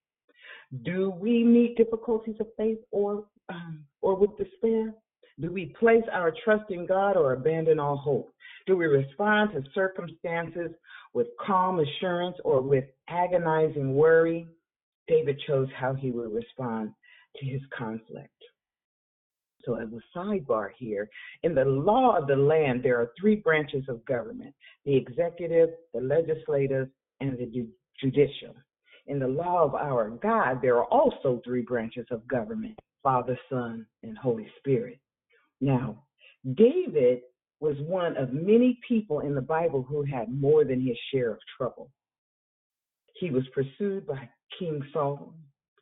Do 0.84 1.12
we 1.12 1.44
meet 1.44 1.78
difficulties 1.78 2.36
of 2.40 2.48
faith 2.58 2.80
or 2.92 3.26
um, 3.50 3.86
or 4.02 4.16
with 4.16 4.38
despair? 4.38 4.94
Do 5.40 5.52
we 5.52 5.74
place 5.80 6.04
our 6.12 6.34
trust 6.44 6.70
in 6.70 6.86
God 6.86 7.18
or 7.18 7.34
abandon 7.34 7.80
all 7.80 7.98
hope? 7.98 8.34
Do 8.68 8.78
we 8.78 8.86
respond 8.86 9.52
to 9.54 9.64
circumstances 9.74 10.72
with 11.14 11.28
calm 11.46 11.80
assurance 11.80 12.38
or 12.44 12.62
with 12.62 12.86
agonizing 13.08 13.96
worry? 13.96 14.48
David 15.08 15.40
chose 15.48 15.68
how 15.76 15.94
he 15.94 16.12
would 16.12 16.34
respond 16.34 16.92
to 17.38 17.46
his 17.46 17.62
conflict. 17.78 18.30
So, 19.66 19.76
as 19.76 19.88
a 19.94 20.18
sidebar 20.18 20.70
here, 20.78 21.10
in 21.44 21.56
the 21.56 21.64
law 21.64 22.18
of 22.18 22.28
the 22.28 22.36
land, 22.36 22.84
there 22.84 23.00
are 23.00 23.12
three 23.20 23.36
branches 23.36 23.84
of 23.88 24.04
government 24.06 24.54
the 24.86 24.96
executive, 24.96 25.70
the 25.94 26.02
legislative, 26.02 26.90
and 27.22 27.38
the 27.38 27.68
judicial. 28.00 28.56
In 29.08 29.20
the 29.20 29.28
law 29.28 29.64
of 29.64 29.76
our 29.76 30.10
God, 30.10 30.62
there 30.62 30.78
are 30.78 30.86
also 30.86 31.42
three 31.46 31.62
branches 31.62 32.06
of 32.12 32.28
government 32.28 32.78
Father, 33.02 33.38
Son, 33.50 33.86
and 34.02 34.18
Holy 34.18 34.48
Spirit. 34.60 35.00
Now, 35.60 36.04
David 36.56 37.22
was 37.60 37.76
one 37.82 38.18
of 38.18 38.34
many 38.34 38.80
people 38.88 39.22
in 39.22 39.36
the 39.36 39.42
Bible 39.42 39.84
who 39.84 40.04
had 40.04 40.34
more 40.34 40.66
than 40.66 40.82
his 40.82 40.98
share 41.12 41.32
of 41.32 41.40
trouble. 41.58 41.90
He 43.16 43.30
was 43.30 43.44
pursued 43.54 44.06
by 44.08 44.30
King 44.58 44.82
Saul 44.92 45.34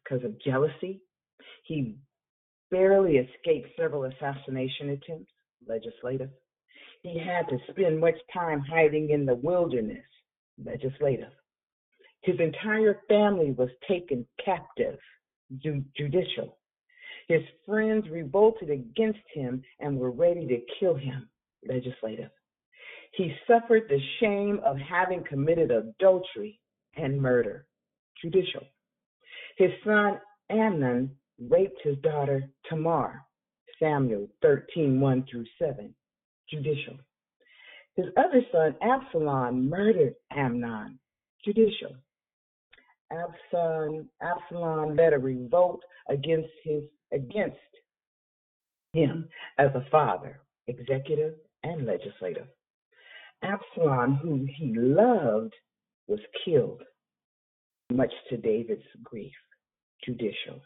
because 0.03 0.23
of 0.23 0.39
jealousy. 0.43 1.01
He 1.63 1.95
barely 2.71 3.17
escaped 3.17 3.69
several 3.77 4.05
assassination 4.05 4.89
attempts, 4.89 5.31
legislative. 5.67 6.29
He 7.03 7.19
had 7.19 7.47
to 7.49 7.57
spend 7.69 7.99
much 7.99 8.15
time 8.34 8.62
hiding 8.62 9.10
in 9.10 9.25
the 9.25 9.36
wilderness, 9.36 10.05
legislative. 10.63 11.31
His 12.21 12.39
entire 12.39 13.01
family 13.07 13.51
was 13.51 13.69
taken 13.88 14.25
captive, 14.43 14.99
ju- 15.57 15.84
judicial. 15.97 16.57
His 17.27 17.41
friends 17.65 18.10
revolted 18.10 18.69
against 18.69 19.19
him 19.34 19.63
and 19.79 19.97
were 19.97 20.12
ready 20.12 20.45
to 20.47 20.60
kill 20.79 20.95
him, 20.95 21.29
legislative. 21.67 22.29
He 23.13 23.34
suffered 23.47 23.84
the 23.89 23.99
shame 24.19 24.60
of 24.63 24.77
having 24.77 25.23
committed 25.23 25.71
adultery 25.71 26.60
and 26.95 27.21
murder, 27.21 27.65
judicial. 28.21 28.63
His 29.57 29.71
son 29.84 30.19
Amnon 30.49 31.15
raped 31.49 31.80
his 31.84 31.97
daughter 31.99 32.43
Tamar, 32.69 33.21
Samuel 33.80 34.27
13, 34.41 34.99
1 34.99 35.25
through 35.30 35.45
7, 35.60 35.93
judicial. 36.49 36.97
His 37.95 38.06
other 38.17 38.41
son 38.51 38.75
Absalom 38.82 39.69
murdered 39.69 40.15
Amnon, 40.32 40.99
judicial. 41.43 41.95
Absalom, 43.12 44.10
Absalom 44.21 44.95
led 44.95 45.13
a 45.13 45.19
revolt 45.19 45.82
against 46.10 46.49
his 46.63 46.84
against 47.12 47.58
him 48.93 49.27
as 49.58 49.69
a 49.75 49.86
father, 49.91 50.39
executive 50.67 51.36
and 51.63 51.86
legislative. 51.86 52.47
Absalom, 53.43 54.15
who 54.15 54.45
he 54.58 54.73
loved, 54.77 55.54
was 56.08 56.19
killed, 56.45 56.84
much 57.91 58.12
to 58.30 58.38
David's 58.38 58.84
grief, 59.04 59.34
judicial. 60.06 60.62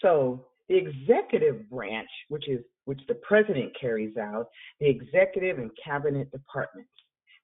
So 0.00 0.46
the 0.68 0.76
executive 0.76 1.68
branch, 1.70 2.08
which 2.28 2.48
is 2.48 2.60
which 2.84 3.00
the 3.06 3.14
president 3.16 3.72
carries 3.78 4.16
out, 4.16 4.48
the 4.80 4.88
executive 4.88 5.58
and 5.58 5.70
cabinet 5.82 6.30
departments. 6.30 6.90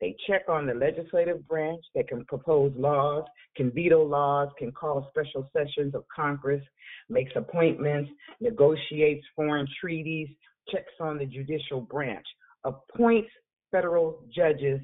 They 0.01 0.17
check 0.27 0.43
on 0.49 0.67
the 0.67 0.75
legislative 0.75 1.47
branch 1.47 1.85
that 1.95 2.09
can 2.09 2.25
propose 2.25 2.73
laws, 2.77 3.25
can 3.57 3.71
veto 3.71 4.03
laws, 4.05 4.49
can 4.59 4.73
call 4.73 5.09
special 5.11 5.49
sessions 5.53 5.95
of 5.95 6.05
Congress, 6.15 6.63
makes 7.09 7.33
appointments, 7.37 8.11
negotiates 8.41 9.25
foreign 9.37 9.67
treaties, 9.81 10.29
checks 10.71 10.93
on 11.01 11.19
the 11.19 11.27
judicial 11.27 11.81
branch, 11.81 12.27
appoints 12.65 13.31
federal 13.71 14.23
judges, 14.35 14.81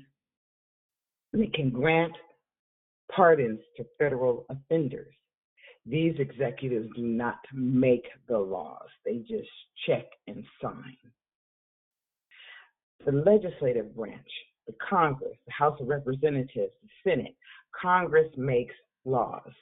and 1.32 1.42
it 1.42 1.54
can 1.54 1.70
grant 1.70 2.12
pardons 3.14 3.60
to 3.76 3.84
federal 3.98 4.46
offenders. 4.48 5.14
These 5.86 6.14
executives 6.18 6.88
do 6.94 7.02
not 7.02 7.38
make 7.52 8.06
the 8.28 8.38
laws, 8.38 8.88
they 9.04 9.18
just 9.18 9.48
check 9.86 10.06
and 10.26 10.44
sign. 10.60 10.96
The 13.04 13.12
legislative 13.12 13.94
branch 13.96 14.28
the 14.70 14.76
Congress, 14.88 15.36
the 15.46 15.52
House 15.52 15.78
of 15.80 15.88
Representatives, 15.88 16.72
the 16.82 17.10
Senate. 17.10 17.34
Congress 17.80 18.28
makes 18.36 18.74
laws. 19.04 19.52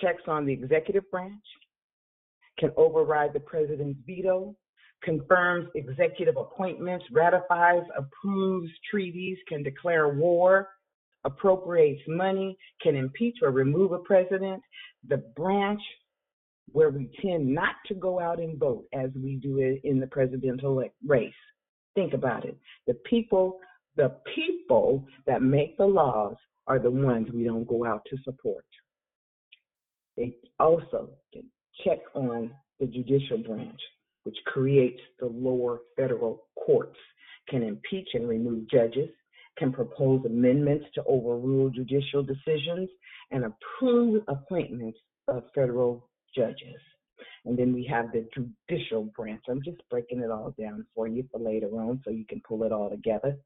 Checks 0.00 0.22
on 0.26 0.46
the 0.46 0.52
executive 0.52 1.10
branch, 1.10 1.42
can 2.58 2.70
override 2.76 3.32
the 3.32 3.40
president's 3.40 3.98
veto, 4.06 4.54
confirms 5.02 5.68
executive 5.74 6.36
appointments, 6.36 7.04
ratifies, 7.12 7.82
approves 7.96 8.70
treaties, 8.90 9.38
can 9.48 9.62
declare 9.62 10.08
war, 10.08 10.68
appropriates 11.28 12.02
money, 12.08 12.56
can 12.82 12.96
impeach 12.96 13.36
or 13.42 13.50
remove 13.50 13.92
a 13.92 13.98
president. 13.98 14.62
The 15.06 15.18
branch 15.36 15.80
where 16.72 16.90
we 16.90 17.10
tend 17.22 17.46
not 17.54 17.76
to 17.86 17.94
go 17.94 18.20
out 18.20 18.40
and 18.40 18.58
vote 18.58 18.84
as 18.92 19.10
we 19.14 19.36
do 19.36 19.58
in 19.84 20.00
the 20.00 20.06
presidential 20.06 20.82
race. 21.06 21.32
Think 21.94 22.14
about 22.14 22.44
it. 22.44 22.56
The 22.86 22.94
people, 23.08 23.58
the 23.96 24.14
people 24.34 25.06
that 25.26 25.42
make 25.42 25.76
the 25.76 25.86
laws 25.86 26.36
are 26.66 26.78
the 26.78 26.90
ones 26.90 27.28
we 27.32 27.44
don't 27.44 27.66
go 27.66 27.84
out 27.84 28.02
to 28.10 28.16
support. 28.24 28.64
They 30.16 30.34
also 30.58 31.10
can 31.32 31.44
check 31.84 32.00
on 32.14 32.50
the 32.80 32.86
judicial 32.86 33.38
branch, 33.38 33.80
which 34.24 34.36
creates 34.46 35.00
the 35.20 35.26
lower 35.26 35.80
federal 35.96 36.44
courts, 36.64 36.98
can 37.48 37.62
impeach 37.62 38.08
and 38.14 38.28
remove 38.28 38.68
judges, 38.68 39.08
can 39.58 39.72
propose 39.72 40.24
amendments 40.24 40.86
to 40.94 41.02
overrule 41.04 41.70
judicial 41.70 42.22
decisions, 42.22 42.88
and 43.30 43.44
approve 43.44 44.22
appointments 44.28 44.98
of 45.26 45.42
federal 45.54 46.08
judges. 46.34 46.80
And 47.44 47.58
then 47.58 47.72
we 47.72 47.84
have 47.90 48.06
the 48.12 48.26
judicial 48.34 49.04
branch. 49.16 49.42
I'm 49.48 49.62
just 49.62 49.78
breaking 49.90 50.20
it 50.20 50.30
all 50.30 50.54
down 50.58 50.86
for 50.94 51.08
you 51.08 51.24
for 51.30 51.40
later 51.40 51.68
on 51.68 52.00
so 52.04 52.10
you 52.10 52.24
can 52.24 52.40
pull 52.46 52.62
it 52.62 52.72
all 52.72 52.90
together. 52.90 53.36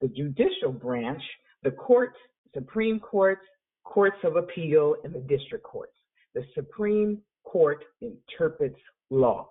The 0.00 0.08
judicial 0.08 0.72
branch, 0.72 1.22
the 1.62 1.70
courts, 1.70 2.16
Supreme 2.54 3.00
Courts, 3.00 3.42
courts 3.84 4.16
of 4.24 4.36
appeal, 4.36 4.96
and 5.04 5.14
the 5.14 5.20
district 5.20 5.64
courts. 5.64 5.92
The 6.34 6.44
Supreme 6.54 7.20
Court 7.44 7.84
interprets 8.00 8.78
law, 9.10 9.50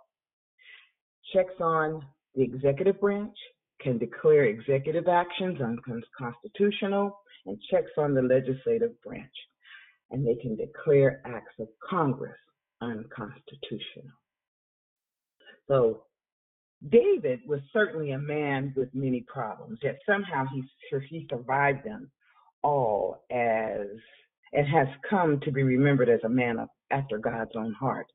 checks 1.33 1.53
on 1.59 2.05
the 2.35 2.43
executive 2.43 2.99
branch, 2.99 3.35
can 3.81 3.97
declare 3.97 4.45
executive 4.45 5.07
actions 5.07 5.59
unconstitutional, 5.61 7.19
and 7.45 7.59
checks 7.69 7.91
on 7.97 8.13
the 8.13 8.21
legislative 8.21 8.99
branch. 9.01 9.33
And 10.11 10.25
they 10.25 10.35
can 10.35 10.55
declare 10.55 11.21
acts 11.25 11.53
of 11.59 11.67
Congress 11.89 12.37
unconstitutional. 12.81 14.13
So 15.67 16.03
David 16.89 17.39
was 17.47 17.61
certainly 17.71 18.11
a 18.11 18.19
man 18.19 18.73
with 18.75 18.89
many 18.93 19.21
problems, 19.21 19.79
yet 19.81 19.99
somehow 20.05 20.45
he, 20.53 20.63
he 21.09 21.27
survived 21.29 21.85
them 21.85 22.11
all 22.61 23.23
as 23.31 23.87
and 24.53 24.67
has 24.67 24.87
come 25.09 25.39
to 25.41 25.51
be 25.51 25.63
remembered 25.63 26.09
as 26.09 26.19
a 26.23 26.29
man 26.29 26.59
of, 26.59 26.69
after 26.91 27.17
God's 27.17 27.55
own 27.55 27.73
heart. 27.73 28.05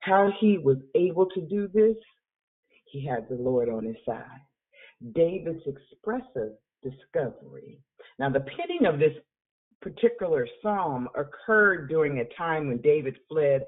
How 0.00 0.30
he 0.40 0.58
was 0.58 0.78
able 0.94 1.26
to 1.26 1.40
do 1.40 1.68
this, 1.72 1.96
he 2.86 3.04
had 3.04 3.28
the 3.28 3.34
Lord 3.34 3.68
on 3.68 3.84
his 3.84 3.96
side. 4.06 4.40
David's 5.14 5.62
expressive 5.66 6.52
discovery. 6.82 7.78
Now, 8.18 8.30
the 8.30 8.40
penning 8.40 8.86
of 8.86 8.98
this 8.98 9.16
particular 9.80 10.46
psalm 10.62 11.08
occurred 11.16 11.88
during 11.88 12.20
a 12.20 12.24
time 12.36 12.68
when 12.68 12.78
David 12.78 13.16
fled 13.28 13.62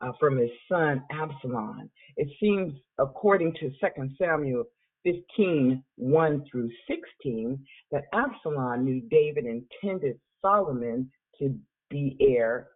uh, 0.00 0.12
from 0.20 0.38
his 0.38 0.50
son 0.68 1.02
Absalom. 1.10 1.90
It 2.16 2.28
seems, 2.40 2.74
according 2.98 3.54
to 3.54 3.70
2 3.70 3.76
Samuel 4.18 4.64
15 5.04 5.82
1 5.96 6.44
through 6.50 6.70
16, 6.88 7.58
that 7.92 8.04
Absalom 8.12 8.84
knew 8.84 9.00
David 9.10 9.44
intended 9.46 10.18
Solomon 10.42 11.10
to 11.38 11.56
be 11.90 12.16
heir 12.20 12.68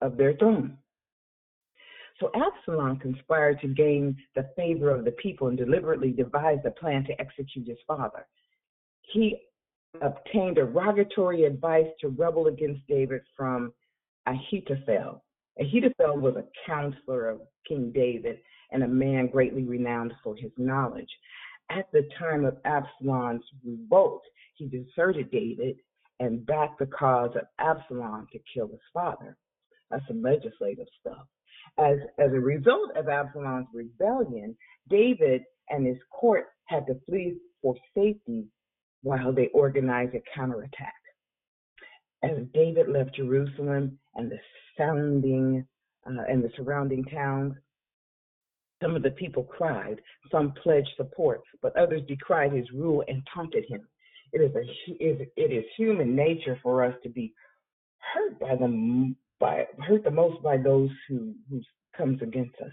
of 0.00 0.16
their 0.16 0.34
throne. 0.34 0.76
So 2.20 2.30
Absalom 2.34 2.98
conspired 2.98 3.60
to 3.60 3.68
gain 3.68 4.16
the 4.36 4.48
favor 4.56 4.90
of 4.90 5.04
the 5.04 5.12
people 5.12 5.48
and 5.48 5.58
deliberately 5.58 6.12
devised 6.12 6.64
a 6.64 6.70
plan 6.70 7.04
to 7.04 7.20
execute 7.20 7.66
his 7.66 7.78
father. 7.86 8.26
He 9.02 9.40
obtained 10.00 10.56
derogatory 10.56 11.44
advice 11.44 11.86
to 12.00 12.08
rebel 12.08 12.46
against 12.46 12.86
David 12.86 13.22
from 13.36 13.72
Ahithophel. 14.26 15.24
Ahithophel 15.58 16.18
was 16.18 16.36
a 16.36 16.44
counselor 16.66 17.28
of 17.28 17.40
King 17.66 17.92
David 17.92 18.38
and 18.70 18.82
a 18.82 18.88
man 18.88 19.28
greatly 19.28 19.64
renowned 19.64 20.12
for 20.22 20.34
his 20.36 20.50
knowledge. 20.56 21.10
At 21.70 21.90
the 21.92 22.08
time 22.18 22.44
of 22.44 22.58
Absalom's 22.64 23.44
revolt, 23.64 24.22
he 24.54 24.66
deserted 24.66 25.30
David 25.30 25.76
and 26.20 26.46
backed 26.46 26.78
the 26.78 26.86
cause 26.86 27.34
of 27.36 27.46
Absalom 27.58 28.28
to 28.32 28.38
kill 28.52 28.68
his 28.68 28.80
father. 28.92 29.36
That's 29.90 30.06
some 30.08 30.22
legislative 30.22 30.86
stuff. 31.00 31.26
As, 31.78 31.98
as 32.18 32.32
a 32.32 32.40
result 32.40 32.96
of 32.96 33.08
Absalom's 33.08 33.66
rebellion, 33.74 34.56
David 34.88 35.42
and 35.70 35.86
his 35.86 35.98
court 36.10 36.46
had 36.66 36.86
to 36.86 36.94
flee 37.06 37.34
for 37.62 37.74
safety 37.96 38.44
while 39.02 39.32
they 39.32 39.48
organized 39.48 40.14
a 40.14 40.22
counterattack. 40.34 40.94
As 42.22 42.38
David 42.54 42.88
left 42.88 43.16
Jerusalem 43.16 43.98
and 44.14 44.30
the 44.30 44.38
sounding 44.78 45.66
uh, 46.06 46.22
and 46.28 46.42
the 46.44 46.50
surrounding 46.56 47.04
towns, 47.04 47.54
some 48.82 48.96
of 48.96 49.02
the 49.02 49.10
people 49.10 49.44
cried, 49.44 50.00
some 50.30 50.52
pledged 50.62 50.90
support, 50.96 51.40
but 51.62 51.76
others 51.76 52.02
decried 52.06 52.52
his 52.52 52.70
rule 52.72 53.02
and 53.08 53.22
taunted 53.32 53.64
him. 53.68 53.86
It 54.32 54.40
is 54.40 54.54
a 54.54 54.64
it 54.96 55.52
is 55.52 55.64
human 55.76 56.14
nature 56.14 56.58
for 56.62 56.84
us 56.84 56.94
to 57.02 57.08
be 57.08 57.32
hurt 58.12 58.38
by 58.40 58.56
the 58.56 58.68
by 59.40 59.64
hurt 59.86 60.04
the 60.04 60.10
most 60.10 60.42
by 60.42 60.56
those 60.56 60.90
who 61.08 61.34
who 61.50 61.60
comes 61.96 62.20
against 62.22 62.54
us. 62.60 62.72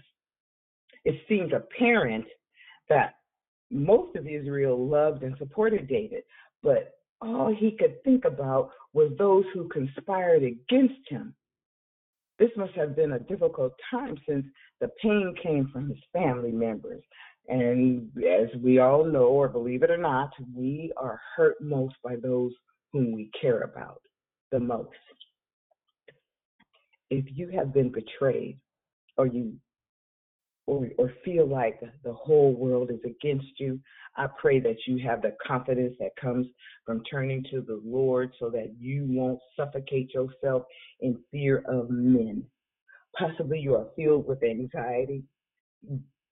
It 1.04 1.20
seems 1.28 1.52
apparent 1.52 2.26
that 2.88 3.14
most 3.70 4.16
of 4.16 4.26
Israel 4.26 4.86
loved 4.86 5.22
and 5.22 5.36
supported 5.38 5.88
David, 5.88 6.22
but 6.62 6.94
all 7.20 7.54
he 7.54 7.72
could 7.72 8.02
think 8.04 8.24
about 8.24 8.70
was 8.92 9.12
those 9.16 9.44
who 9.54 9.68
conspired 9.68 10.42
against 10.42 11.08
him. 11.08 11.34
This 12.38 12.50
must 12.56 12.72
have 12.74 12.96
been 12.96 13.12
a 13.12 13.20
difficult 13.20 13.72
time 13.90 14.18
since 14.28 14.44
the 14.80 14.90
pain 15.00 15.34
came 15.40 15.68
from 15.72 15.88
his 15.88 15.98
family 16.12 16.50
members. 16.50 17.02
And 17.48 18.10
as 18.18 18.48
we 18.62 18.78
all 18.78 19.04
know, 19.04 19.24
or 19.24 19.48
believe 19.48 19.82
it 19.82 19.90
or 19.90 19.96
not, 19.96 20.30
we 20.54 20.92
are 20.96 21.20
hurt 21.36 21.56
most 21.60 21.94
by 22.02 22.16
those 22.16 22.52
whom 22.92 23.12
we 23.12 23.30
care 23.40 23.60
about 23.62 24.00
the 24.50 24.60
most. 24.60 24.90
If 27.12 27.26
you 27.36 27.48
have 27.48 27.74
been 27.74 27.92
betrayed, 27.92 28.58
or 29.18 29.26
you 29.26 29.52
or, 30.66 30.88
or 30.96 31.12
feel 31.24 31.46
like 31.46 31.78
the 32.04 32.12
whole 32.12 32.54
world 32.54 32.90
is 32.90 33.00
against 33.04 33.58
you, 33.58 33.78
I 34.16 34.28
pray 34.40 34.60
that 34.60 34.76
you 34.86 35.06
have 35.06 35.20
the 35.20 35.36
confidence 35.46 35.94
that 36.00 36.16
comes 36.18 36.46
from 36.86 37.02
turning 37.04 37.44
to 37.50 37.60
the 37.60 37.82
Lord 37.84 38.32
so 38.38 38.48
that 38.50 38.72
you 38.78 39.04
won't 39.08 39.40
suffocate 39.56 40.14
yourself 40.14 40.62
in 41.00 41.18
fear 41.30 41.62
of 41.68 41.90
men. 41.90 42.44
Possibly 43.18 43.60
you 43.60 43.74
are 43.74 43.88
filled 43.94 44.26
with 44.26 44.42
anxiety. 44.42 45.22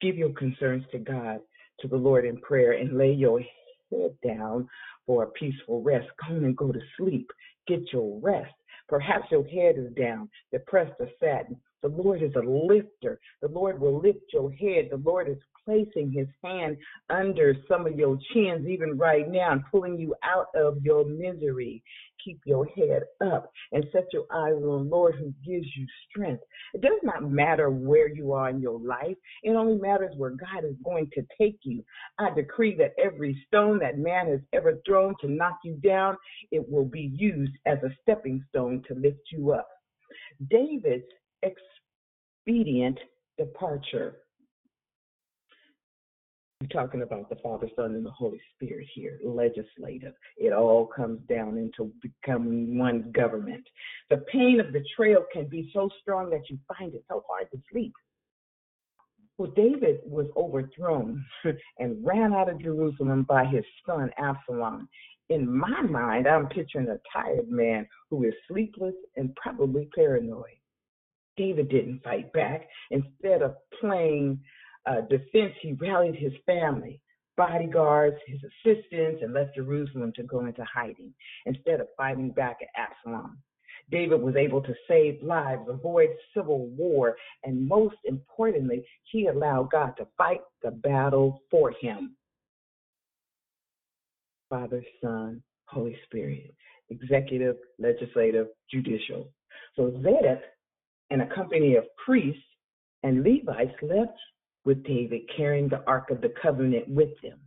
Give 0.00 0.16
your 0.16 0.32
concerns 0.32 0.84
to 0.92 0.98
God, 0.98 1.40
to 1.80 1.88
the 1.88 1.96
Lord 1.96 2.24
in 2.24 2.38
prayer, 2.38 2.72
and 2.72 2.96
lay 2.96 3.12
your 3.12 3.42
head 3.90 4.14
down 4.26 4.66
for 5.04 5.24
a 5.24 5.30
peaceful 5.32 5.82
rest. 5.82 6.06
Come 6.24 6.44
and 6.44 6.56
go 6.56 6.72
to 6.72 6.80
sleep. 6.96 7.30
Get 7.68 7.80
your 7.92 8.18
rest. 8.20 8.54
Perhaps 8.90 9.30
your 9.30 9.44
head 9.44 9.76
is 9.78 9.94
down, 9.94 10.28
depressed 10.50 10.94
or 10.98 11.08
saddened. 11.20 11.56
The 11.80 11.88
Lord 11.88 12.22
is 12.22 12.34
a 12.34 12.40
lifter. 12.40 13.20
The 13.40 13.46
Lord 13.46 13.80
will 13.80 14.00
lift 14.00 14.32
your 14.32 14.50
head. 14.50 14.88
The 14.90 15.00
Lord 15.02 15.28
is 15.28 15.38
placing 15.64 16.10
his 16.10 16.26
hand 16.42 16.76
under 17.08 17.54
some 17.68 17.86
of 17.86 17.96
your 17.96 18.18
chins, 18.34 18.66
even 18.66 18.98
right 18.98 19.30
now, 19.30 19.52
and 19.52 19.62
pulling 19.70 19.96
you 19.96 20.16
out 20.24 20.48
of 20.56 20.82
your 20.82 21.04
misery. 21.04 21.84
Keep 22.24 22.40
your 22.44 22.66
head 22.66 23.02
up 23.24 23.50
and 23.72 23.84
set 23.92 24.06
your 24.12 24.26
eyes 24.32 24.54
on 24.54 24.62
the 24.62 24.96
Lord 24.96 25.14
who 25.16 25.32
gives 25.44 25.66
you 25.76 25.86
strength. 26.08 26.42
It 26.74 26.80
does 26.82 27.00
not 27.02 27.30
matter 27.30 27.70
where 27.70 28.08
you 28.08 28.32
are 28.32 28.50
in 28.50 28.60
your 28.60 28.80
life, 28.80 29.16
it 29.42 29.50
only 29.52 29.78
matters 29.78 30.14
where 30.16 30.30
God 30.30 30.64
is 30.64 30.76
going 30.84 31.10
to 31.14 31.22
take 31.38 31.58
you. 31.62 31.84
I 32.18 32.30
decree 32.34 32.76
that 32.76 32.94
every 33.02 33.42
stone 33.46 33.78
that 33.80 33.98
man 33.98 34.28
has 34.28 34.40
ever 34.52 34.80
thrown 34.86 35.14
to 35.20 35.28
knock 35.28 35.58
you 35.64 35.74
down, 35.76 36.16
it 36.50 36.64
will 36.68 36.84
be 36.84 37.12
used 37.14 37.52
as 37.66 37.78
a 37.82 37.94
stepping 38.02 38.44
stone 38.48 38.82
to 38.88 38.94
lift 38.94 39.20
you 39.32 39.52
up. 39.52 39.68
David's 40.48 41.04
expedient 41.42 42.98
departure. 43.38 44.16
We're 46.60 46.66
talking 46.68 47.00
about 47.00 47.30
the 47.30 47.36
Father, 47.36 47.68
Son, 47.74 47.94
and 47.94 48.04
the 48.04 48.10
Holy 48.10 48.40
Spirit 48.54 48.86
here, 48.94 49.18
legislative. 49.24 50.12
It 50.36 50.52
all 50.52 50.86
comes 50.86 51.20
down 51.26 51.56
into 51.56 51.90
becoming 52.02 52.76
one 52.76 53.10
government. 53.12 53.64
The 54.10 54.18
pain 54.30 54.60
of 54.60 54.70
betrayal 54.70 55.24
can 55.32 55.46
be 55.46 55.70
so 55.72 55.88
strong 56.02 56.28
that 56.30 56.50
you 56.50 56.58
find 56.76 56.94
it 56.94 57.02
so 57.08 57.24
hard 57.26 57.50
to 57.52 57.58
sleep. 57.72 57.94
Well, 59.38 59.52
David 59.56 60.00
was 60.04 60.26
overthrown 60.36 61.24
and 61.78 62.04
ran 62.04 62.34
out 62.34 62.50
of 62.50 62.60
Jerusalem 62.60 63.22
by 63.22 63.46
his 63.46 63.64
son 63.86 64.10
Absalom. 64.18 64.86
In 65.30 65.56
my 65.56 65.80
mind, 65.80 66.28
I'm 66.28 66.46
picturing 66.48 66.88
a 66.88 67.00
tired 67.10 67.48
man 67.48 67.86
who 68.10 68.24
is 68.24 68.34
sleepless 68.48 68.94
and 69.16 69.34
probably 69.36 69.88
paranoid. 69.94 70.58
David 71.38 71.70
didn't 71.70 72.02
fight 72.04 72.30
back. 72.34 72.68
Instead 72.90 73.40
of 73.40 73.54
playing 73.80 74.38
uh, 74.86 75.02
defense, 75.02 75.54
he 75.60 75.72
rallied 75.74 76.16
his 76.16 76.32
family, 76.46 77.00
bodyguards, 77.36 78.16
his 78.26 78.40
assistants, 78.42 79.22
and 79.22 79.32
left 79.32 79.54
Jerusalem 79.54 80.12
to 80.16 80.22
go 80.22 80.46
into 80.46 80.64
hiding 80.64 81.12
instead 81.46 81.80
of 81.80 81.88
fighting 81.96 82.30
back 82.30 82.58
at 82.62 82.68
Absalom. 82.76 83.38
David 83.90 84.22
was 84.22 84.36
able 84.36 84.62
to 84.62 84.74
save 84.86 85.22
lives, 85.22 85.62
avoid 85.68 86.10
civil 86.34 86.68
war, 86.68 87.16
and 87.44 87.66
most 87.66 87.96
importantly, 88.04 88.84
he 89.10 89.26
allowed 89.26 89.70
God 89.72 89.94
to 89.98 90.06
fight 90.16 90.40
the 90.62 90.70
battle 90.70 91.42
for 91.50 91.72
him. 91.80 92.16
Father, 94.48 94.82
Son, 95.00 95.42
Holy 95.66 95.96
Spirit, 96.04 96.52
executive, 96.88 97.56
legislative, 97.78 98.48
judicial. 98.70 99.30
So 99.76 99.92
Zadok 100.02 100.40
and 101.10 101.22
a 101.22 101.34
company 101.34 101.76
of 101.76 101.84
priests 102.04 102.42
and 103.02 103.24
Levites 103.24 103.74
left 103.82 104.18
with 104.64 104.84
David 104.84 105.22
carrying 105.36 105.68
the 105.68 105.82
Ark 105.86 106.10
of 106.10 106.20
the 106.20 106.32
Covenant 106.42 106.88
with 106.88 107.10
them. 107.22 107.38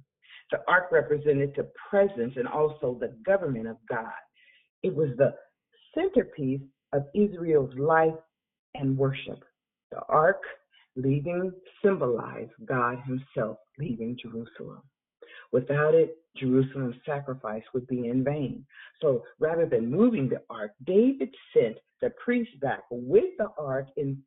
The 0.51 0.59
Ark 0.67 0.89
represented 0.91 1.53
the 1.55 1.69
presence 1.89 2.33
and 2.35 2.47
also 2.47 2.97
the 2.99 3.15
government 3.25 3.67
of 3.67 3.77
God. 3.89 4.11
It 4.83 4.93
was 4.93 5.09
the 5.17 5.33
centerpiece 5.95 6.61
of 6.91 7.03
Israel's 7.15 7.73
life 7.77 8.13
and 8.75 8.97
worship. 8.97 9.43
The 9.91 10.01
Ark 10.09 10.41
leaving 10.95 11.51
symbolized 11.83 12.51
God 12.65 12.99
Himself 13.05 13.57
leaving 13.79 14.17
Jerusalem. 14.21 14.81
Without 15.51 15.93
it, 15.93 16.17
Jerusalem's 16.35 16.95
sacrifice 17.05 17.63
would 17.73 17.87
be 17.87 18.07
in 18.07 18.23
vain. 18.23 18.65
So 19.01 19.23
rather 19.39 19.65
than 19.65 19.89
moving 19.89 20.27
the 20.27 20.41
ark, 20.49 20.71
David 20.85 21.29
sent 21.53 21.77
the 22.01 22.11
priest 22.23 22.59
back 22.59 22.81
with 22.89 23.37
the 23.37 23.49
ark 23.57 23.87
in, 23.97 24.17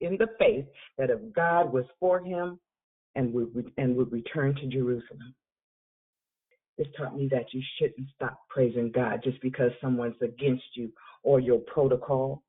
in 0.00 0.16
the 0.18 0.28
faith 0.38 0.66
that 0.98 1.10
if 1.10 1.18
God 1.34 1.72
was 1.72 1.84
for 1.98 2.20
him 2.20 2.58
and 3.14 3.32
would, 3.32 3.72
and 3.76 3.96
would 3.96 4.12
return 4.12 4.54
to 4.56 4.66
Jerusalem. 4.66 5.34
This 6.78 6.88
taught 6.96 7.16
me 7.16 7.28
that 7.30 7.52
you 7.52 7.62
shouldn't 7.78 8.08
stop 8.14 8.38
praising 8.50 8.92
God 8.92 9.20
just 9.24 9.40
because 9.40 9.70
someone's 9.80 10.20
against 10.20 10.64
you 10.74 10.92
or 11.22 11.40
your 11.40 11.58
protocol. 11.60 12.42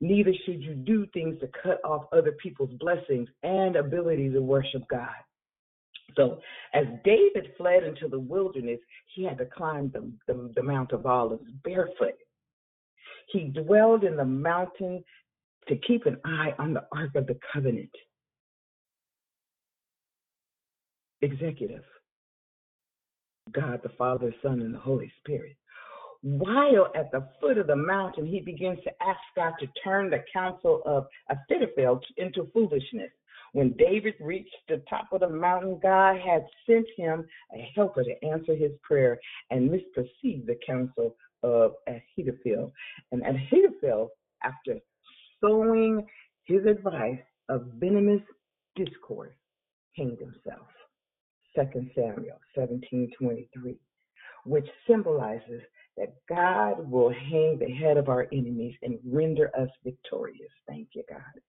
Neither 0.00 0.32
should 0.44 0.62
you 0.62 0.74
do 0.74 1.06
things 1.12 1.38
to 1.40 1.48
cut 1.62 1.80
off 1.84 2.06
other 2.12 2.32
people's 2.42 2.72
blessings 2.78 3.28
and 3.42 3.76
ability 3.76 4.30
to 4.30 4.40
worship 4.40 4.82
God. 4.88 5.10
So, 6.16 6.40
as 6.74 6.84
David 7.04 7.52
fled 7.56 7.84
into 7.84 8.06
the 8.06 8.18
wilderness, 8.18 8.80
he 9.14 9.24
had 9.24 9.38
to 9.38 9.46
climb 9.46 9.90
the, 9.92 10.12
the, 10.26 10.52
the 10.54 10.62
Mount 10.62 10.92
of 10.92 11.06
Olives 11.06 11.48
barefoot. 11.64 12.18
He 13.28 13.44
dwelled 13.44 14.04
in 14.04 14.16
the 14.16 14.24
mountain 14.24 15.02
to 15.68 15.76
keep 15.76 16.06
an 16.06 16.18
eye 16.24 16.54
on 16.58 16.74
the 16.74 16.84
Ark 16.92 17.10
of 17.14 17.26
the 17.26 17.38
Covenant. 17.52 17.90
Executive 21.20 21.84
God 23.52 23.80
the 23.82 23.90
Father, 23.90 24.34
Son, 24.42 24.60
and 24.60 24.74
the 24.74 24.78
Holy 24.78 25.12
Spirit. 25.20 25.56
While 26.22 26.92
at 26.94 27.10
the 27.10 27.28
foot 27.40 27.58
of 27.58 27.66
the 27.66 27.76
mountain, 27.76 28.26
he 28.26 28.40
begins 28.40 28.78
to 28.84 28.90
ask 29.02 29.18
God 29.34 29.54
to 29.58 29.66
turn 29.82 30.08
the 30.08 30.22
counsel 30.32 30.82
of 30.86 31.06
Ahithophel 31.28 32.00
into 32.16 32.48
foolishness. 32.52 33.10
When 33.52 33.74
David 33.76 34.14
reached 34.20 34.56
the 34.68 34.82
top 34.88 35.08
of 35.12 35.20
the 35.20 35.28
mountain, 35.28 35.78
God 35.82 36.16
had 36.20 36.46
sent 36.64 36.86
him 36.96 37.26
a 37.54 37.70
helper 37.74 38.04
to 38.04 38.24
answer 38.24 38.54
his 38.54 38.70
prayer 38.82 39.18
and 39.50 39.68
misperceived 39.68 40.46
the 40.46 40.58
counsel 40.64 41.16
of 41.42 41.72
Ahithophel. 41.88 42.72
And 43.10 43.22
Ahithophel, 43.22 44.10
after 44.44 44.78
sowing 45.42 46.06
his 46.44 46.64
advice 46.66 47.20
of 47.48 47.66
venomous 47.78 48.22
discourse, 48.76 49.34
hanged 49.96 50.18
himself. 50.18 50.68
2 51.54 51.90
Samuel 51.94 52.38
17:23, 52.56 53.78
which 54.44 54.66
symbolizes 54.86 55.62
that 55.96 56.14
God 56.28 56.90
will 56.90 57.10
hang 57.10 57.58
the 57.58 57.70
head 57.70 57.98
of 57.98 58.08
our 58.08 58.26
enemies 58.32 58.74
and 58.82 58.98
render 59.04 59.50
us 59.56 59.68
victorious. 59.84 60.50
Thank 60.66 60.88
you, 60.94 61.04
God. 61.08 61.42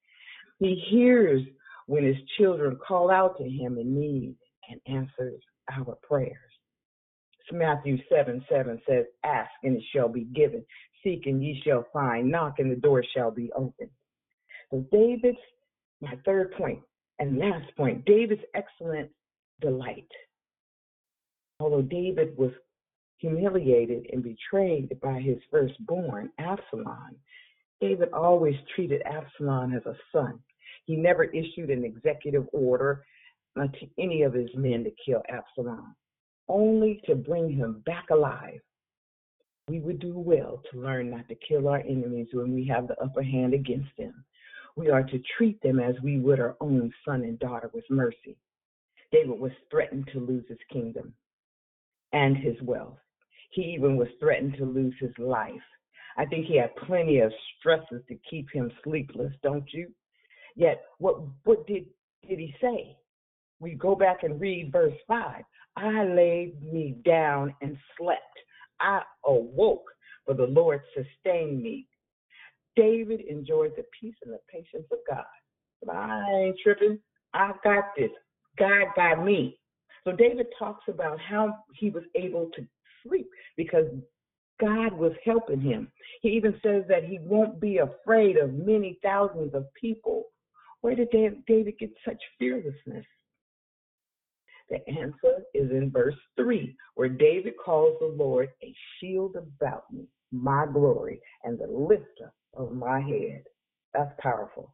He 0.60 0.76
hears 0.90 1.42
when 1.88 2.04
his 2.04 2.18
children 2.38 2.78
call 2.86 3.10
out 3.10 3.38
to 3.38 3.44
him 3.44 3.78
in 3.78 3.98
need 4.00 4.36
and 4.70 4.82
answers 4.88 5.42
our 5.72 5.96
prayers. 6.04 6.38
Matthew 7.52 7.98
7 8.10 8.44
7 8.50 8.82
says, 8.88 9.06
Ask 9.24 9.52
and 9.64 9.78
it 9.78 9.84
shall 9.94 10.10
be 10.10 10.24
given, 10.34 10.66
seek 11.04 11.26
and 11.26 11.44
ye 11.44 11.62
shall 11.66 11.86
find, 11.92 12.30
knock 12.30 12.60
and 12.60 12.72
the 12.72 12.76
door 12.76 13.04
shall 13.16 13.32
be 13.32 13.52
opened. 13.54 13.90
So 14.72 14.86
David's, 14.92 15.38
my 16.02 16.14
third 16.26 16.52
point 16.54 16.80
and 17.20 17.38
last 17.38 17.76
point, 17.78 18.06
David's 18.06 18.42
excellent 18.56 19.10
delight. 19.62 20.08
Although 21.60 21.84
David 21.84 22.38
was 22.38 22.52
humiliated 23.18 24.08
and 24.12 24.24
betrayed 24.24 25.00
by 25.02 25.20
his 25.20 25.38
firstborn, 25.50 26.30
Absalom, 26.40 27.16
David 27.80 28.10
always 28.14 28.56
treated 28.76 29.02
Absalom 29.06 29.74
as 29.74 29.86
a 29.86 29.96
son. 30.12 30.40
He 30.86 30.96
never 30.96 31.24
issued 31.26 31.70
an 31.70 31.86
executive 31.86 32.46
order 32.52 33.06
to 33.56 33.88
any 34.00 34.24
of 34.24 34.34
his 34.34 34.50
men 34.56 34.84
to 34.84 34.92
kill 35.06 35.22
Absalom, 35.30 35.96
only 36.50 37.02
to 37.06 37.16
bring 37.16 37.50
him 37.50 37.82
back 37.86 38.10
alive. 38.10 38.60
We 39.70 39.80
would 39.80 40.00
do 40.00 40.18
well 40.18 40.62
to 40.72 40.80
learn 40.80 41.12
not 41.12 41.28
to 41.30 41.36
kill 41.36 41.70
our 41.70 41.80
enemies 41.80 42.28
when 42.34 42.54
we 42.54 42.66
have 42.68 42.88
the 42.88 43.02
upper 43.02 43.24
hand 43.24 43.54
against 43.54 43.96
them. 43.98 44.26
We 44.76 44.90
are 44.90 45.04
to 45.04 45.22
treat 45.38 45.62
them 45.62 45.80
as 45.80 45.96
we 46.04 46.20
would 46.20 46.40
our 46.40 46.58
own 46.60 46.92
son 47.06 47.22
and 47.24 47.40
daughter 47.40 47.70
with 47.74 47.86
mercy. 47.90 48.38
David 49.12 49.40
was 49.40 49.52
threatened 49.70 50.10
to 50.12 50.20
lose 50.20 50.46
his 50.50 50.58
kingdom 50.72 51.14
and 52.12 52.36
his 52.36 52.56
wealth. 52.62 52.98
He 53.52 53.62
even 53.62 53.96
was 53.96 54.08
threatened 54.20 54.56
to 54.58 54.66
lose 54.66 54.96
his 55.00 55.18
life. 55.18 55.54
I 56.18 56.26
think 56.26 56.46
he 56.46 56.58
had 56.58 56.76
plenty 56.76 57.20
of 57.20 57.32
stresses 57.58 58.02
to 58.08 58.18
keep 58.30 58.52
him 58.52 58.72
sleepless, 58.84 59.32
don't 59.44 59.72
you? 59.72 59.90
Yet, 60.56 60.84
what 60.98 61.22
what 61.44 61.66
did 61.68 61.86
did 62.28 62.40
he 62.40 62.54
say? 62.62 62.98
We 63.60 63.76
go 63.76 63.96
back 63.96 64.24
and 64.24 64.42
read 64.42 64.72
verse 64.72 64.98
five. 65.08 65.44
I 65.76 66.04
laid 66.04 66.62
me 66.62 66.96
down 67.06 67.56
and 67.62 67.78
slept. 67.98 68.22
I 68.84 69.02
awoke, 69.26 69.86
for 70.26 70.34
the 70.34 70.46
Lord 70.46 70.82
sustained 70.94 71.64
me. 71.64 71.88
David 72.76 73.22
enjoyed 73.22 73.74
the 73.78 73.86
peace 74.00 74.16
and 74.24 74.34
the 74.34 74.40
patience 74.52 74.88
of 74.92 75.00
God. 75.10 75.26
But 75.84 75.96
I 75.96 76.30
ain't 76.32 76.58
tripping. 76.62 77.00
I 77.34 77.52
got 77.64 77.86
this. 77.98 78.10
God 78.58 78.88
got 78.96 79.24
me. 79.24 79.60
So 80.04 80.12
David 80.12 80.48
talks 80.60 80.84
about 80.88 81.20
how 81.20 81.56
he 81.76 81.90
was 81.90 82.04
able 82.16 82.50
to 82.56 82.68
sleep 83.04 83.28
because 83.58 83.86
God 84.60 84.94
was 84.94 85.14
helping 85.24 85.62
him. 85.62 85.92
He 86.22 86.30
even 86.30 86.54
says 86.64 86.84
that 86.90 87.06
he 87.06 87.20
won't 87.22 87.60
be 87.60 87.78
afraid 87.78 88.38
of 88.38 88.54
many 88.54 89.00
thousands 89.02 89.54
of 89.54 89.66
people. 89.80 90.26
Where 90.82 90.96
did 90.96 91.10
David 91.12 91.80
get 91.80 91.92
such 92.06 92.22
fearlessness? 92.38 93.06
The 94.74 94.90
answer 94.90 95.44
is 95.54 95.70
in 95.70 95.92
verse 95.92 96.16
3, 96.36 96.76
where 96.96 97.08
David 97.08 97.54
calls 97.64 97.96
the 98.00 98.08
Lord 98.08 98.50
a 98.64 98.74
shield 98.98 99.36
about 99.36 99.84
me, 99.94 100.08
my 100.32 100.66
glory, 100.66 101.22
and 101.44 101.60
the 101.60 101.68
lifter 101.68 102.34
of 102.56 102.72
my 102.72 103.00
head. 103.00 103.44
That's 103.94 104.12
powerful. 104.18 104.74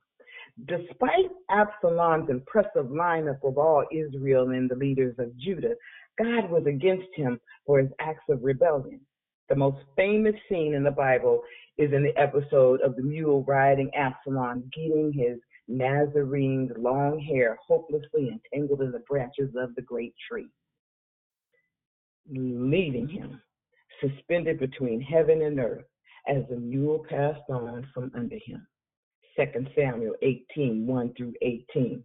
Despite 0.68 1.32
Absalom's 1.52 2.30
impressive 2.30 2.86
lineup 2.86 3.44
of 3.44 3.58
all 3.58 3.84
Israel 3.92 4.52
and 4.52 4.70
the 4.70 4.76
leaders 4.76 5.16
of 5.20 5.38
Judah, 5.38 5.76
God 6.18 6.50
was 6.50 6.64
against 6.66 7.14
him 7.14 7.38
for 7.66 7.80
his 7.80 7.92
acts 8.00 8.24
of 8.30 8.42
rebellion. 8.42 9.02
The 9.50 9.58
most 9.58 9.84
famous 9.98 10.36
scene 10.48 10.76
in 10.76 10.84
the 10.86 10.92
Bible 10.92 11.42
is 11.78 11.92
in 11.92 12.04
the 12.04 12.18
episode 12.18 12.80
of 12.86 12.96
the 12.96 13.04
mule 13.04 13.44
riding 13.44 13.92
Absalom, 13.96 14.72
getting 14.74 15.12
his 15.12 15.40
Nazarene's 15.70 16.72
long 16.78 17.20
hair 17.20 17.58
hopelessly 17.66 18.30
entangled 18.30 18.82
in 18.82 18.92
the 18.92 19.04
branches 19.08 19.56
of 19.56 19.76
the 19.76 19.84
great 19.84 20.16
tree, 20.28 20.50
leaving 22.28 23.08
him 23.08 23.40
suspended 24.02 24.60
between 24.60 25.00
heaven 25.00 25.44
and 25.44 25.60
earth 25.60 25.86
as 26.28 26.44
the 26.50 26.56
mule 26.56 27.06
passed 27.08 27.50
on 27.50 27.88
from 27.94 28.12
under 28.16 28.38
him. 28.44 28.66
2 29.38 29.68
Samuel 29.76 30.16
18, 30.22 30.88
1 30.88 31.14
through 31.16 31.34
18. 31.42 32.04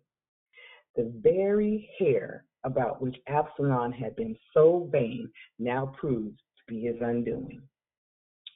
The 0.96 1.12
very 1.22 1.88
hair 1.98 2.44
about 2.64 3.00
which 3.00 3.16
Absalom 3.28 3.92
had 3.92 4.14
been 4.14 4.36
so 4.52 4.88
vain 4.92 5.30
now 5.58 5.86
proves 5.98 6.36
to 6.36 6.74
be 6.74 6.82
his 6.82 6.96
undoing. 7.00 7.62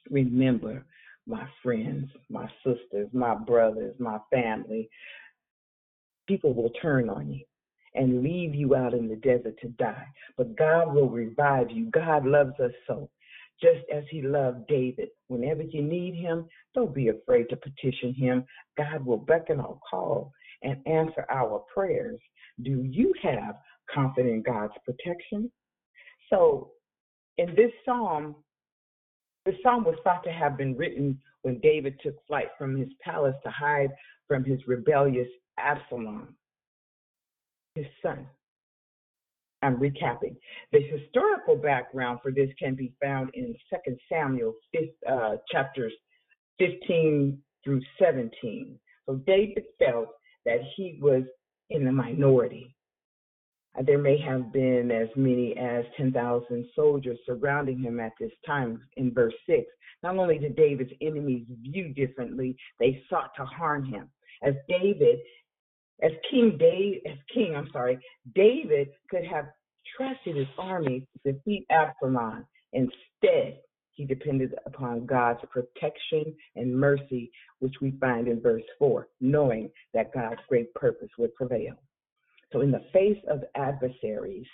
Remember, 0.09 0.85
my 1.29 1.47
friends, 1.63 2.09
my 2.29 2.49
sisters, 2.65 3.07
my 3.13 3.35
brothers, 3.35 3.95
my 3.99 4.17
family, 4.31 4.89
people 6.27 6.53
will 6.53 6.71
turn 6.81 7.09
on 7.09 7.31
you 7.31 7.45
and 7.95 8.23
leave 8.23 8.55
you 8.55 8.75
out 8.75 8.93
in 8.93 9.07
the 9.07 9.15
desert 9.15 9.55
to 9.61 9.67
die. 9.69 10.05
But 10.37 10.57
God 10.57 10.93
will 10.93 11.09
revive 11.09 11.69
you. 11.69 11.89
God 11.91 12.25
loves 12.25 12.59
us 12.59 12.71
so 12.87 13.09
just 13.61 13.85
as 13.93 14.03
he 14.09 14.21
loved 14.21 14.67
David. 14.67 15.09
Whenever 15.27 15.63
you 15.63 15.81
need 15.81 16.15
him, 16.15 16.47
don't 16.73 16.93
be 16.93 17.09
afraid 17.09 17.47
to 17.49 17.57
petition 17.57 18.13
him. 18.13 18.45
God 18.77 19.05
will 19.05 19.17
beckon 19.17 19.59
or 19.59 19.79
call 19.89 20.31
and 20.63 20.77
answer 20.87 21.25
our 21.29 21.63
prayers. 21.73 22.19
Do 22.63 22.83
you 22.83 23.13
have 23.21 23.55
confidence 23.93 24.43
in 24.45 24.53
God's 24.53 24.73
protection? 24.85 25.51
So, 26.29 26.71
in 27.37 27.55
this 27.55 27.71
psalm, 27.85 28.35
the 29.49 29.57
psalm 29.63 29.83
was 29.83 29.95
thought 30.03 30.23
to 30.23 30.31
have 30.31 30.57
been 30.57 30.77
written 30.77 31.19
when 31.41 31.59
David 31.59 31.99
took 32.03 32.15
flight 32.27 32.49
from 32.55 32.77
his 32.77 32.89
palace 33.01 33.33
to 33.43 33.49
hide 33.49 33.89
from 34.27 34.43
his 34.43 34.59
rebellious 34.67 35.27
Absalom, 35.57 36.35
his 37.73 37.87
son. 38.03 38.27
I'm 39.63 39.77
recapping. 39.77 40.35
The 40.71 40.81
historical 40.81 41.55
background 41.55 42.19
for 42.21 42.31
this 42.31 42.49
can 42.59 42.75
be 42.75 42.93
found 43.01 43.31
in 43.33 43.55
2 43.87 43.97
Samuel 44.07 44.53
uh, 45.09 45.37
chapters 45.51 45.93
15 46.59 47.39
through 47.63 47.81
17. 47.99 48.79
So 49.07 49.15
David 49.25 49.63
felt 49.79 50.09
that 50.45 50.59
he 50.77 50.99
was 51.01 51.23
in 51.71 51.85
the 51.85 51.91
minority. 51.91 52.75
Uh, 53.77 53.83
there 53.83 53.97
may 53.97 54.17
have 54.17 54.51
been 54.51 54.91
as 54.91 55.09
many 55.15 55.55
as 55.57 55.85
10,000 55.97 56.65
soldiers 56.75 57.17
surrounding 57.25 57.79
him 57.79 57.99
at 57.99 58.13
this 58.19 58.31
time 58.45 58.81
in 58.97 59.13
verse 59.13 59.33
6. 59.47 59.65
Not 60.03 60.17
only 60.17 60.37
did 60.37 60.55
David's 60.55 60.91
enemies 61.01 61.45
view 61.61 61.93
differently, 61.93 62.55
they 62.79 63.03
sought 63.09 63.31
to 63.37 63.45
harm 63.45 63.85
him. 63.85 64.09
As 64.43 64.53
David, 64.67 65.19
as 66.01 66.11
King 66.31 66.57
David, 66.57 67.01
as 67.05 67.17
King, 67.33 67.55
I'm 67.55 67.69
sorry, 67.71 67.99
David 68.33 68.89
could 69.09 69.25
have 69.25 69.45
trusted 69.97 70.37
his 70.37 70.47
army 70.57 71.05
to 71.25 71.33
defeat 71.33 71.65
Absalom. 71.69 72.45
Instead, 72.71 73.59
he 73.91 74.05
depended 74.05 74.55
upon 74.65 75.05
God's 75.05 75.41
protection 75.51 76.33
and 76.55 76.73
mercy, 76.73 77.31
which 77.59 77.73
we 77.81 77.91
find 77.99 78.29
in 78.29 78.39
verse 78.39 78.63
4, 78.77 79.09
knowing 79.19 79.69
that 79.93 80.13
God's 80.13 80.39
great 80.47 80.73
purpose 80.73 81.09
would 81.17 81.35
prevail. 81.35 81.73
So, 82.51 82.61
in 82.61 82.71
the 82.71 82.83
face 82.91 83.21
of 83.29 83.43
adversaries, 83.55 84.47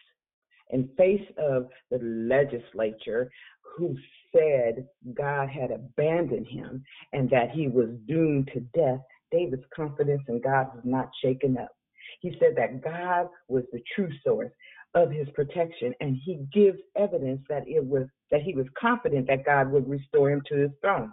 in 0.72 0.90
face 0.98 1.26
of 1.38 1.68
the 1.92 2.00
legislature 2.00 3.30
who 3.62 3.96
said 4.32 4.88
God 5.14 5.50
had 5.50 5.72
abandoned 5.72 6.48
him 6.48 6.84
and 7.14 7.30
that 7.30 7.52
he 7.52 7.68
was 7.68 7.90
doomed 8.08 8.50
to 8.54 8.60
death, 8.78 9.00
David's 9.32 9.66
confidence 9.76 10.22
in 10.28 10.42
God 10.42 10.68
was 10.74 10.84
not 10.84 11.10
shaken 11.24 11.58
up. 11.58 11.70
He 12.22 12.32
said 12.40 12.56
that 12.56 12.84
God 12.84 13.28
was 13.48 13.64
the 13.72 13.82
true 13.96 14.10
source 14.24 14.52
of 14.94 15.12
his 15.12 15.28
protection, 15.32 15.94
and 16.00 16.18
he 16.24 16.46
gives 16.54 16.80
evidence 16.96 17.42
that 17.50 17.68
it 17.68 17.84
was 17.84 18.08
that 18.32 18.42
he 18.42 18.54
was 18.56 18.66
confident 18.80 19.28
that 19.28 19.46
God 19.46 19.72
would 19.72 19.90
restore 19.90 20.32
him 20.32 20.42
to 20.48 20.56
his 20.56 20.72
throne. 20.82 21.12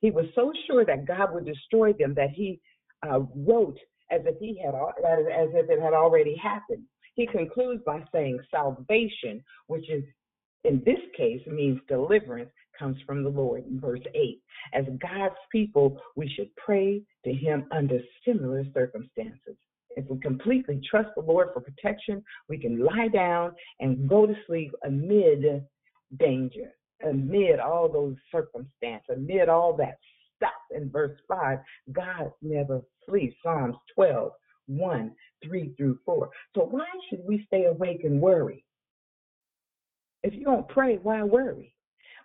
He 0.00 0.10
was 0.10 0.26
so 0.34 0.52
sure 0.66 0.84
that 0.84 1.06
God 1.06 1.34
would 1.34 1.44
destroy 1.44 1.92
them 1.92 2.14
that 2.14 2.30
he 2.30 2.60
uh, 3.06 3.20
wrote 3.36 3.78
as 4.10 4.20
if 4.24 4.38
he 4.38 4.60
had 4.64 4.74
as 4.74 5.48
if 5.54 5.70
it 5.70 5.80
had 5.80 5.94
already 5.94 6.36
happened. 6.36 6.84
He 7.14 7.26
concludes 7.26 7.82
by 7.84 8.02
saying 8.12 8.38
salvation, 8.50 9.42
which 9.66 9.88
is 9.90 10.04
in 10.64 10.82
this 10.84 11.00
case 11.16 11.40
means 11.46 11.80
deliverance, 11.88 12.50
comes 12.78 12.96
from 13.06 13.22
the 13.22 13.28
Lord 13.28 13.64
in 13.66 13.80
verse 13.80 14.00
8. 14.14 14.40
As 14.74 14.84
God's 15.00 15.34
people, 15.52 16.00
we 16.16 16.28
should 16.28 16.54
pray 16.56 17.02
to 17.24 17.32
him 17.32 17.66
under 17.72 18.00
similar 18.26 18.64
circumstances. 18.72 19.56
If 19.96 20.08
we 20.08 20.18
completely 20.20 20.80
trust 20.88 21.10
the 21.14 21.22
Lord 21.22 21.48
for 21.52 21.60
protection, 21.60 22.22
we 22.48 22.58
can 22.58 22.84
lie 22.84 23.08
down 23.08 23.52
and 23.80 24.08
go 24.08 24.26
to 24.26 24.34
sleep 24.46 24.72
amid 24.84 25.64
danger, 26.18 26.72
amid 27.06 27.60
all 27.60 27.90
those 27.90 28.16
circumstances, 28.32 29.16
amid 29.16 29.48
all 29.48 29.76
that 29.76 29.98
stuff. 30.40 30.52
In 30.70 30.90
verse 30.90 31.18
5, 31.28 31.58
God 31.92 32.32
never 32.42 32.82
sleeps. 33.08 33.36
Psalms 33.42 33.76
12, 33.94 34.32
1, 34.66 35.12
3 35.44 35.74
through 35.76 35.98
4. 36.04 36.30
So 36.54 36.62
why 36.62 36.86
should 37.08 37.20
we 37.26 37.44
stay 37.46 37.64
awake 37.64 38.00
and 38.04 38.20
worry? 38.20 38.64
If 40.22 40.34
you 40.34 40.44
don't 40.44 40.68
pray, 40.68 40.98
why 41.02 41.22
worry? 41.22 41.74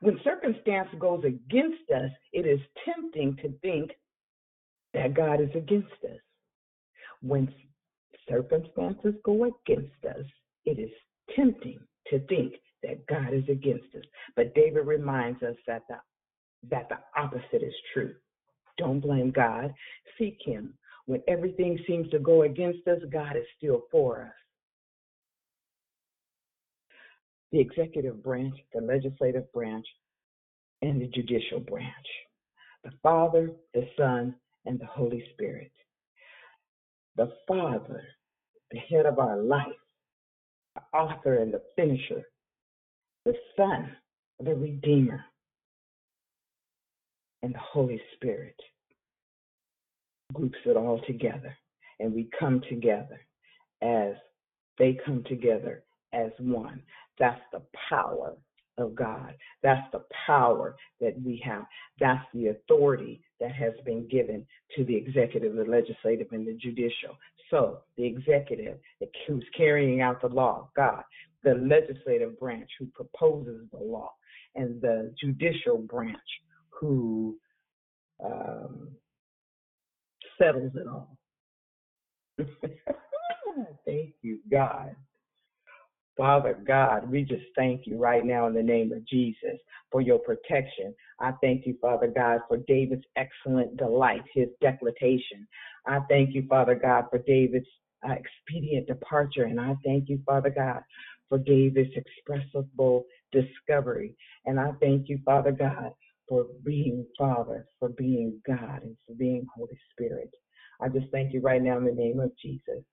When 0.01 0.19
circumstance 0.23 0.89
goes 0.99 1.23
against 1.23 1.89
us, 1.95 2.11
it 2.33 2.45
is 2.45 2.59
tempting 2.85 3.37
to 3.41 3.53
think 3.61 3.91
that 4.93 5.13
God 5.13 5.41
is 5.41 5.49
against 5.55 5.91
us 6.03 6.19
when 7.21 7.53
circumstances 8.29 9.15
go 9.23 9.45
against 9.45 10.05
us, 10.07 10.25
it 10.65 10.79
is 10.79 10.91
tempting 11.35 11.79
to 12.07 12.19
think 12.27 12.53
that 12.83 13.05
God 13.07 13.33
is 13.33 13.43
against 13.49 13.93
us. 13.95 14.03
But 14.35 14.53
David 14.53 14.85
reminds 14.85 15.41
us 15.43 15.55
that 15.67 15.83
the 15.89 15.97
that 16.69 16.89
the 16.89 16.97
opposite 17.19 17.63
is 17.63 17.73
true. 17.93 18.13
Don't 18.77 18.99
blame 18.99 19.31
God. 19.31 19.73
Seek 20.17 20.37
him. 20.43 20.73
When 21.05 21.21
everything 21.27 21.79
seems 21.87 22.09
to 22.09 22.19
go 22.19 22.43
against 22.43 22.87
us, 22.87 22.99
God 23.11 23.35
is 23.37 23.45
still 23.57 23.83
for 23.91 24.23
us. 24.23 24.33
The 27.51 27.59
executive 27.59 28.23
branch, 28.23 28.55
the 28.73 28.81
legislative 28.81 29.51
branch, 29.53 29.85
and 30.81 31.01
the 31.01 31.07
judicial 31.07 31.59
branch. 31.59 32.07
The 32.83 32.91
Father, 33.01 33.51
the 33.73 33.87
Son, 33.97 34.35
and 34.65 34.79
the 34.79 34.85
Holy 34.85 35.23
Spirit 35.33 35.71
the 37.17 37.31
Father, 37.47 38.03
the 38.71 38.79
head 38.79 39.05
of 39.05 39.19
our 39.19 39.37
life, 39.37 39.67
the 40.75 40.97
author 40.97 41.37
and 41.37 41.53
the 41.53 41.61
finisher, 41.75 42.23
the 43.23 43.33
Son, 43.55 43.95
the 44.39 44.53
Redeemer, 44.53 45.23
and 47.45 47.53
the 47.53 47.59
Holy 47.59 48.01
Spirit 48.15 48.59
groups 50.33 50.57
it 50.65 50.75
all 50.75 50.99
together. 51.05 51.55
And 51.99 52.11
we 52.11 52.27
come 52.39 52.59
together 52.67 53.21
as 53.83 54.13
they 54.79 54.97
come 55.05 55.23
together 55.29 55.83
as 56.11 56.31
one. 56.39 56.81
That's 57.19 57.39
the 57.53 57.61
power 57.87 58.33
of 58.79 58.95
God. 58.95 59.35
That's 59.61 59.85
the 59.91 60.03
power 60.25 60.75
that 60.99 61.21
we 61.23 61.39
have. 61.45 61.65
That's 61.99 62.25
the 62.33 62.47
authority 62.47 63.21
that 63.39 63.51
has 63.51 63.73
been 63.85 64.07
given 64.09 64.43
to 64.75 64.83
the 64.83 64.95
executive, 64.95 65.55
the 65.55 65.65
legislative, 65.65 66.29
and 66.31 66.47
the 66.47 66.53
judicial. 66.53 67.15
So 67.51 67.81
the 67.95 68.05
executive, 68.05 68.79
who's 69.27 69.45
carrying 69.55 70.01
out 70.01 70.19
the 70.19 70.29
law, 70.29 70.69
God, 70.75 71.03
the 71.43 71.53
legislative 71.53 72.39
branch 72.39 72.71
who 72.79 72.87
proposes 72.87 73.67
the 73.71 73.77
law, 73.77 74.13
and 74.55 74.81
the 74.81 75.13
judicial 75.21 75.77
branch 75.77 76.17
who 76.79 77.37
um, 78.23 78.89
settles 80.37 80.71
it 80.75 80.87
all. 80.87 81.17
Thank 83.85 84.15
you, 84.21 84.39
God. 84.51 84.95
Father 86.17 86.57
God, 86.65 87.09
we 87.09 87.23
just 87.23 87.43
thank 87.57 87.85
you 87.85 87.97
right 87.97 88.25
now 88.25 88.47
in 88.47 88.53
the 88.53 88.63
name 88.63 88.93
of 88.93 89.05
Jesus 89.05 89.59
for 89.91 89.99
your 89.99 90.19
protection. 90.19 90.93
I 91.19 91.33
thank 91.41 91.65
you, 91.65 91.77
Father 91.81 92.07
God, 92.07 92.39
for 92.47 92.57
David's 92.57 93.03
excellent 93.17 93.75
delight, 93.77 94.23
his 94.33 94.47
declaration. 94.61 95.47
I 95.85 95.99
thank 96.09 96.33
you, 96.33 96.45
Father 96.49 96.75
God, 96.75 97.05
for 97.09 97.19
David's 97.19 97.67
uh, 98.07 98.13
expedient 98.13 98.87
departure. 98.87 99.43
And 99.43 99.59
I 99.59 99.75
thank 99.83 100.07
you, 100.07 100.21
Father 100.25 100.49
God, 100.49 100.81
for 101.27 101.37
David's 101.37 101.93
expressible 101.97 103.03
discovery. 103.33 104.15
And 104.45 104.57
I 104.57 104.71
thank 104.79 105.09
you, 105.09 105.19
Father 105.25 105.51
God, 105.51 105.91
for 106.27 106.47
being 106.63 107.05
Father, 107.17 107.67
for 107.79 107.89
being 107.89 108.41
God, 108.47 108.81
and 108.83 108.95
for 109.07 109.15
being 109.15 109.45
Holy 109.55 109.77
Spirit. 109.91 110.31
I 110.81 110.89
just 110.89 111.11
thank 111.11 111.33
you 111.33 111.41
right 111.41 111.61
now 111.61 111.77
in 111.77 111.85
the 111.85 111.91
name 111.91 112.19
of 112.19 112.31
Jesus 112.41 112.83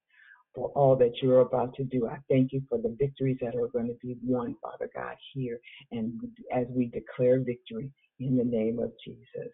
for 0.55 0.69
all 0.71 0.97
that 0.97 1.13
you're 1.23 1.41
about 1.41 1.75
to 1.77 1.85
do. 1.85 2.07
I 2.07 2.19
thank 2.29 2.53
you 2.53 2.63
for 2.69 2.79
the 2.79 2.95
victories 2.99 3.39
that 3.41 3.57
are 3.57 3.69
going 3.69 3.89
to 3.89 3.97
be 4.03 4.17
won, 4.23 4.55
Father 4.61 4.91
God, 4.95 5.17
here 5.33 5.59
and 5.91 6.21
as 6.55 6.67
we 6.71 6.87
declare 6.87 7.41
victory 7.41 7.91
in 8.21 8.37
the 8.37 8.45
name 8.45 8.79
of 8.79 8.93
Jesus. 9.05 9.53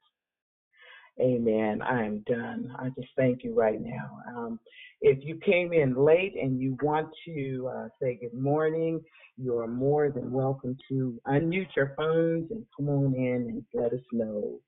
Amen. 1.20 1.82
I 1.82 2.04
am 2.04 2.20
done. 2.28 2.74
I 2.78 2.90
just 2.90 3.08
thank 3.16 3.42
you 3.42 3.54
right 3.54 3.80
now. 3.80 4.18
Um, 4.28 4.60
if 5.00 5.18
you 5.22 5.36
came 5.44 5.72
in 5.72 5.94
late 5.96 6.34
and 6.40 6.60
you 6.60 6.76
want 6.82 7.08
to 7.26 7.70
uh, 7.74 7.88
say 8.00 8.18
good 8.20 8.34
morning, 8.34 9.00
you 9.36 9.58
are 9.58 9.66
more 9.66 10.10
than 10.10 10.30
welcome 10.30 10.76
to 10.88 11.20
unmute 11.26 11.74
your 11.76 11.94
phones 11.96 12.50
and 12.50 12.64
come 12.76 12.88
on 12.88 13.14
in 13.14 13.48
and 13.48 13.64
let 13.74 13.92
us 13.92 14.04
know 14.12 14.60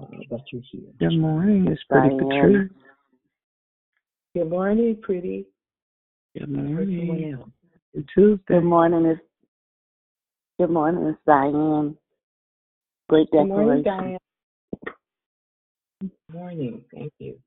uh, 0.00 0.06
that 0.30 0.40
you're 0.52 0.62
here. 0.72 0.90
Good 0.98 1.18
morning. 1.18 1.66
It's 1.68 1.82
Pretty 1.88 2.10
Patrice. 2.18 2.70
Good 4.34 4.50
morning, 4.50 4.96
Pretty. 5.02 5.46
Good 6.36 6.48
morning. 6.50 7.42
Tuesday. 8.14 8.42
Good 8.48 8.64
morning, 8.64 9.08
Miss. 9.08 9.18
Good 10.58 10.70
morning, 10.70 11.06
Miss 11.06 11.16
Diane. 11.26 11.96
Great 13.08 13.30
Good 13.30 13.46
morning, 13.46 13.82
declaration. 13.82 13.82
Diane. 13.84 14.18
Good 16.36 16.42
morning. 16.42 16.84
Thank 16.94 17.12
you. 17.18 17.38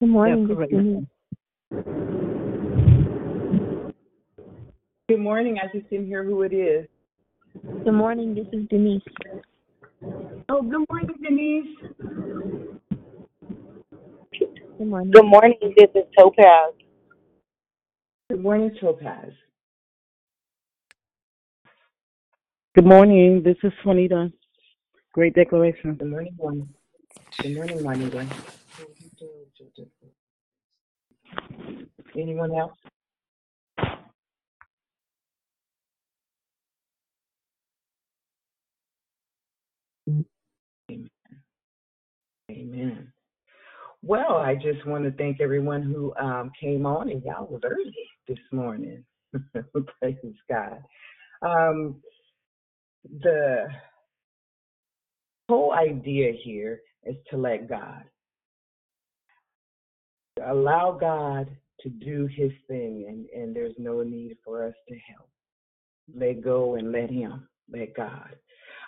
Good 0.00 0.08
morning, 0.08 0.48
Decoration. 0.48 1.06
Denise. 1.70 1.84
Good 5.08 5.20
morning. 5.20 5.58
I 5.62 5.66
just 5.72 5.88
didn't 5.88 6.08
hear 6.08 6.24
who 6.24 6.42
it 6.42 6.52
is. 6.52 6.88
Good 7.84 7.92
morning, 7.92 8.34
this 8.34 8.46
is 8.52 8.66
Denise. 8.68 9.02
Oh, 10.48 10.62
good 10.62 10.84
morning, 10.90 11.14
Denise. 11.22 11.76
Good 14.78 14.88
morning. 14.88 15.12
Good 15.12 15.26
morning. 15.26 15.58
This 15.76 15.90
is 15.94 16.02
Topaz. 16.18 16.74
Good 18.30 18.42
morning, 18.42 18.72
Topaz. 18.80 19.30
Good 22.78 22.86
morning. 22.86 23.42
This 23.44 23.56
is 23.64 23.72
Juanita. 23.84 24.30
Great 25.12 25.34
declaration. 25.34 25.96
Good 25.96 26.10
morning, 26.10 26.32
Juan. 26.36 26.68
Good 27.42 27.54
morning, 27.56 27.82
Juanita. 27.82 28.24
Anyone 32.16 32.54
else? 32.54 32.78
Amen. 40.08 41.10
Amen. 42.48 43.12
Well, 44.04 44.36
I 44.36 44.54
just 44.54 44.86
want 44.86 45.02
to 45.02 45.10
thank 45.10 45.40
everyone 45.40 45.82
who 45.82 46.14
um, 46.14 46.52
came 46.60 46.86
on, 46.86 47.10
and 47.10 47.24
y'all 47.24 47.48
was 47.48 47.62
early 47.64 47.92
this 48.28 48.38
morning. 48.52 49.04
Praise 50.00 50.16
God. 50.48 50.84
Um, 51.42 51.96
the 53.04 53.66
whole 55.48 55.72
idea 55.72 56.32
here 56.44 56.80
is 57.04 57.16
to 57.30 57.36
let 57.36 57.68
God 57.68 58.04
allow 60.46 60.96
God 60.98 61.48
to 61.80 61.88
do 61.88 62.26
His 62.26 62.52
thing, 62.66 63.06
and 63.08 63.26
and 63.30 63.54
there's 63.54 63.74
no 63.78 64.02
need 64.02 64.36
for 64.44 64.66
us 64.66 64.74
to 64.88 64.94
help. 64.94 65.28
Let 66.14 66.42
go 66.42 66.74
and 66.74 66.92
let 66.92 67.10
Him. 67.10 67.48
Let 67.72 67.94
God. 67.94 68.36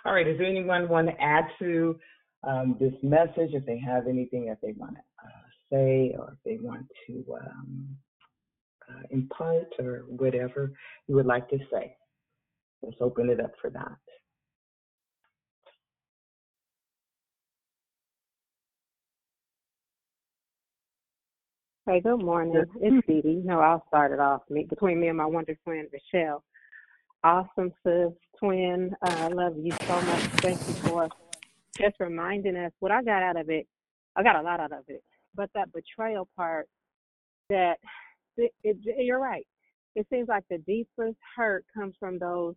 All 0.05 0.13
right. 0.13 0.25
Does 0.25 0.39
anyone 0.39 0.89
want 0.89 1.07
to 1.07 1.21
add 1.21 1.45
to 1.59 1.99
um, 2.43 2.75
this 2.79 2.93
message? 3.03 3.51
If 3.53 3.65
they 3.65 3.79
have 3.79 4.07
anything 4.07 4.45
that 4.47 4.59
they 4.61 4.73
want 4.73 4.95
to 4.95 5.01
uh, 5.23 5.47
say, 5.71 6.15
or 6.17 6.33
if 6.33 6.39
they 6.43 6.57
want 6.63 6.85
to 7.07 7.25
um, 7.39 7.87
uh, 8.89 9.03
impart, 9.11 9.67
or 9.79 10.05
whatever 10.07 10.73
you 11.07 11.15
would 11.15 11.27
like 11.27 11.49
to 11.49 11.59
say, 11.71 11.95
let's 12.81 12.97
open 13.01 13.29
it 13.29 13.39
up 13.39 13.53
for 13.61 13.69
that. 13.69 13.95
Hey, 21.87 21.99
good 21.99 22.23
morning. 22.23 22.63
It's 22.79 23.07
Dee 23.07 23.21
Dee. 23.21 23.29
You 23.29 23.43
know, 23.43 23.59
I'll 23.59 23.83
start 23.87 24.11
it 24.11 24.19
off. 24.19 24.43
Me, 24.49 24.65
between 24.69 24.99
me 24.99 25.07
and 25.07 25.17
my 25.17 25.25
wonder 25.25 25.55
twin, 25.63 25.87
Michelle. 25.91 26.43
Awesome, 27.23 27.73
sis, 27.83 28.11
twin. 28.39 28.95
Uh, 29.01 29.15
I 29.17 29.27
love 29.27 29.55
you 29.57 29.71
so 29.87 30.01
much. 30.01 30.21
Thank 30.41 30.59
you 30.67 30.73
for 30.75 31.09
just 31.77 31.95
reminding 31.99 32.55
us 32.55 32.71
what 32.79 32.91
I 32.91 33.03
got 33.03 33.23
out 33.23 33.35
of 33.35 33.49
it. 33.49 33.67
I 34.15 34.23
got 34.23 34.35
a 34.35 34.41
lot 34.41 34.59
out 34.59 34.71
of 34.71 34.83
it. 34.87 35.03
But 35.35 35.49
that 35.55 35.73
betrayal 35.73 36.27
part, 36.35 36.67
that 37.49 37.77
it, 38.37 38.53
it, 38.63 38.77
you're 39.03 39.19
right. 39.19 39.45
It 39.95 40.07
seems 40.11 40.27
like 40.27 40.43
the 40.49 40.59
deepest 40.59 41.17
hurt 41.35 41.65
comes 41.75 41.95
from 41.99 42.19
those 42.19 42.55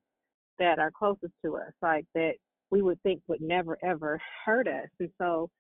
that 0.58 0.78
are 0.78 0.90
closest 0.90 1.32
to 1.44 1.56
us, 1.56 1.72
like 1.82 2.06
that 2.14 2.34
we 2.70 2.82
would 2.82 3.00
think 3.02 3.20
would 3.28 3.40
never 3.40 3.78
ever 3.84 4.20
hurt 4.44 4.66
us. 4.68 4.88
And 5.00 5.10
so 5.18 5.50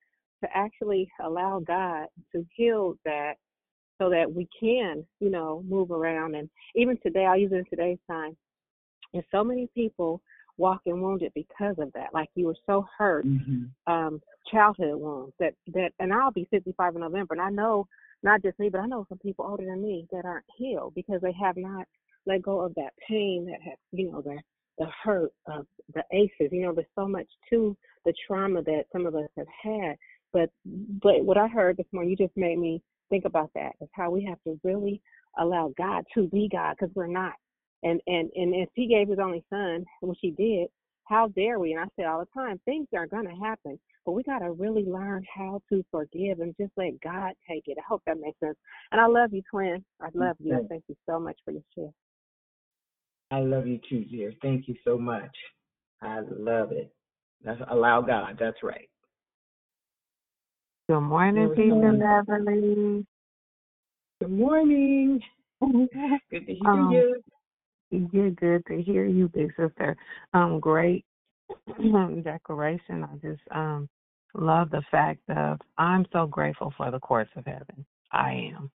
to 0.42 0.48
actually 0.56 1.08
allow 1.22 1.60
God 1.60 2.06
to 2.32 2.44
heal 2.54 2.94
that 3.04 3.34
so 3.98 4.10
that 4.10 4.32
we 4.32 4.48
can, 4.58 5.04
you 5.20 5.30
know, 5.30 5.62
move 5.68 5.90
around. 5.90 6.34
And 6.34 6.50
even 6.74 6.98
today, 7.02 7.24
I'll 7.26 7.38
use 7.38 7.52
it 7.52 7.56
in 7.56 7.64
today's 7.70 7.98
time. 8.10 8.36
And 9.12 9.22
so 9.30 9.44
many 9.44 9.68
people 9.74 10.20
walking 10.58 11.00
wounded 11.00 11.32
because 11.34 11.76
of 11.78 11.92
that. 11.94 12.08
Like 12.12 12.28
you 12.34 12.46
were 12.46 12.56
so 12.66 12.86
hurt, 12.98 13.24
Mm-hmm. 13.26 13.92
um, 13.92 14.20
childhood 14.50 15.00
wounds 15.00 15.32
that 15.38 15.54
that. 15.72 15.92
And 15.98 16.12
I'll 16.12 16.30
be 16.32 16.46
55 16.50 16.96
in 16.96 17.00
November, 17.00 17.34
and 17.34 17.42
I 17.42 17.50
know 17.50 17.86
not 18.22 18.42
just 18.42 18.58
me, 18.58 18.68
but 18.68 18.80
I 18.80 18.86
know 18.86 19.06
some 19.08 19.18
people 19.18 19.46
older 19.48 19.64
than 19.64 19.82
me 19.82 20.06
that 20.10 20.24
aren't 20.24 20.46
healed 20.56 20.94
because 20.94 21.20
they 21.20 21.32
have 21.40 21.56
not 21.56 21.86
let 22.26 22.42
go 22.42 22.60
of 22.60 22.74
that 22.74 22.92
pain 23.06 23.46
that 23.46 23.60
has, 23.62 23.76
you 23.92 24.10
know, 24.10 24.22
the 24.22 24.38
the 24.78 24.86
hurt 25.02 25.32
of 25.46 25.66
the 25.94 26.02
aces. 26.12 26.52
You 26.52 26.62
know, 26.62 26.72
there's 26.74 26.86
so 26.94 27.06
much 27.06 27.26
to 27.50 27.76
the 28.04 28.12
trauma 28.26 28.62
that 28.62 28.84
some 28.92 29.06
of 29.06 29.14
us 29.14 29.28
have 29.36 29.46
had. 29.62 29.96
But 30.32 30.50
but 31.02 31.24
what 31.24 31.38
I 31.38 31.48
heard 31.48 31.76
this 31.76 31.86
morning, 31.92 32.10
you 32.10 32.16
just 32.16 32.36
made 32.36 32.58
me 32.58 32.82
think 33.10 33.24
about 33.24 33.50
that. 33.54 33.72
Is 33.80 33.88
how 33.92 34.10
we 34.10 34.24
have 34.24 34.42
to 34.44 34.58
really 34.64 35.00
allow 35.38 35.72
God 35.76 36.04
to 36.14 36.28
be 36.28 36.48
God 36.50 36.76
because 36.78 36.94
we're 36.94 37.06
not. 37.06 37.34
And 37.82 38.00
and 38.06 38.30
and 38.34 38.54
if 38.54 38.68
He 38.74 38.88
gave 38.88 39.08
His 39.08 39.18
only 39.18 39.44
Son, 39.50 39.84
which 40.00 40.18
He 40.20 40.32
did, 40.32 40.68
how 41.04 41.28
dare 41.28 41.58
we? 41.58 41.72
And 41.72 41.80
I 41.80 41.86
say 41.96 42.04
all 42.04 42.20
the 42.20 42.40
time, 42.40 42.60
things 42.64 42.88
are 42.94 43.06
gonna 43.06 43.36
happen, 43.40 43.78
but 44.04 44.12
we 44.12 44.22
gotta 44.22 44.50
really 44.50 44.84
learn 44.84 45.24
how 45.32 45.60
to 45.68 45.84
forgive 45.90 46.40
and 46.40 46.54
just 46.60 46.72
let 46.76 47.00
God 47.00 47.32
take 47.48 47.64
it. 47.66 47.78
I 47.78 47.84
hope 47.86 48.02
that 48.06 48.20
makes 48.20 48.40
sense. 48.40 48.56
And 48.90 49.00
I 49.00 49.06
love 49.06 49.32
you, 49.32 49.42
twin. 49.50 49.84
I 50.00 50.08
mm, 50.08 50.12
love 50.14 50.36
you. 50.40 50.66
Thank 50.68 50.84
you 50.88 50.96
so 51.06 51.20
much 51.20 51.38
for 51.44 51.52
your 51.52 51.62
share. 51.74 51.90
I 53.34 53.40
love 53.40 53.66
you 53.66 53.80
too, 53.90 54.04
dear. 54.04 54.32
Thank 54.42 54.68
you 54.68 54.76
so 54.84 54.96
much. 54.96 55.34
I 56.00 56.20
love 56.30 56.70
it. 56.70 56.94
That's 57.44 57.60
allow 57.68 58.00
God. 58.00 58.36
That's 58.38 58.62
right. 58.62 58.88
Good 60.88 61.00
morning, 61.00 61.48
Good 61.48 61.56
Peace 61.56 61.72
and 61.72 61.98
morning. 61.98 61.98
Beverly. 61.98 63.06
Good 64.20 64.30
morning. 64.30 65.20
Good 66.30 66.46
to 66.46 66.54
hear 66.54 66.70
um, 66.70 66.90
you. 66.92 68.08
you're 68.12 68.30
good 68.30 68.64
to 68.66 68.80
hear 68.80 69.04
you, 69.04 69.28
big 69.28 69.52
sister. 69.56 69.96
Um, 70.32 70.60
great 70.60 71.04
declaration. 72.22 73.02
I 73.02 73.16
just 73.16 73.42
um 73.50 73.88
love 74.34 74.70
the 74.70 74.82
fact 74.92 75.28
of 75.28 75.58
I'm 75.76 76.06
so 76.12 76.28
grateful 76.28 76.72
for 76.76 76.92
the 76.92 77.00
courts 77.00 77.30
of 77.34 77.46
heaven. 77.46 77.84
I 78.12 78.52
am. 78.54 78.70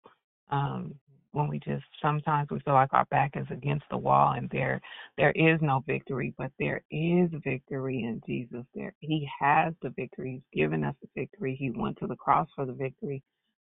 Um, 0.51 0.95
when 1.33 1.47
we 1.47 1.59
just 1.59 1.83
sometimes 2.01 2.49
we 2.51 2.59
feel 2.61 2.73
like 2.73 2.93
our 2.93 3.05
back 3.05 3.33
is 3.35 3.47
against 3.51 3.85
the 3.91 3.97
wall 3.97 4.33
and 4.33 4.49
there 4.51 4.81
there 5.17 5.31
is 5.31 5.59
no 5.61 5.83
victory, 5.87 6.33
but 6.37 6.51
there 6.59 6.81
is 6.91 7.29
victory 7.43 8.03
in 8.03 8.21
Jesus. 8.25 8.65
There 8.75 8.93
he 8.99 9.29
has 9.39 9.73
the 9.81 9.91
victory. 9.91 10.41
He's 10.51 10.61
given 10.61 10.83
us 10.83 10.95
the 11.01 11.09
victory. 11.15 11.55
He 11.59 11.71
went 11.71 11.97
to 11.99 12.07
the 12.07 12.15
cross 12.15 12.47
for 12.55 12.65
the 12.65 12.73
victory. 12.73 13.23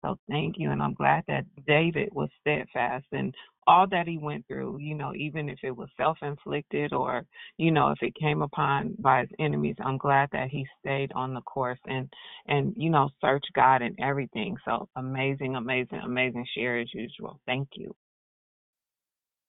So 0.04 0.18
thank 0.28 0.56
you. 0.58 0.70
And 0.70 0.82
I'm 0.82 0.94
glad 0.94 1.24
that 1.28 1.44
David 1.66 2.10
was 2.12 2.28
steadfast 2.40 3.06
and 3.12 3.34
all 3.66 3.86
that 3.88 4.08
he 4.08 4.16
went 4.16 4.46
through, 4.46 4.78
you 4.78 4.94
know, 4.94 5.14
even 5.14 5.48
if 5.50 5.58
it 5.62 5.76
was 5.76 5.88
self 5.96 6.16
inflicted 6.22 6.92
or, 6.94 7.26
you 7.58 7.70
know, 7.70 7.90
if 7.90 7.98
it 8.00 8.14
came 8.14 8.40
upon 8.40 8.94
by 8.98 9.20
his 9.20 9.30
enemies, 9.38 9.76
I'm 9.84 9.98
glad 9.98 10.30
that 10.32 10.48
he 10.48 10.66
stayed 10.80 11.12
on 11.12 11.34
the 11.34 11.42
course 11.42 11.78
and 11.86 12.10
and, 12.46 12.72
you 12.76 12.88
know, 12.88 13.10
search 13.20 13.44
God 13.54 13.82
and 13.82 13.94
everything. 14.00 14.56
So 14.64 14.88
amazing, 14.96 15.56
amazing, 15.56 16.00
amazing 16.02 16.46
share 16.56 16.78
as 16.78 16.88
usual. 16.94 17.40
Thank 17.46 17.68
you. 17.74 17.94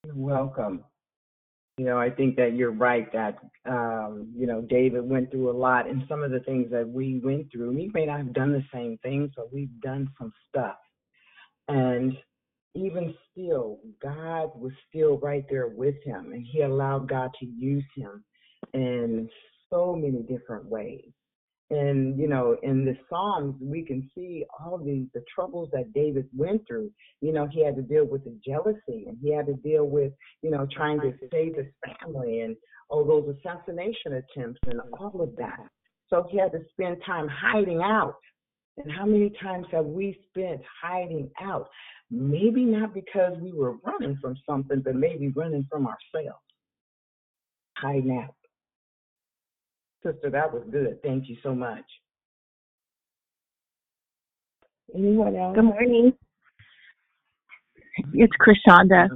You're 0.05 0.15
welcome. 0.15 0.83
You 1.79 1.85
know, 1.85 1.97
I 1.97 2.09
think 2.09 2.35
that 2.35 2.55
you're 2.55 2.73
right 2.73 3.09
that 3.13 3.37
um, 3.65 4.33
you 4.35 4.45
know, 4.45 4.59
David 4.59 5.09
went 5.09 5.31
through 5.31 5.49
a 5.49 5.57
lot 5.57 5.87
and 5.87 6.03
some 6.09 6.23
of 6.23 6.29
the 6.29 6.41
things 6.41 6.69
that 6.71 6.85
we 6.85 7.21
went 7.23 7.49
through, 7.53 7.73
we 7.73 7.89
may 7.93 8.05
not 8.05 8.17
have 8.17 8.33
done 8.33 8.51
the 8.51 8.65
same 8.73 8.99
things, 9.01 9.31
but 9.33 9.53
we've 9.53 9.79
done 9.79 10.09
some 10.19 10.33
stuff. 10.49 10.75
And 11.69 12.17
even 12.75 13.15
still, 13.31 13.79
God 14.03 14.51
was 14.59 14.73
still 14.89 15.19
right 15.19 15.45
there 15.49 15.69
with 15.69 15.95
him 16.03 16.33
and 16.33 16.45
he 16.45 16.63
allowed 16.63 17.07
God 17.07 17.31
to 17.39 17.45
use 17.45 17.85
him 17.95 18.25
in 18.73 19.29
so 19.69 19.95
many 19.95 20.21
different 20.23 20.65
ways. 20.65 21.09
And 21.71 22.17
you 22.19 22.27
know, 22.27 22.57
in 22.63 22.83
the 22.83 22.97
Psalms, 23.09 23.55
we 23.61 23.83
can 23.83 24.09
see 24.15 24.43
all 24.59 24.77
these 24.77 25.05
the 25.13 25.23
troubles 25.33 25.69
that 25.71 25.93
David 25.93 26.27
went 26.35 26.65
through. 26.67 26.91
You 27.21 27.31
know, 27.31 27.47
he 27.51 27.63
had 27.63 27.75
to 27.75 27.83
deal 27.83 28.05
with 28.05 28.23
the 28.23 28.35
jealousy, 28.45 29.05
and 29.07 29.17
he 29.21 29.33
had 29.33 29.45
to 29.45 29.53
deal 29.53 29.85
with 29.85 30.11
you 30.41 30.49
know 30.49 30.67
trying 30.75 30.99
to 31.01 31.13
save 31.31 31.55
his 31.55 31.67
family, 32.01 32.41
and 32.41 32.55
all 32.89 33.05
those 33.05 33.35
assassination 33.37 34.13
attempts, 34.13 34.59
and 34.67 34.81
all 34.99 35.21
of 35.21 35.35
that. 35.35 35.59
So 36.09 36.27
he 36.31 36.39
had 36.39 36.51
to 36.53 36.59
spend 36.71 36.97
time 37.05 37.27
hiding 37.27 37.81
out. 37.81 38.15
And 38.77 38.91
how 38.91 39.05
many 39.05 39.31
times 39.41 39.67
have 39.71 39.85
we 39.85 40.17
spent 40.29 40.61
hiding 40.81 41.29
out? 41.41 41.69
Maybe 42.09 42.63
not 42.63 42.93
because 42.93 43.33
we 43.39 43.51
were 43.51 43.75
running 43.85 44.17
from 44.21 44.35
something, 44.49 44.81
but 44.83 44.95
maybe 44.95 45.29
running 45.35 45.67
from 45.69 45.85
ourselves. 45.85 46.41
Hiding 47.77 48.23
out. 48.23 48.38
Sister, 50.03 50.29
that 50.29 50.53
was 50.53 50.63
good. 50.71 51.01
Thank 51.03 51.27
you 51.27 51.35
so 51.43 51.53
much. 51.53 51.83
Anyone 54.95 55.35
else? 55.35 55.55
Good 55.55 55.63
morning. 55.63 56.13
It's 58.13 58.33
Krishanda. 58.41 59.09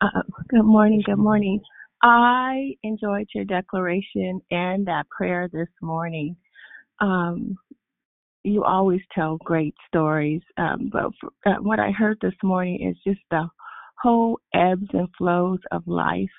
Uh, 0.00 0.22
good 0.48 0.62
morning. 0.62 1.02
Good 1.04 1.16
morning. 1.16 1.60
I 2.02 2.74
enjoyed 2.82 3.28
your 3.34 3.44
declaration 3.44 4.40
and 4.50 4.86
that 4.86 5.08
prayer 5.10 5.48
this 5.52 5.68
morning. 5.82 6.36
Um, 7.00 7.56
you 8.44 8.64
always 8.64 9.00
tell 9.14 9.36
great 9.38 9.74
stories, 9.88 10.40
um, 10.56 10.90
but 10.92 11.10
for, 11.20 11.30
uh, 11.44 11.56
what 11.60 11.78
I 11.78 11.90
heard 11.90 12.18
this 12.22 12.34
morning 12.42 12.88
is 12.88 12.96
just 13.04 13.20
the 13.30 13.46
whole 14.00 14.38
ebbs 14.54 14.86
and 14.94 15.08
flows 15.18 15.58
of 15.72 15.82
life, 15.86 16.30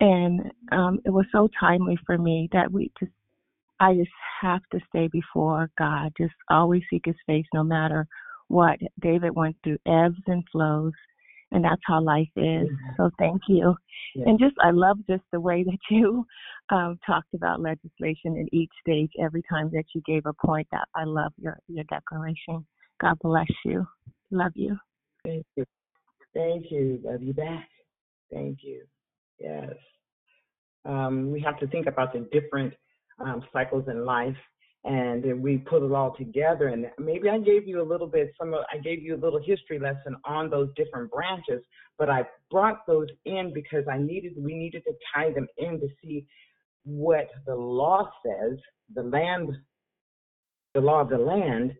and 0.00 0.50
um, 0.72 0.98
it 1.04 1.10
was 1.10 1.26
so 1.30 1.48
timely 1.60 1.96
for 2.06 2.18
me 2.18 2.48
that 2.52 2.72
we 2.72 2.90
just 2.98 3.12
I 3.80 3.94
just 3.94 4.10
have 4.40 4.62
to 4.72 4.80
stay 4.88 5.08
before 5.08 5.70
God, 5.78 6.12
just 6.18 6.34
always 6.50 6.82
seek 6.90 7.02
His 7.06 7.16
face 7.26 7.46
no 7.54 7.62
matter 7.62 8.06
what. 8.48 8.78
David 9.00 9.34
went 9.34 9.56
through 9.62 9.78
ebbs 9.86 10.20
and 10.26 10.42
flows, 10.50 10.92
and 11.52 11.64
that's 11.64 11.80
how 11.86 12.02
life 12.02 12.28
is. 12.36 12.68
Yeah. 12.68 12.96
So 12.96 13.10
thank 13.18 13.42
you. 13.48 13.74
Yeah. 14.14 14.24
And 14.26 14.38
just 14.38 14.54
I 14.62 14.70
love 14.70 14.98
just 15.08 15.22
the 15.32 15.40
way 15.40 15.64
that 15.64 15.78
you 15.90 16.26
um, 16.70 16.98
talked 17.06 17.34
about 17.34 17.60
legislation 17.60 18.36
in 18.36 18.48
each 18.52 18.70
stage 18.80 19.10
every 19.20 19.42
time 19.50 19.70
that 19.72 19.84
you 19.94 20.02
gave 20.06 20.26
a 20.26 20.46
point. 20.46 20.66
That 20.72 20.88
I 20.94 21.04
love 21.04 21.32
your 21.40 21.58
your 21.68 21.84
declaration. 21.84 22.66
God 23.00 23.16
bless 23.22 23.46
you. 23.64 23.86
Love 24.30 24.52
you. 24.54 24.76
Thank 25.24 25.46
you. 25.56 25.64
Thank 26.34 26.70
you. 26.70 27.00
Love 27.04 27.22
you 27.22 27.32
back. 27.32 27.68
Thank 28.32 28.58
you. 28.62 28.82
Yes. 29.38 29.72
Um, 30.84 31.30
we 31.30 31.40
have 31.40 31.58
to 31.60 31.66
think 31.66 31.86
about 31.86 32.12
the 32.12 32.28
different 32.32 32.74
um, 33.20 33.42
cycles 33.52 33.84
in 33.88 34.04
life, 34.04 34.36
and 34.84 35.22
then 35.22 35.42
we 35.42 35.58
put 35.58 35.82
it 35.82 35.92
all 35.92 36.14
together. 36.16 36.68
And 36.68 36.86
maybe 36.98 37.28
I 37.28 37.38
gave 37.38 37.66
you 37.66 37.82
a 37.82 37.88
little 37.88 38.06
bit. 38.06 38.32
Some 38.38 38.54
of, 38.54 38.60
I 38.72 38.78
gave 38.78 39.02
you 39.02 39.16
a 39.16 39.20
little 39.22 39.40
history 39.42 39.78
lesson 39.78 40.16
on 40.24 40.50
those 40.50 40.68
different 40.76 41.10
branches, 41.10 41.62
but 41.98 42.08
I 42.08 42.24
brought 42.50 42.86
those 42.86 43.08
in 43.24 43.52
because 43.52 43.84
I 43.90 43.98
needed. 43.98 44.32
We 44.36 44.54
needed 44.54 44.82
to 44.84 44.92
tie 45.14 45.32
them 45.32 45.48
in 45.58 45.80
to 45.80 45.88
see 46.02 46.26
what 46.84 47.28
the 47.46 47.54
law 47.54 48.10
says, 48.24 48.58
the 48.94 49.02
land, 49.02 49.50
the 50.74 50.80
law 50.80 51.00
of 51.00 51.10
the 51.10 51.18
land, 51.18 51.74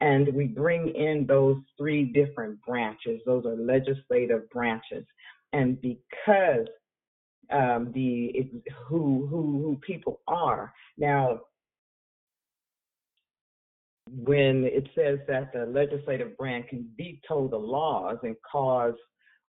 and 0.00 0.32
we 0.34 0.46
bring 0.46 0.88
in 0.94 1.26
those 1.26 1.56
three 1.78 2.04
different 2.04 2.60
branches. 2.62 3.20
Those 3.24 3.46
are 3.46 3.56
legislative 3.56 4.48
branches, 4.50 5.04
and 5.52 5.80
because 5.80 6.66
um, 7.52 7.92
the 7.92 8.50
who 8.86 9.26
who 9.28 9.62
who 9.62 9.78
people 9.86 10.20
are 10.26 10.72
now. 10.96 11.40
When 14.14 14.64
it 14.64 14.88
says 14.94 15.20
that 15.28 15.52
the 15.54 15.64
legislative 15.66 16.36
branch 16.36 16.66
can 16.68 16.86
veto 16.98 17.48
the 17.48 17.56
laws 17.56 18.18
and 18.22 18.36
cause 18.50 18.94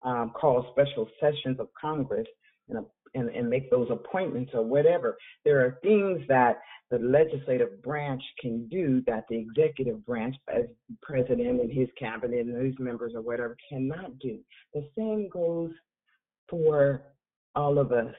um, 0.03 0.31
call 0.35 0.67
special 0.71 1.07
sessions 1.19 1.59
of 1.59 1.69
Congress 1.79 2.27
and, 2.67 2.85
and 3.13 3.29
and 3.29 3.49
make 3.49 3.69
those 3.71 3.87
appointments 3.89 4.51
or 4.53 4.63
whatever, 4.65 5.17
there 5.45 5.63
are 5.65 5.77
things 5.81 6.21
that 6.27 6.59
the 6.91 6.97
legislative 6.97 7.81
branch 7.83 8.21
can 8.39 8.67
do 8.67 9.03
that 9.05 9.25
the 9.29 9.37
executive 9.37 10.03
branch, 10.05 10.35
as 10.53 10.63
president 11.01 11.61
and 11.61 11.71
his 11.71 11.87
cabinet 11.97 12.47
and 12.47 12.65
his 12.65 12.75
members 12.79 13.13
or 13.13 13.21
whatever, 13.21 13.55
cannot 13.69 14.17
do. 14.19 14.39
The 14.73 14.87
same 14.97 15.29
goes 15.29 15.71
for 16.49 17.03
all 17.55 17.77
of 17.79 17.91
us. 17.91 18.13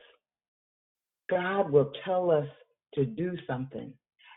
God 1.28 1.70
will 1.70 1.92
tell 2.04 2.30
us 2.30 2.48
to 2.94 3.04
do 3.04 3.36
something, 3.46 3.92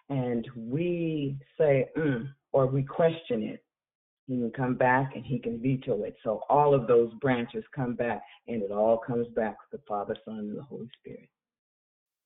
and 0.10 0.48
we 0.56 1.38
say, 1.58 1.90
mm, 1.98 2.28
or 2.52 2.68
we 2.68 2.84
question 2.84 3.44
it. 3.44 3.64
He 4.28 4.38
can 4.38 4.52
come 4.52 4.76
back 4.76 5.16
and 5.16 5.26
he 5.26 5.38
can 5.40 5.62
veto 5.62 6.04
it. 6.04 6.16
So 6.24 6.42
all 6.50 6.74
of 6.74 6.88
those 6.88 7.14
branches 7.16 7.64
come 7.76 7.96
back, 7.96 8.22
and 8.48 8.62
it 8.62 8.72
all 8.72 8.98
comes 8.98 9.28
back 9.36 9.58
to 9.60 9.78
the 9.78 9.84
Father, 9.88 10.16
Son, 10.24 10.40
and 10.40 10.58
the 10.58 10.64
Holy 10.64 10.90
Spirit. 11.00 11.30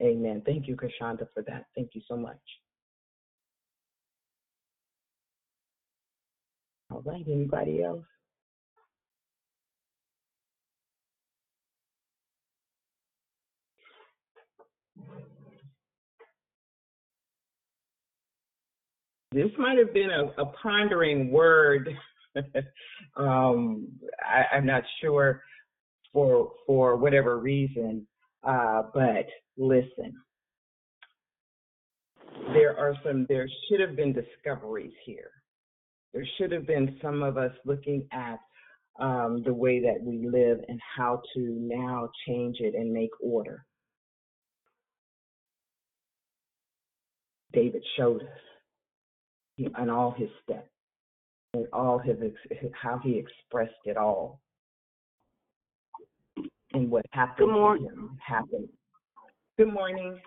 Amen. 0.02 0.44
Thank 0.46 0.68
you, 0.68 0.76
Kashanda, 0.76 1.28
for 1.34 1.42
that. 1.48 1.66
Thank 1.76 1.92
you 1.94 2.02
so 2.08 2.16
much. 2.16 2.38
All 6.92 7.02
right. 7.02 7.26
Anybody 7.28 7.84
else? 7.84 8.06
This 19.32 19.52
might 19.58 19.78
have 19.78 19.94
been 19.94 20.10
a, 20.10 20.42
a 20.42 20.46
pondering 20.62 21.32
word. 21.32 21.90
um, 23.18 23.88
I, 24.22 24.56
I'm 24.56 24.66
not 24.66 24.84
sure 25.02 25.42
for 26.14 26.52
for 26.66 26.96
whatever 26.96 27.38
reason, 27.40 28.08
uh, 28.44 28.84
but 28.94 29.26
listen, 29.58 30.14
there 32.54 32.78
are 32.78 32.96
some. 33.06 33.26
There 33.28 33.50
should 33.68 33.82
have 33.82 33.98
been 33.98 34.14
discoveries 34.14 34.94
here. 35.06 35.32
There 36.14 36.26
should 36.38 36.54
have 36.54 36.66
been 36.66 36.98
some 37.02 37.22
of 37.22 37.38
us 37.38 37.52
looking 37.66 38.08
at 38.14 38.40
um, 38.98 39.44
the 39.46 39.54
way 39.54 39.82
that 39.82 40.02
we 40.02 40.28
live 40.28 40.60
and 40.70 40.80
how 40.96 41.22
to 41.36 41.42
now 41.60 42.10
change 42.26 42.58
it 42.62 42.76
and 42.76 42.94
make 42.94 43.12
order. 43.22 43.66
David 47.52 47.84
showed 47.98 48.22
us 48.22 48.47
and 49.58 49.92
all 49.92 50.12
his 50.12 50.30
steps 50.44 50.70
and 51.54 51.66
all 51.74 51.98
his 51.98 52.18
how 52.74 53.00
he 53.00 53.18
expressed 53.18 53.74
it 53.86 53.98
all 53.98 54.40
and 56.74 56.90
what 56.90 57.06
happened 57.12 57.48
Good 57.48 57.54
morning. 57.54 58.10
happened. 58.26 58.70
Good 59.58 59.74
morning. 59.74 60.20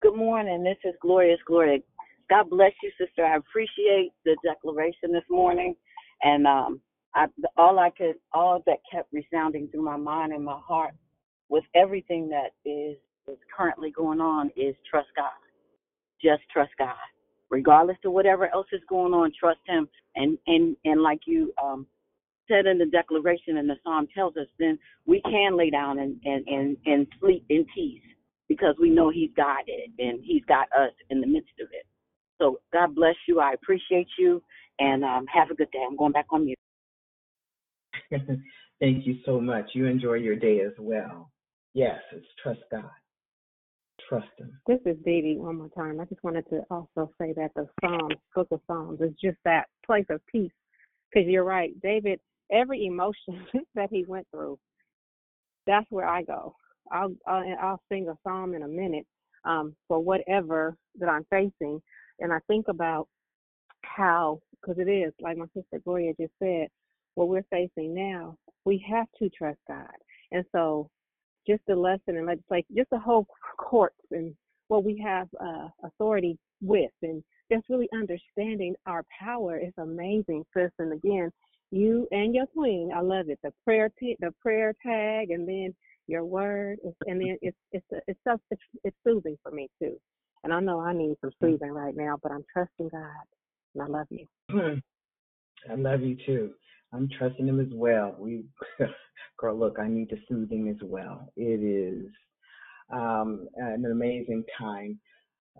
Good 0.00 0.16
morning. 0.16 0.64
This 0.64 0.78
is 0.84 0.94
Glorious 1.00 1.38
Gloria. 1.46 1.78
God 2.28 2.50
bless 2.50 2.72
you, 2.82 2.90
sister. 2.98 3.24
I 3.24 3.36
appreciate 3.36 4.12
the 4.24 4.36
declaration 4.44 5.12
this 5.12 5.24
morning, 5.28 5.76
and 6.22 6.46
um, 6.46 6.80
I, 7.14 7.26
all 7.56 7.78
I 7.78 7.90
could, 7.90 8.14
all 8.32 8.62
that 8.66 8.78
kept 8.90 9.12
resounding 9.12 9.68
through 9.68 9.84
my 9.84 9.96
mind 9.96 10.32
and 10.32 10.44
my 10.44 10.58
heart, 10.58 10.94
with 11.48 11.64
everything 11.74 12.28
that 12.30 12.52
is 12.68 12.96
is 13.28 13.38
currently 13.56 13.92
going 13.92 14.20
on, 14.20 14.50
is 14.56 14.74
trust 14.90 15.08
God. 15.14 15.30
Just 16.20 16.42
trust 16.52 16.72
God 16.78 16.96
regardless 17.52 17.98
of 18.04 18.12
whatever 18.12 18.52
else 18.52 18.66
is 18.72 18.80
going 18.88 19.12
on, 19.12 19.30
trust 19.38 19.60
him. 19.66 19.86
And 20.16 20.36
and 20.48 20.76
and 20.84 21.00
like 21.02 21.20
you 21.26 21.52
um, 21.62 21.86
said 22.48 22.66
in 22.66 22.78
the 22.78 22.86
declaration 22.86 23.58
and 23.58 23.70
the 23.70 23.76
psalm 23.84 24.08
tells 24.12 24.36
us, 24.36 24.48
then 24.58 24.78
we 25.06 25.20
can 25.22 25.56
lay 25.56 25.70
down 25.70 26.00
and 26.00 26.18
and 26.24 26.44
and, 26.48 26.76
and 26.86 27.06
sleep 27.20 27.44
in 27.50 27.64
peace 27.72 28.02
because 28.48 28.74
we 28.80 28.90
know 28.90 29.10
he's 29.10 29.30
got 29.36 29.64
it 29.68 29.90
and 29.98 30.20
he's 30.24 30.44
got 30.46 30.66
us 30.76 30.92
in 31.10 31.20
the 31.20 31.26
midst 31.26 31.52
of 31.60 31.68
it. 31.72 31.86
So 32.40 32.58
God 32.72 32.94
bless 32.94 33.14
you. 33.28 33.38
I 33.38 33.52
appreciate 33.52 34.08
you 34.18 34.42
and 34.80 35.04
um, 35.04 35.26
have 35.32 35.50
a 35.50 35.54
good 35.54 35.70
day. 35.70 35.84
I'm 35.86 35.96
going 35.96 36.12
back 36.12 36.26
on 36.30 36.46
mute. 36.46 36.58
Thank 38.80 39.06
you 39.06 39.18
so 39.24 39.40
much. 39.40 39.66
You 39.74 39.86
enjoy 39.86 40.14
your 40.14 40.34
day 40.34 40.60
as 40.60 40.72
well. 40.78 41.30
Yes, 41.72 42.00
it's 42.12 42.26
trust 42.42 42.60
God 42.70 42.90
This 44.66 44.78
is 44.86 44.96
Dee 45.04 45.36
one 45.38 45.56
more 45.56 45.68
time. 45.70 46.00
I 46.00 46.04
just 46.04 46.22
wanted 46.22 46.48
to 46.50 46.62
also 46.70 47.10
say 47.20 47.32
that 47.34 47.50
the 47.54 47.66
Psalms, 47.80 48.14
Book 48.34 48.48
of 48.50 48.60
Psalms, 48.66 49.00
is 49.00 49.12
just 49.22 49.38
that 49.44 49.66
place 49.84 50.06
of 50.10 50.20
peace. 50.26 50.52
Because 51.12 51.28
you're 51.28 51.44
right, 51.44 51.78
David, 51.82 52.20
every 52.50 52.86
emotion 52.86 53.46
that 53.74 53.88
he 53.90 54.04
went 54.06 54.26
through, 54.30 54.58
that's 55.66 55.86
where 55.90 56.06
I 56.06 56.22
go. 56.22 56.54
I'll, 56.90 57.14
I'll, 57.26 57.44
I'll 57.60 57.82
sing 57.90 58.08
a 58.08 58.18
psalm 58.24 58.54
in 58.54 58.62
a 58.62 58.68
minute 58.68 59.06
um, 59.44 59.74
for 59.88 60.00
whatever 60.00 60.76
that 60.98 61.08
I'm 61.08 61.26
facing. 61.30 61.80
And 62.20 62.32
I 62.32 62.38
think 62.46 62.68
about 62.68 63.08
how, 63.82 64.40
because 64.60 64.78
it 64.78 64.90
is, 64.90 65.12
like 65.20 65.36
my 65.36 65.46
sister 65.54 65.80
Gloria 65.84 66.12
just 66.18 66.32
said, 66.38 66.68
what 67.14 67.28
we're 67.28 67.44
facing 67.50 67.94
now, 67.94 68.36
we 68.64 68.84
have 68.90 69.06
to 69.18 69.28
trust 69.30 69.58
God. 69.68 69.86
And 70.30 70.44
so 70.52 70.88
just 71.46 71.62
the 71.66 71.74
lesson 71.74 72.16
in 72.16 72.26
legislation, 72.26 72.66
just 72.76 72.90
the 72.90 72.98
whole 72.98 73.26
courts 73.58 73.96
and 74.10 74.34
what 74.68 74.84
we 74.84 75.02
have 75.04 75.28
uh, 75.40 75.68
authority 75.84 76.38
with, 76.60 76.90
and 77.02 77.22
just 77.50 77.68
really 77.68 77.88
understanding 77.92 78.74
our 78.86 79.04
power 79.18 79.58
is 79.58 79.72
amazing, 79.78 80.44
sis. 80.56 80.70
And 80.78 80.92
again, 80.92 81.30
you 81.70 82.06
and 82.10 82.34
your 82.34 82.46
queen, 82.46 82.90
I 82.94 83.00
love 83.00 83.28
it. 83.28 83.38
The 83.42 83.52
prayer, 83.64 83.90
t- 83.98 84.16
the 84.20 84.32
prayer 84.40 84.74
tag, 84.84 85.30
and 85.30 85.46
then 85.46 85.74
your 86.06 86.24
word, 86.24 86.78
is, 86.84 86.94
and 87.06 87.20
then 87.20 87.36
it's 87.42 87.56
it's 87.72 87.84
it's 87.90 88.18
it's, 88.26 88.42
it's 88.50 88.62
it's 88.84 88.96
soothing 89.04 89.36
for 89.42 89.50
me 89.52 89.68
too. 89.80 89.96
And 90.44 90.52
I 90.52 90.60
know 90.60 90.80
I 90.80 90.92
need 90.92 91.16
some 91.20 91.30
soothing 91.40 91.70
right 91.70 91.96
now, 91.96 92.18
but 92.22 92.32
I'm 92.32 92.44
trusting 92.52 92.88
God, 92.88 93.26
and 93.74 93.82
I 93.82 93.86
love 93.86 94.06
you. 94.10 94.26
I 95.70 95.74
love 95.74 96.00
you 96.00 96.16
too. 96.26 96.52
I'm 96.92 97.08
trusting 97.18 97.46
him 97.48 97.60
as 97.60 97.72
well. 97.72 98.14
We, 98.18 98.44
girl, 99.38 99.58
look, 99.58 99.78
I 99.80 99.88
need 99.88 100.10
the 100.10 100.18
soothing 100.28 100.68
as 100.68 100.76
well. 100.82 101.32
It 101.36 101.62
is 101.62 102.06
um, 102.92 103.48
an 103.56 103.86
amazing 103.90 104.44
time 104.58 104.98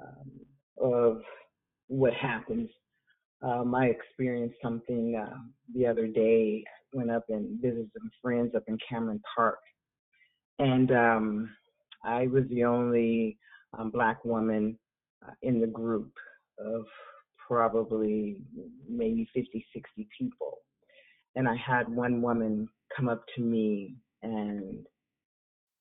um, 0.00 0.30
of 0.78 1.22
what 1.88 2.12
happens. 2.14 2.68
Um, 3.42 3.74
I 3.74 3.86
experienced 3.86 4.56
something 4.62 5.16
uh, 5.16 5.38
the 5.74 5.86
other 5.86 6.06
day. 6.06 6.64
Went 6.92 7.10
up 7.10 7.24
and 7.30 7.60
visited 7.60 7.90
some 7.96 8.10
friends 8.20 8.54
up 8.54 8.64
in 8.68 8.76
Cameron 8.86 9.22
Park, 9.34 9.58
and 10.58 10.92
um, 10.92 11.50
I 12.04 12.26
was 12.26 12.44
the 12.50 12.64
only 12.64 13.38
um, 13.78 13.90
black 13.90 14.22
woman 14.26 14.78
uh, 15.26 15.32
in 15.40 15.58
the 15.58 15.66
group 15.66 16.12
of 16.58 16.84
probably 17.48 18.36
maybe 18.86 19.26
50, 19.34 19.64
60 19.74 20.06
people 20.18 20.58
and 21.36 21.48
I 21.48 21.56
had 21.56 21.88
one 21.88 22.22
woman 22.22 22.68
come 22.96 23.08
up 23.08 23.24
to 23.36 23.42
me, 23.42 23.96
and 24.22 24.86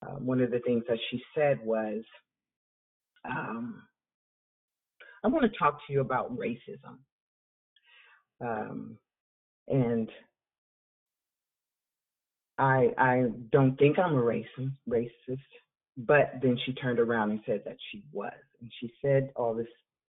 uh, 0.05 0.15
one 0.15 0.41
of 0.41 0.51
the 0.51 0.59
things 0.59 0.83
that 0.87 0.99
she 1.09 1.21
said 1.35 1.59
was, 1.63 2.03
um, 3.25 3.83
"I 5.23 5.27
want 5.27 5.51
to 5.51 5.57
talk 5.57 5.79
to 5.87 5.93
you 5.93 6.01
about 6.01 6.35
racism." 6.37 6.99
Um, 8.41 8.97
and 9.67 10.09
I 12.57 12.89
I 12.97 13.23
don't 13.51 13.77
think 13.77 13.99
I'm 13.99 14.15
a 14.15 14.21
racist 14.21 14.73
racist. 14.89 15.39
But 15.97 16.33
then 16.41 16.57
she 16.65 16.73
turned 16.73 16.99
around 16.99 17.31
and 17.31 17.41
said 17.45 17.61
that 17.65 17.77
she 17.91 18.03
was. 18.11 18.33
And 18.61 18.71
she 18.79 18.91
said 19.03 19.29
all 19.35 19.53
this 19.53 19.67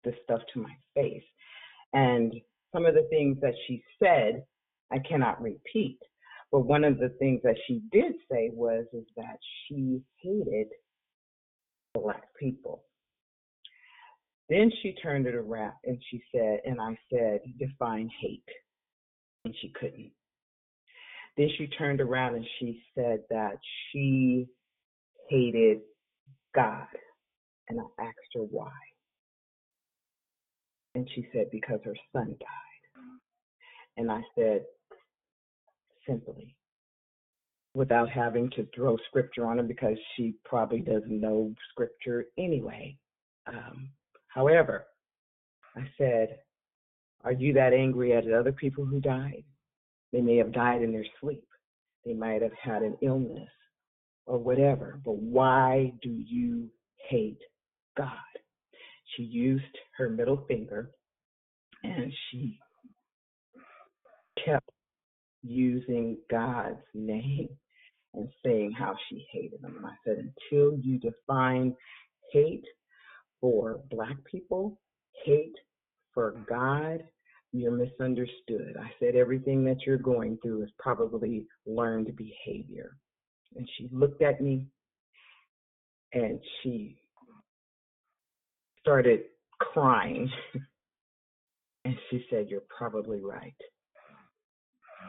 this 0.04 0.14
stuff 0.24 0.40
to 0.54 0.60
my 0.60 0.72
face. 0.94 1.22
And 1.92 2.34
some 2.74 2.86
of 2.86 2.94
the 2.94 3.06
things 3.10 3.38
that 3.40 3.54
she 3.66 3.82
said 4.02 4.44
I 4.92 4.98
cannot 4.98 5.40
repeat. 5.42 5.98
But 6.50 6.60
one 6.60 6.84
of 6.84 6.98
the 6.98 7.10
things 7.18 7.40
that 7.44 7.56
she 7.66 7.82
did 7.92 8.12
say 8.30 8.50
was 8.52 8.86
is 8.92 9.04
that 9.16 9.38
she 9.66 10.00
hated 10.22 10.68
black 11.94 12.24
people. 12.38 12.84
Then 14.48 14.70
she 14.82 14.94
turned 15.02 15.26
it 15.26 15.34
around 15.34 15.74
and 15.84 15.98
she 16.10 16.22
said, 16.34 16.60
and 16.64 16.80
I 16.80 16.96
said, 17.12 17.40
define 17.58 18.08
hate. 18.20 18.42
And 19.44 19.54
she 19.60 19.72
couldn't. 19.78 20.12
Then 21.36 21.48
she 21.56 21.66
turned 21.66 22.00
around 22.00 22.34
and 22.36 22.46
she 22.58 22.82
said 22.94 23.20
that 23.30 23.58
she 23.92 24.46
hated 25.28 25.78
God. 26.54 26.86
And 27.68 27.78
I 27.80 28.02
asked 28.02 28.16
her 28.34 28.40
why. 28.40 28.72
And 30.94 31.08
she 31.14 31.28
said, 31.32 31.46
because 31.52 31.80
her 31.84 31.96
son 32.12 32.34
died. 32.40 33.04
And 33.98 34.10
I 34.10 34.22
said, 34.34 34.62
simply, 36.08 36.54
without 37.74 38.08
having 38.08 38.50
to 38.50 38.66
throw 38.74 38.96
scripture 39.08 39.46
on 39.46 39.58
her 39.58 39.62
because 39.62 39.96
she 40.16 40.34
probably 40.44 40.80
doesn't 40.80 41.20
know 41.20 41.54
scripture 41.70 42.26
anyway. 42.38 42.96
Um, 43.46 43.90
however, 44.28 44.86
I 45.76 45.82
said, 45.96 46.38
Are 47.24 47.32
you 47.32 47.52
that 47.54 47.72
angry 47.72 48.14
at 48.14 48.30
other 48.30 48.52
people 48.52 48.84
who 48.84 49.00
died? 49.00 49.44
They 50.12 50.20
may 50.20 50.36
have 50.36 50.52
died 50.52 50.82
in 50.82 50.92
their 50.92 51.06
sleep, 51.20 51.46
they 52.04 52.14
might 52.14 52.42
have 52.42 52.52
had 52.60 52.82
an 52.82 52.96
illness 53.02 53.48
or 54.26 54.38
whatever, 54.38 55.00
but 55.04 55.16
why 55.16 55.92
do 56.02 56.10
you 56.10 56.68
hate 57.08 57.40
God? 57.96 58.08
She 59.16 59.22
used 59.22 59.64
her 59.96 60.08
middle 60.08 60.44
finger 60.46 60.90
and 61.82 62.12
she 62.30 62.58
kept 64.44 64.70
using 65.48 66.18
God's 66.30 66.78
name 66.94 67.48
and 68.14 68.28
saying 68.44 68.72
how 68.72 68.94
she 69.08 69.26
hated 69.32 69.60
him. 69.62 69.76
And 69.76 69.86
I 69.86 69.94
said, 70.04 70.16
until 70.18 70.78
you 70.78 70.98
define 70.98 71.74
hate 72.32 72.64
for 73.40 73.80
black 73.90 74.16
people, 74.30 74.80
hate 75.24 75.54
for 76.14 76.34
God, 76.48 77.02
you're 77.52 77.70
misunderstood. 77.70 78.76
I 78.78 78.90
said, 79.00 79.14
everything 79.14 79.64
that 79.64 79.78
you're 79.86 79.96
going 79.98 80.38
through 80.42 80.64
is 80.64 80.70
probably 80.78 81.46
learned 81.66 82.14
behavior. 82.16 82.96
And 83.56 83.68
she 83.76 83.88
looked 83.90 84.22
at 84.22 84.40
me 84.40 84.66
and 86.12 86.38
she 86.62 86.98
started 88.80 89.20
crying. 89.58 90.30
and 91.84 91.96
she 92.10 92.24
said, 92.30 92.48
You're 92.48 92.62
probably 92.76 93.20
right. 93.22 93.54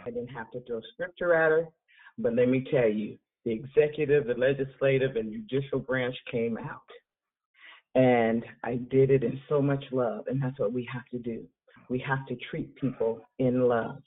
I 0.05 0.09
didn't 0.11 0.29
have 0.29 0.51
to 0.51 0.61
throw 0.61 0.81
scripture 0.93 1.33
at 1.33 1.51
her, 1.51 1.67
but 2.17 2.35
let 2.35 2.49
me 2.49 2.65
tell 2.71 2.89
you, 2.89 3.17
the 3.45 3.51
executive, 3.51 4.27
the 4.27 4.33
legislative, 4.33 5.15
and 5.15 5.31
judicial 5.31 5.79
branch 5.79 6.15
came 6.31 6.57
out. 6.57 6.81
And 7.95 8.43
I 8.63 8.75
did 8.91 9.09
it 9.09 9.23
in 9.23 9.39
so 9.49 9.61
much 9.61 9.83
love, 9.91 10.25
and 10.27 10.41
that's 10.41 10.59
what 10.59 10.73
we 10.73 10.87
have 10.91 11.05
to 11.11 11.17
do. 11.17 11.45
We 11.89 11.99
have 11.99 12.25
to 12.27 12.37
treat 12.49 12.75
people 12.75 13.27
in 13.39 13.67
love, 13.67 13.97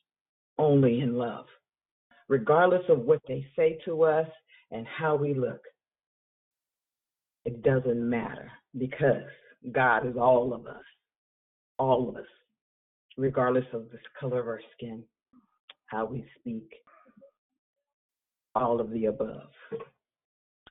only 0.58 1.00
in 1.00 1.14
love, 1.16 1.46
regardless 2.28 2.84
of 2.88 3.00
what 3.00 3.20
they 3.26 3.44
say 3.56 3.78
to 3.84 4.04
us 4.04 4.28
and 4.70 4.86
how 4.86 5.16
we 5.16 5.34
look. 5.34 5.60
It 7.44 7.62
doesn't 7.62 8.08
matter 8.08 8.50
because 8.78 9.24
God 9.72 10.06
is 10.06 10.16
all 10.16 10.54
of 10.54 10.66
us, 10.66 10.84
all 11.78 12.08
of 12.08 12.16
us, 12.16 12.28
regardless 13.16 13.66
of 13.72 13.90
the 13.90 13.98
color 14.18 14.40
of 14.40 14.46
our 14.46 14.60
skin, 14.76 15.02
how 15.92 16.06
we 16.06 16.24
speak, 16.40 16.68
all 18.54 18.80
of 18.80 18.90
the 18.90 19.06
above. 19.06 19.50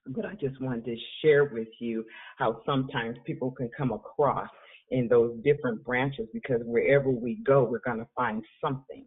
But 0.08 0.26
I 0.26 0.34
just 0.34 0.60
wanted 0.60 0.84
to 0.86 0.98
share 1.22 1.46
with 1.46 1.68
you 1.80 2.04
how 2.38 2.62
sometimes 2.66 3.18
people 3.26 3.52
can 3.52 3.70
come 3.78 3.92
across 3.92 4.50
in 4.90 5.08
those 5.08 5.38
different 5.44 5.84
branches 5.86 6.28
because 6.34 6.62
wherever 6.66 7.10
we 7.10 7.36
go, 7.46 7.64
we're 7.64 7.80
going 7.86 8.00
to 8.00 8.08
find 8.16 8.44
something. 8.64 9.06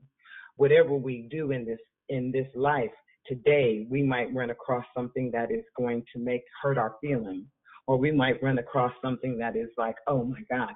Whatever 0.56 0.94
we 0.94 1.28
do 1.30 1.50
in 1.50 1.64
this 1.64 1.80
in 2.08 2.30
this 2.30 2.46
life 2.54 2.92
today, 3.26 3.86
we 3.90 4.02
might 4.02 4.32
run 4.32 4.50
across 4.50 4.84
something 4.96 5.30
that 5.32 5.50
is 5.50 5.64
going 5.76 6.04
to 6.14 6.20
make 6.20 6.42
hurt 6.62 6.78
our 6.78 6.94
feelings, 7.00 7.46
or 7.88 7.96
we 7.96 8.12
might 8.12 8.40
run 8.42 8.58
across 8.58 8.92
something 9.02 9.36
that 9.38 9.56
is 9.56 9.70
like, 9.76 9.96
oh 10.06 10.24
my 10.24 10.40
God, 10.48 10.72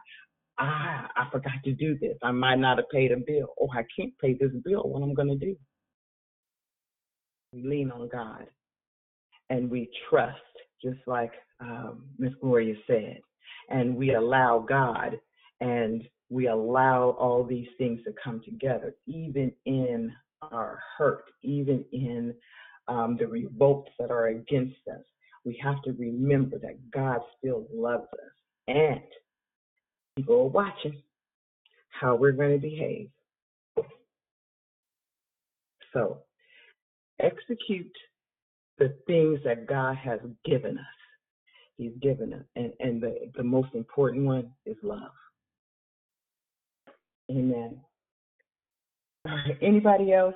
ah, 0.58 1.08
I 1.16 1.28
forgot 1.30 1.52
to 1.64 1.72
do 1.72 1.98
this. 1.98 2.16
I 2.22 2.32
might 2.32 2.58
not 2.58 2.78
have 2.78 2.88
paid 2.90 3.12
a 3.12 3.16
bill. 3.16 3.54
Oh, 3.60 3.68
I 3.72 3.84
can't 3.96 4.16
pay 4.18 4.34
this 4.34 4.52
bill. 4.64 4.82
What 4.84 5.02
am 5.02 5.10
I 5.10 5.14
going 5.14 5.28
to 5.28 5.46
do? 5.46 5.56
We 7.52 7.62
lean 7.62 7.90
on 7.90 8.08
God 8.08 8.46
and 9.50 9.70
we 9.70 9.90
trust, 10.08 10.36
just 10.82 10.98
like 11.06 11.32
um, 11.60 12.04
Miss 12.18 12.32
Gloria 12.40 12.74
said, 12.86 13.20
and 13.70 13.96
we 13.96 14.14
allow 14.14 14.64
God 14.68 15.18
and 15.60 16.02
we 16.30 16.48
allow 16.48 17.16
all 17.18 17.42
these 17.42 17.68
things 17.78 18.00
to 18.04 18.12
come 18.22 18.40
together, 18.44 18.94
even 19.06 19.50
in 19.64 20.12
our 20.42 20.78
hurt, 20.96 21.24
even 21.42 21.84
in 21.92 22.34
um, 22.86 23.16
the 23.18 23.26
revolts 23.26 23.90
that 23.98 24.10
are 24.10 24.28
against 24.28 24.76
us. 24.92 25.02
We 25.44 25.58
have 25.62 25.82
to 25.82 25.92
remember 25.92 26.58
that 26.58 26.90
God 26.90 27.20
still 27.38 27.66
loves 27.72 28.08
us 28.12 28.32
and 28.66 29.00
people 30.18 30.40
are 30.40 30.48
watching 30.48 31.00
how 31.90 32.16
we're 32.16 32.32
going 32.32 32.50
to 32.50 32.58
behave. 32.58 33.08
So 35.92 36.18
execute 37.20 37.92
the 38.78 38.94
things 39.06 39.38
that 39.44 39.68
God 39.68 39.96
has 39.96 40.18
given 40.44 40.76
us. 40.76 40.84
He's 41.76 41.92
given 42.02 42.34
us. 42.34 42.42
And, 42.56 42.72
and 42.80 43.00
the, 43.00 43.30
the 43.36 43.44
most 43.44 43.68
important 43.74 44.26
one 44.26 44.50
is 44.66 44.76
love. 44.82 45.12
Amen. 47.30 47.80
All 49.24 49.32
right. 49.32 49.56
Anybody 49.62 50.12
else? 50.12 50.34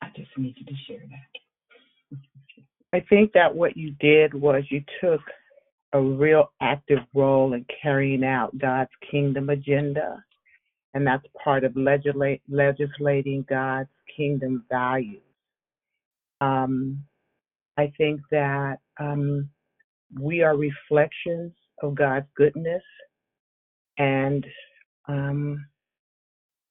I 0.00 0.08
just 0.16 0.30
needed 0.36 0.68
to 0.68 0.74
share 0.86 1.02
that. 1.10 2.18
I 2.92 3.04
think 3.08 3.32
that 3.32 3.52
what 3.52 3.76
you 3.76 3.90
did 3.98 4.32
was 4.32 4.62
you 4.70 4.84
took 5.00 5.20
a 5.94 6.00
real 6.00 6.52
active 6.60 6.98
role 7.14 7.54
in 7.54 7.64
carrying 7.80 8.24
out 8.24 8.56
God's 8.58 8.90
kingdom 9.10 9.48
agenda, 9.48 10.22
and 10.92 11.06
that's 11.06 11.24
part 11.42 11.64
of 11.64 11.76
legislate, 11.76 12.42
legislating 12.48 13.46
God's 13.48 13.88
kingdom 14.14 14.64
values. 14.68 15.22
Um, 16.40 17.04
I 17.78 17.92
think 17.96 18.20
that 18.32 18.78
um, 18.98 19.48
we 20.20 20.42
are 20.42 20.56
reflections 20.56 21.52
of 21.82 21.94
God's 21.94 22.26
goodness, 22.36 22.82
and 23.98 24.44
um, 25.06 25.64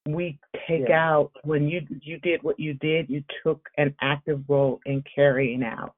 we 0.06 0.38
take 0.68 0.90
Yeah. 0.90 1.14
out 1.14 1.32
when 1.44 1.70
you 1.70 1.82
you 2.02 2.18
did 2.20 2.44
what 2.44 2.60
you 2.60 2.74
did. 2.76 3.10
You 3.10 3.24
took 3.42 3.70
an 3.78 3.96
active 4.02 4.44
role 4.50 4.82
in 4.86 5.02
carrying 5.16 5.64
out 5.64 5.96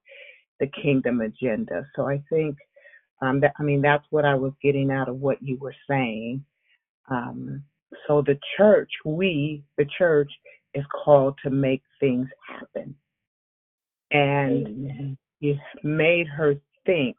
the 0.59 0.67
kingdom 0.67 1.21
agenda. 1.21 1.85
So 1.95 2.07
I 2.07 2.21
think 2.29 2.57
um, 3.21 3.39
that 3.41 3.53
I 3.59 3.63
mean 3.63 3.81
that's 3.81 4.05
what 4.09 4.25
I 4.25 4.35
was 4.35 4.53
getting 4.61 4.91
out 4.91 5.09
of 5.09 5.19
what 5.19 5.41
you 5.41 5.57
were 5.57 5.75
saying. 5.89 6.43
Um, 7.09 7.63
so 8.07 8.21
the 8.21 8.37
church, 8.57 8.91
we, 9.05 9.63
the 9.77 9.85
church, 9.97 10.31
is 10.73 10.83
called 11.03 11.35
to 11.43 11.49
make 11.49 11.81
things 11.99 12.27
happen, 12.47 12.95
and 14.11 15.17
you 15.39 15.57
made 15.83 16.27
her 16.27 16.55
think 16.85 17.17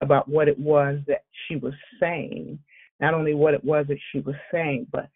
about 0.00 0.28
what 0.28 0.48
it 0.48 0.58
was 0.58 1.00
that 1.06 1.24
she 1.46 1.56
was 1.56 1.74
saying. 2.00 2.58
Not 3.00 3.14
only 3.14 3.34
what 3.34 3.54
it 3.54 3.64
was 3.64 3.86
that 3.88 3.98
she 4.12 4.20
was 4.20 4.34
saying, 4.52 4.88
but 4.92 5.08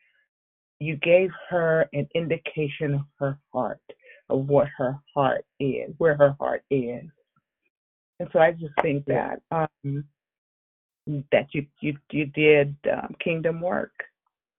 you 0.78 0.96
gave 0.96 1.30
her 1.48 1.88
an 1.92 2.08
indication 2.14 2.94
of 2.94 3.02
her 3.18 3.38
heart, 3.52 3.80
of 4.28 4.48
what 4.48 4.68
her 4.76 4.98
heart 5.14 5.44
is, 5.60 5.94
where 5.98 6.16
her 6.16 6.36
heart 6.40 6.64
is. 6.70 7.04
And 8.22 8.30
so 8.32 8.38
I 8.38 8.52
just 8.52 8.72
think 8.82 9.04
that 9.06 9.42
um, 9.50 10.04
that 11.32 11.48
you 11.50 11.66
you 11.80 11.96
you 12.12 12.26
did 12.26 12.76
um, 12.92 13.16
kingdom 13.18 13.60
work. 13.60 13.90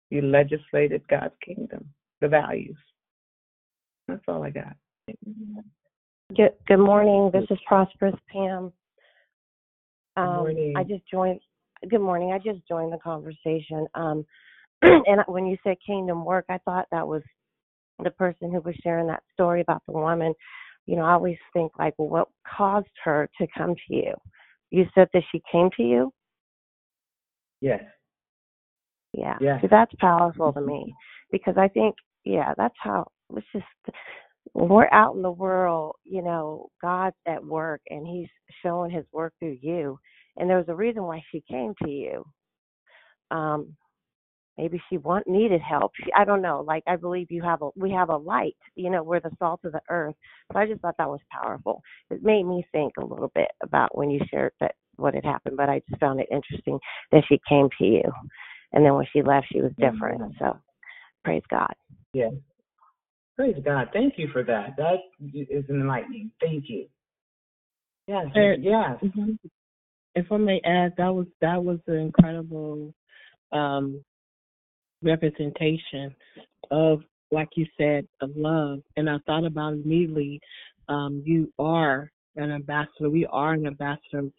You 0.10 0.22
legislated 0.22 1.02
God's 1.08 1.34
kingdom, 1.42 1.86
the 2.20 2.28
values. 2.28 2.76
That's 4.10 4.22
all 4.28 4.44
I 4.44 4.50
got. 4.50 4.76
Good, 6.36 6.52
good 6.68 6.78
morning. 6.78 7.32
This 7.32 7.46
is 7.50 7.58
Prosperous 7.66 8.16
Pam. 8.30 8.74
Um, 10.18 10.36
morning. 10.40 10.74
I 10.76 10.84
just 10.84 11.10
joined. 11.10 11.40
Good 11.90 12.02
morning. 12.02 12.34
I 12.34 12.40
just 12.40 12.68
joined 12.68 12.92
the 12.92 12.98
conversation. 12.98 13.88
Um, 13.96 14.26
and 14.82 15.22
when 15.28 15.46
you 15.46 15.56
said 15.64 15.78
kingdom 15.88 16.26
work, 16.26 16.44
I 16.50 16.58
thought 16.66 16.88
that 16.92 17.08
was 17.08 17.24
the 18.04 18.12
person 18.12 18.52
who 18.52 18.60
was 18.60 18.76
sharing 18.84 19.08
that 19.08 19.24
story 19.32 19.62
about 19.62 19.84
the 19.86 19.94
woman, 19.94 20.34
you 20.86 20.96
know, 20.96 21.04
I 21.04 21.14
always 21.14 21.38
think 21.54 21.72
like, 21.80 21.94
well, 21.98 22.10
what 22.10 22.28
caused 22.58 22.88
her 23.04 23.30
to 23.40 23.48
come 23.58 23.76
to 23.76 23.96
you? 23.96 24.14
You 24.70 24.86
said 24.96 25.08
that 25.14 25.24
she 25.32 25.42
came 25.52 25.70
to 25.78 25.84
you. 25.84 26.12
Yes. 27.62 27.84
Yeah. 29.14 29.38
Yeah. 29.40 29.62
See, 29.62 29.68
that's 29.70 29.94
powerful 30.00 30.52
to 30.54 30.62
me 30.62 30.94
because 31.32 31.56
I 31.58 31.68
think, 31.68 31.96
yeah, 32.26 32.54
that's 32.58 32.76
how 32.82 33.08
it's 33.36 33.46
just 33.54 33.66
when 34.54 34.70
we're 34.70 34.90
out 34.92 35.16
in 35.16 35.22
the 35.22 35.32
world, 35.32 35.96
you 36.04 36.22
know, 36.22 36.68
God's 36.82 37.16
at 37.28 37.44
work 37.44 37.82
and 37.90 38.06
He's 38.06 38.30
showing 38.62 38.92
His 38.92 39.06
work 39.14 39.34
through 39.40 39.58
you. 39.62 39.98
And 40.38 40.50
there 40.50 40.58
was 40.58 40.70
a 40.70 40.76
reason 40.76 41.04
why 41.04 41.22
she 41.32 41.44
came 41.50 41.74
to 41.84 41.90
you. 41.90 42.26
Um, 43.32 43.76
maybe 44.58 44.82
she 44.90 44.98
want 44.98 45.28
needed 45.28 45.62
help. 45.62 45.92
She, 45.96 46.12
I 46.16 46.26
don't 46.26 46.42
know. 46.42 46.64
Like 46.66 46.84
I 46.88 46.96
believe 46.96 47.32
you 47.32 47.42
have 47.42 47.62
a 47.62 47.70
we 47.76 47.92
have 47.92 48.10
a 48.10 48.18
light. 48.18 48.56
You 48.76 48.90
know, 48.90 49.04
we're 49.04 49.20
the 49.20 49.32
salt 49.40 49.62
of 49.64 49.72
the 49.72 49.82
earth. 49.90 50.16
So 50.52 50.60
I 50.60 50.68
just 50.68 50.82
thought 50.82 50.96
that 50.98 51.10
was 51.10 51.20
powerful. 51.32 51.82
It 52.10 52.24
made 52.24 52.44
me 52.44 52.66
think 52.72 52.94
a 52.98 53.06
little 53.06 53.32
bit 53.34 53.50
about 53.62 53.98
when 53.98 54.10
you 54.10 54.20
shared 54.30 54.54
that 54.60 54.76
what 54.98 55.16
had 55.16 55.26
happened. 55.26 55.58
But 55.58 55.70
I 55.70 55.82
just 55.90 56.00
found 56.00 56.20
it 56.20 56.28
interesting 56.32 56.80
that 57.12 57.24
she 57.28 57.40
came 57.48 57.70
to 57.80 57.86
you, 57.86 58.04
and 58.74 58.86
then 58.86 58.94
when 58.96 59.06
she 59.12 59.22
left, 59.22 59.48
she 59.52 59.62
was 59.62 59.72
different. 59.80 60.34
So 60.40 60.58
praise 61.24 61.44
God. 61.50 61.74
Yeah. 62.14 62.30
Praise 63.36 63.56
God. 63.66 63.90
Thank 63.94 64.14
you 64.18 64.28
for 64.32 64.44
that. 64.44 64.76
That 64.78 64.98
is 65.34 65.66
enlightening. 65.70 66.32
Thank 66.40 66.66
you. 66.70 66.88
Yes. 68.08 68.28
And- 68.36 68.64
Yes. 68.64 69.00
Mhm. 69.02 69.40
If 70.16 70.32
I 70.32 70.38
may 70.38 70.62
add, 70.64 70.96
that 70.98 71.14
was 71.14 71.26
that 71.42 71.64
was 71.64 71.80
an 71.88 71.96
incredible 71.96 72.94
um, 73.52 74.04
representation 75.04 76.16
of, 76.72 77.02
like 77.32 77.50
you 77.56 77.66
said, 77.78 78.08
of 78.22 78.32
love. 78.36 78.80
And 78.98 79.10
I 79.10 79.18
thought 79.26 79.46
about 79.46 79.74
immediately, 79.74 80.40
um, 80.90 81.22
you 81.26 81.52
are 81.60 82.12
an 82.36 82.52
ambassador. 82.52 83.10
We 83.10 83.26
are 83.28 83.54
an 83.54 83.68
ambassador 83.68 84.30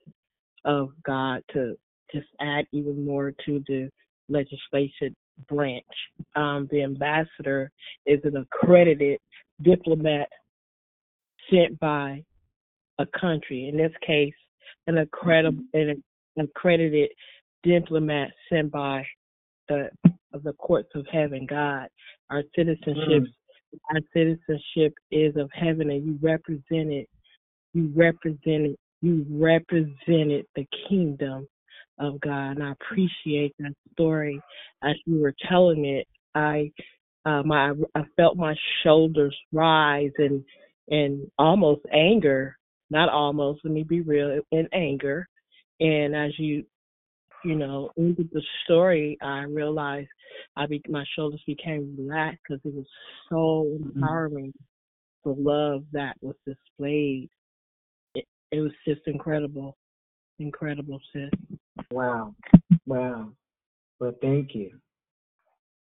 of 0.65 0.91
God 1.05 1.43
to 1.53 1.77
just 2.13 2.27
add 2.41 2.67
even 2.73 3.05
more 3.05 3.33
to 3.47 3.63
the 3.67 3.91
legislation 4.29 5.15
branch. 5.49 5.85
Um, 6.37 6.69
the 6.71 6.83
ambassador 6.83 7.71
is 8.07 8.21
an 8.25 8.37
accredited 8.37 9.19
diplomat 9.63 10.29
sent 11.51 11.79
by 11.81 12.23
a 12.99 13.07
country. 13.19 13.69
In 13.69 13.77
this 13.77 13.93
case, 14.07 14.35
an 14.87 14.99
an 14.99 16.03
accredited 16.39 17.11
diplomat 17.63 18.31
sent 18.51 18.71
by 18.71 19.05
the 19.69 19.91
of 20.33 20.43
the 20.43 20.53
courts 20.55 20.91
of 20.95 21.07
heaven, 21.13 21.47
God. 21.49 21.89
Our 22.31 22.43
citizenship, 22.57 23.25
our 23.91 24.01
citizenship 24.13 24.95
is 25.11 25.37
of 25.37 25.51
heaven, 25.53 25.91
and 25.91 26.05
you 26.05 26.19
represented, 26.21 27.07
you 27.73 27.93
represented, 27.95 28.77
you 29.01 29.25
represented 29.31 30.47
the 30.57 30.67
kingdom 30.89 31.47
of 31.99 32.21
God. 32.21 32.57
And 32.57 32.63
I 32.63 32.73
appreciate 32.73 33.55
that 33.61 33.75
story. 33.93 34.41
As 34.83 34.97
you 35.07 35.21
were 35.21 35.35
telling 35.49 35.85
it, 35.85 36.09
I, 36.35 36.73
uh, 37.25 37.43
my, 37.45 37.73
I 37.95 38.03
felt 38.17 38.37
my 38.37 38.55
shoulders 38.83 39.37
rise 39.53 40.13
and 40.19 40.45
and 40.89 41.31
almost 41.39 41.81
anger, 41.93 42.57
not 42.91 43.09
almost. 43.09 43.61
Let 43.65 43.73
me 43.73 43.85
be 43.85 44.01
real, 44.01 44.41
in 44.53 44.69
anger. 44.73 45.27
And 45.81 46.15
as 46.15 46.39
you 46.39 46.65
you 47.45 47.55
know, 47.55 47.91
into 47.97 48.29
the 48.33 48.43
story, 48.65 49.19
I 49.23 49.43
realized 49.43 50.09
I 50.57 50.67
be, 50.67 50.83
my 50.89 51.05
shoulders 51.15 51.43
became 51.47 51.95
relaxed 51.99 52.41
because 52.49 52.61
it 52.65 52.75
was 52.75 52.87
so 53.29 53.69
empowering. 53.85 54.53
The 55.25 55.35
love 55.39 55.85
that 55.93 56.17
was 56.21 56.37
displayed, 56.47 57.31
it, 58.15 58.27
it 58.51 58.61
was 58.61 58.73
just 58.87 59.01
incredible, 59.07 59.77
incredible, 60.39 61.01
sis. 61.13 61.31
Wow. 61.91 62.35
Wow. 62.87 63.33
Well, 64.01 64.15
thank 64.21 64.55
you. 64.55 64.71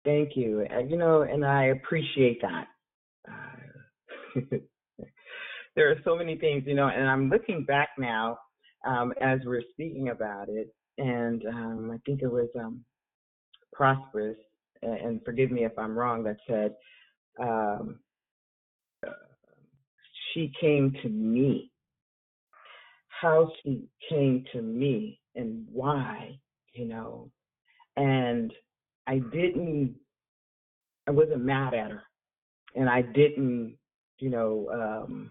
Thank 0.05 0.37
you. 0.37 0.67
And, 0.71 0.91
you 0.91 0.97
know, 0.97 1.23
and 1.23 1.45
I 1.45 1.67
appreciate 1.67 2.41
that. 2.43 2.67
Uh, 3.29 4.41
there 5.77 5.91
are 5.91 6.01
so 6.05 6.17
many 6.17 6.37
things, 6.37 6.65
you 6.67 6.75
know, 6.75 6.89
and 6.89 7.09
I'm 7.09 7.29
looking 7.29 7.65
back 7.65 7.91
now 7.99 8.39
um, 8.87 9.13
as 9.21 9.41
we're 9.45 9.63
speaking 9.73 10.09
about 10.09 10.49
it, 10.49 10.75
and 10.99 11.44
um, 11.46 11.90
I 11.92 11.99
think 12.05 12.22
it 12.22 12.30
was 12.30 12.49
um, 12.59 12.84
Prosperous, 13.72 14.36
and, 14.82 15.20
forgive 15.24 15.51
me 15.51 15.64
if 15.64 15.78
I'm 15.78 15.96
wrong, 15.96 16.24
that 16.24 16.36
said, 16.49 16.74
um, 17.40 18.01
uh, 19.07 19.12
she 20.32 20.53
came 20.61 20.92
to 21.03 21.09
me. 21.09 21.70
How 23.09 23.51
she 23.62 23.84
came 24.09 24.44
to 24.53 24.62
me 24.62 25.20
and 25.34 25.66
why, 25.72 26.38
you 26.72 26.86
know, 26.86 27.30
and 27.96 28.53
I 29.07 29.18
didn't, 29.18 29.96
I 31.07 31.11
wasn't 31.12 31.44
mad 31.44 31.74
at 31.74 31.90
her, 31.90 32.03
and 32.74 32.88
I 32.88 33.03
didn't, 33.03 33.76
you 34.18 34.30
know, 34.30 34.68
um, 34.72 35.30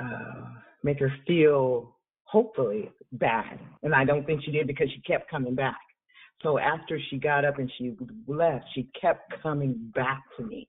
uh, 0.00 0.44
make 0.82 0.98
her 1.00 1.12
feel 1.26 1.96
hopefully 2.30 2.90
bad, 3.12 3.58
and 3.82 3.94
I 3.94 4.04
don't 4.04 4.24
think 4.24 4.42
she 4.44 4.52
did 4.52 4.66
because 4.66 4.88
she 4.94 5.00
kept 5.00 5.30
coming 5.30 5.54
back. 5.54 5.80
So 6.42 6.58
after 6.58 6.98
she 7.10 7.18
got 7.18 7.44
up 7.44 7.58
and 7.58 7.70
she 7.76 7.96
left, 8.26 8.64
she 8.74 8.88
kept 9.00 9.34
coming 9.42 9.90
back 9.94 10.22
to 10.36 10.44
me, 10.44 10.68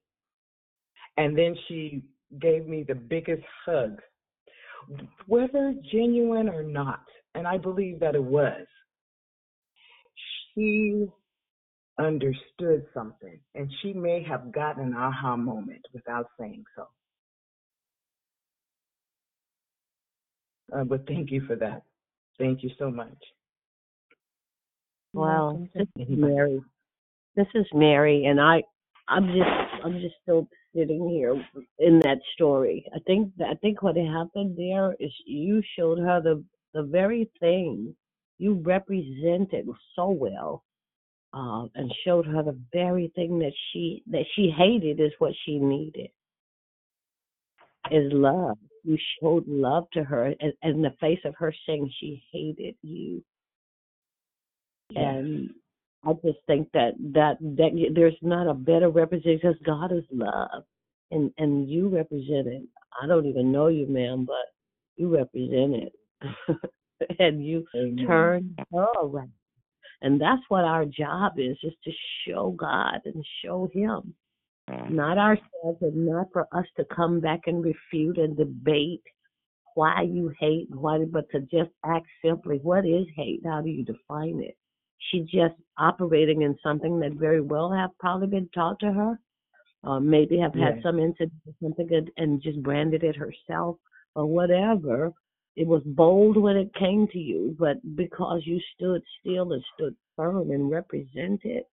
and 1.18 1.38
then 1.38 1.56
she 1.68 2.04
gave 2.40 2.68
me 2.68 2.84
the 2.84 2.96
biggest 2.96 3.44
hug, 3.66 4.02
whether 5.28 5.74
genuine 5.92 6.50
or 6.50 6.64
not, 6.64 7.04
and 7.36 7.48
I 7.48 7.58
believe 7.58 8.00
that 8.00 8.16
it 8.16 8.24
was. 8.24 8.66
She 10.54 11.08
understood 12.00 12.86
something, 12.94 13.40
and 13.56 13.72
she 13.82 13.94
may 13.94 14.24
have 14.24 14.52
gotten 14.52 14.88
an 14.88 14.94
aha 14.96 15.38
moment 15.38 15.86
without 15.94 16.28
saying 16.40 16.64
so. 16.76 16.88
Uh, 20.76 20.84
but 20.84 21.06
thank 21.08 21.32
you 21.32 21.42
for 21.48 21.56
that. 21.58 21.84
Thank 22.40 22.64
you 22.64 22.72
so 22.80 22.90
much. 22.90 23.18
Well, 25.14 25.68
this 25.76 25.88
is 25.98 26.08
Mary. 26.10 26.62
This 27.36 27.48
is 27.56 27.66
Mary, 27.74 28.26
and 28.26 28.40
I, 28.42 28.64
I'm 29.08 29.28
just, 29.28 29.86
I'm 29.86 30.00
just 30.02 30.16
still 30.24 30.48
sitting 30.76 31.10
here 31.10 31.36
in 31.80 32.00
that 32.00 32.20
story. 32.36 32.86
I 32.96 33.00
think, 33.08 33.32
I 33.42 33.56
think 33.56 33.84
what 33.84 33.98
happened 33.98 34.58
there 34.58 34.96
is 35.00 35.12
you 35.26 35.62
showed 35.78 36.00
her 36.00 36.22
the, 36.22 36.44
the 36.74 36.84
very 36.84 37.30
thing 37.40 37.96
you 38.38 38.56
represented 38.66 39.68
so 39.96 40.10
well, 40.10 40.64
uh, 41.34 41.66
and 41.76 41.94
showed 42.06 42.26
her 42.26 42.44
the 42.44 42.58
very 42.74 43.12
thing 43.16 43.40
that 43.40 43.54
she 43.72 44.04
that 44.12 44.26
she 44.36 44.54
hated 44.56 45.00
is 45.00 45.12
what 45.20 45.34
she 45.46 45.60
needed. 45.60 46.10
Is 47.92 48.12
love. 48.14 48.58
You 48.84 48.98
showed 49.20 49.48
love 49.48 49.88
to 49.94 50.04
her, 50.04 50.26
and 50.26 50.54
and 50.62 50.76
in 50.76 50.82
the 50.82 50.96
face 51.00 51.20
of 51.26 51.36
her 51.36 51.54
saying 51.66 51.92
she 52.00 52.24
hated 52.32 52.76
you. 52.82 53.24
And 54.96 55.52
I 56.06 56.14
just 56.26 56.40
think 56.48 56.70
that 56.74 56.94
that 57.14 57.38
that 57.40 57.92
there's 57.94 58.18
not 58.22 58.48
a 58.48 58.54
better 58.54 58.90
representation 58.90 59.40
because 59.42 59.62
God 59.66 59.92
is 59.92 60.04
love, 60.12 60.64
and 61.12 61.32
and 61.38 61.70
you 61.70 61.90
represent 61.90 62.48
it. 62.48 62.64
I 63.02 63.08
don't 63.08 63.26
even 63.26 63.52
know 63.52 63.68
you, 63.68 63.88
ma'am, 63.88 64.26
but 64.26 64.48
you 64.98 65.16
represent 65.16 65.76
it, 65.76 65.94
and 67.20 67.46
you 67.46 67.66
turn 68.06 68.56
her 68.72 68.88
around. 69.02 69.32
And 70.02 70.20
that's 70.20 70.42
what 70.50 70.66
our 70.66 70.86
job 70.86 71.34
is: 71.38 71.58
is 71.64 71.74
to 71.84 71.92
show 72.26 72.52
God 72.52 73.02
and 73.06 73.24
show 73.44 73.70
Him, 73.72 74.16
Mm. 74.72 74.92
not 74.92 75.18
ourselves, 75.18 75.82
and 75.82 76.06
not 76.06 76.28
for 76.32 76.48
us 76.52 76.66
to 76.78 76.86
come 76.86 77.20
back 77.20 77.42
and 77.48 77.64
refute 77.64 78.18
and 78.18 78.38
debate 78.38 79.04
why 79.74 80.02
you 80.02 80.34
hate, 80.40 80.68
why, 80.70 81.04
but 81.06 81.30
to 81.32 81.42
just 81.42 81.72
act 81.86 82.08
simply, 82.24 82.58
what 82.58 82.86
is 82.86 83.06
hate? 83.16 83.42
How 83.46 83.62
do 83.62 83.70
you 83.70 83.86
define 83.86 84.42
it? 84.42 84.58
She's 85.10 85.26
just 85.28 85.56
operating 85.78 86.42
in 86.42 86.58
something 86.62 87.00
that 87.00 87.14
very 87.14 87.42
well 87.42 87.72
have 87.72 87.98
probably 87.98 88.28
been 88.28 88.50
taught 88.54 88.80
to 88.82 88.92
her, 88.92 89.20
or 89.84 90.00
maybe 90.00 90.38
have 90.38 90.54
had 90.54 90.76
Yes. 90.76 90.84
some 90.84 91.00
incident 91.00 91.34
or 91.48 91.54
something 91.62 92.12
and 92.18 92.42
just 92.42 92.62
branded 92.62 93.04
it 93.04 93.16
herself 93.16 93.78
or 94.16 94.26
whatever. 94.26 95.12
It 95.56 95.68
was 95.68 95.84
bold 95.84 96.38
when 96.38 96.58
it 96.58 96.74
came 96.76 97.08
to 97.08 97.20
you, 97.20 97.56
but 97.58 97.78
because 97.96 98.46
you 98.46 98.60
stood 98.76 99.02
still 99.20 99.54
and 99.54 99.64
stood 99.76 99.96
firm 100.16 100.52
and 100.52 100.70
represented, 100.70 101.64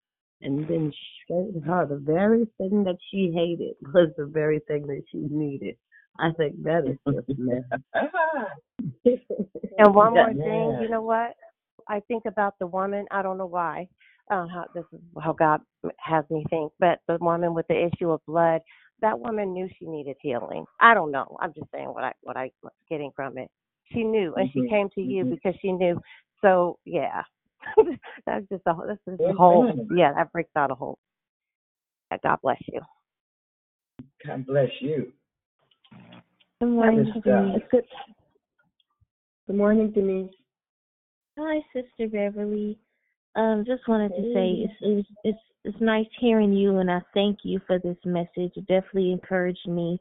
and 0.42 0.66
then 0.68 0.92
showed 1.28 1.62
her 1.66 1.86
the 1.86 1.96
very 1.96 2.46
thing 2.58 2.84
that 2.84 2.96
she 3.10 3.30
hated 3.34 3.74
was 3.94 4.10
the 4.16 4.26
very 4.26 4.60
thing 4.68 4.86
that 4.86 5.02
she 5.10 5.18
needed. 5.30 5.76
I 6.18 6.30
think 6.36 6.62
that 6.64 6.86
is 6.86 6.98
just 7.14 7.28
man. 7.38 7.64
And 9.78 9.94
one 9.94 10.12
more 10.14 10.32
That- 10.32 10.42
thing, 10.42 10.78
you 10.82 10.88
know 10.88 11.02
what? 11.02 11.34
I 11.88 12.00
think 12.00 12.24
about 12.26 12.54
the 12.58 12.66
woman. 12.66 13.06
I 13.10 13.22
don't 13.22 13.38
know 13.38 13.46
why. 13.46 13.88
uh, 14.30 14.46
how 14.46 14.66
this 14.74 14.84
is 14.92 15.00
how 15.22 15.32
God 15.32 15.62
has 15.98 16.22
me 16.28 16.44
think. 16.50 16.70
But 16.78 16.98
the 17.08 17.16
woman 17.18 17.54
with 17.54 17.66
the 17.68 17.86
issue 17.88 18.10
of 18.10 18.20
blood, 18.26 18.60
that 19.00 19.18
woman 19.18 19.54
knew 19.54 19.66
she 19.78 19.86
needed 19.86 20.16
healing. 20.20 20.66
I 20.80 20.92
don't 20.92 21.10
know. 21.10 21.34
I'm 21.40 21.54
just 21.54 21.70
saying 21.72 21.88
what 21.88 22.04
I 22.04 22.12
what 22.22 22.36
I 22.36 22.50
was 22.62 22.72
getting 22.90 23.10
from 23.16 23.38
it. 23.38 23.48
She 23.92 24.04
knew, 24.04 24.34
and 24.34 24.50
she 24.52 24.60
Mhm. 24.60 24.68
came 24.68 24.90
to 24.90 25.00
you 25.00 25.24
Mhm. 25.24 25.30
because 25.30 25.54
she 25.62 25.72
knew. 25.72 25.98
So 26.42 26.78
yeah, 26.84 27.22
that's 28.26 28.46
just 28.50 28.62
a 28.66 28.74
this 28.86 29.14
is 29.14 29.20
a 29.20 29.32
whole 29.32 29.70
yeah 29.94 30.12
that 30.14 30.32
breaks 30.32 30.50
out 30.56 30.70
a 30.70 30.74
whole. 30.74 30.98
yeah, 32.10 32.18
God 32.22 32.38
bless 32.42 32.60
you. 32.72 32.80
God 34.26 34.46
bless 34.46 34.70
you. 34.80 35.12
Good 36.60 36.70
morning, 36.70 37.12
Good. 37.14 37.24
Denise. 37.24 37.62
Good. 37.70 37.84
Good 39.46 39.56
morning, 39.56 39.92
Denise. 39.92 40.32
Hi, 41.38 41.60
Sister 41.72 42.08
Beverly. 42.08 42.78
Um, 43.36 43.64
just 43.66 43.86
wanted 43.86 44.08
to 44.10 44.22
say 44.34 44.64
it's 44.64 44.74
it's 44.80 45.08
it's 45.22 45.38
it's 45.64 45.80
nice 45.80 46.06
hearing 46.18 46.52
you, 46.52 46.78
and 46.78 46.90
I 46.90 47.00
thank 47.14 47.38
you 47.44 47.60
for 47.66 47.78
this 47.78 47.96
message. 48.04 48.52
It 48.56 48.66
definitely 48.66 49.12
encouraged 49.12 49.68
me, 49.68 50.00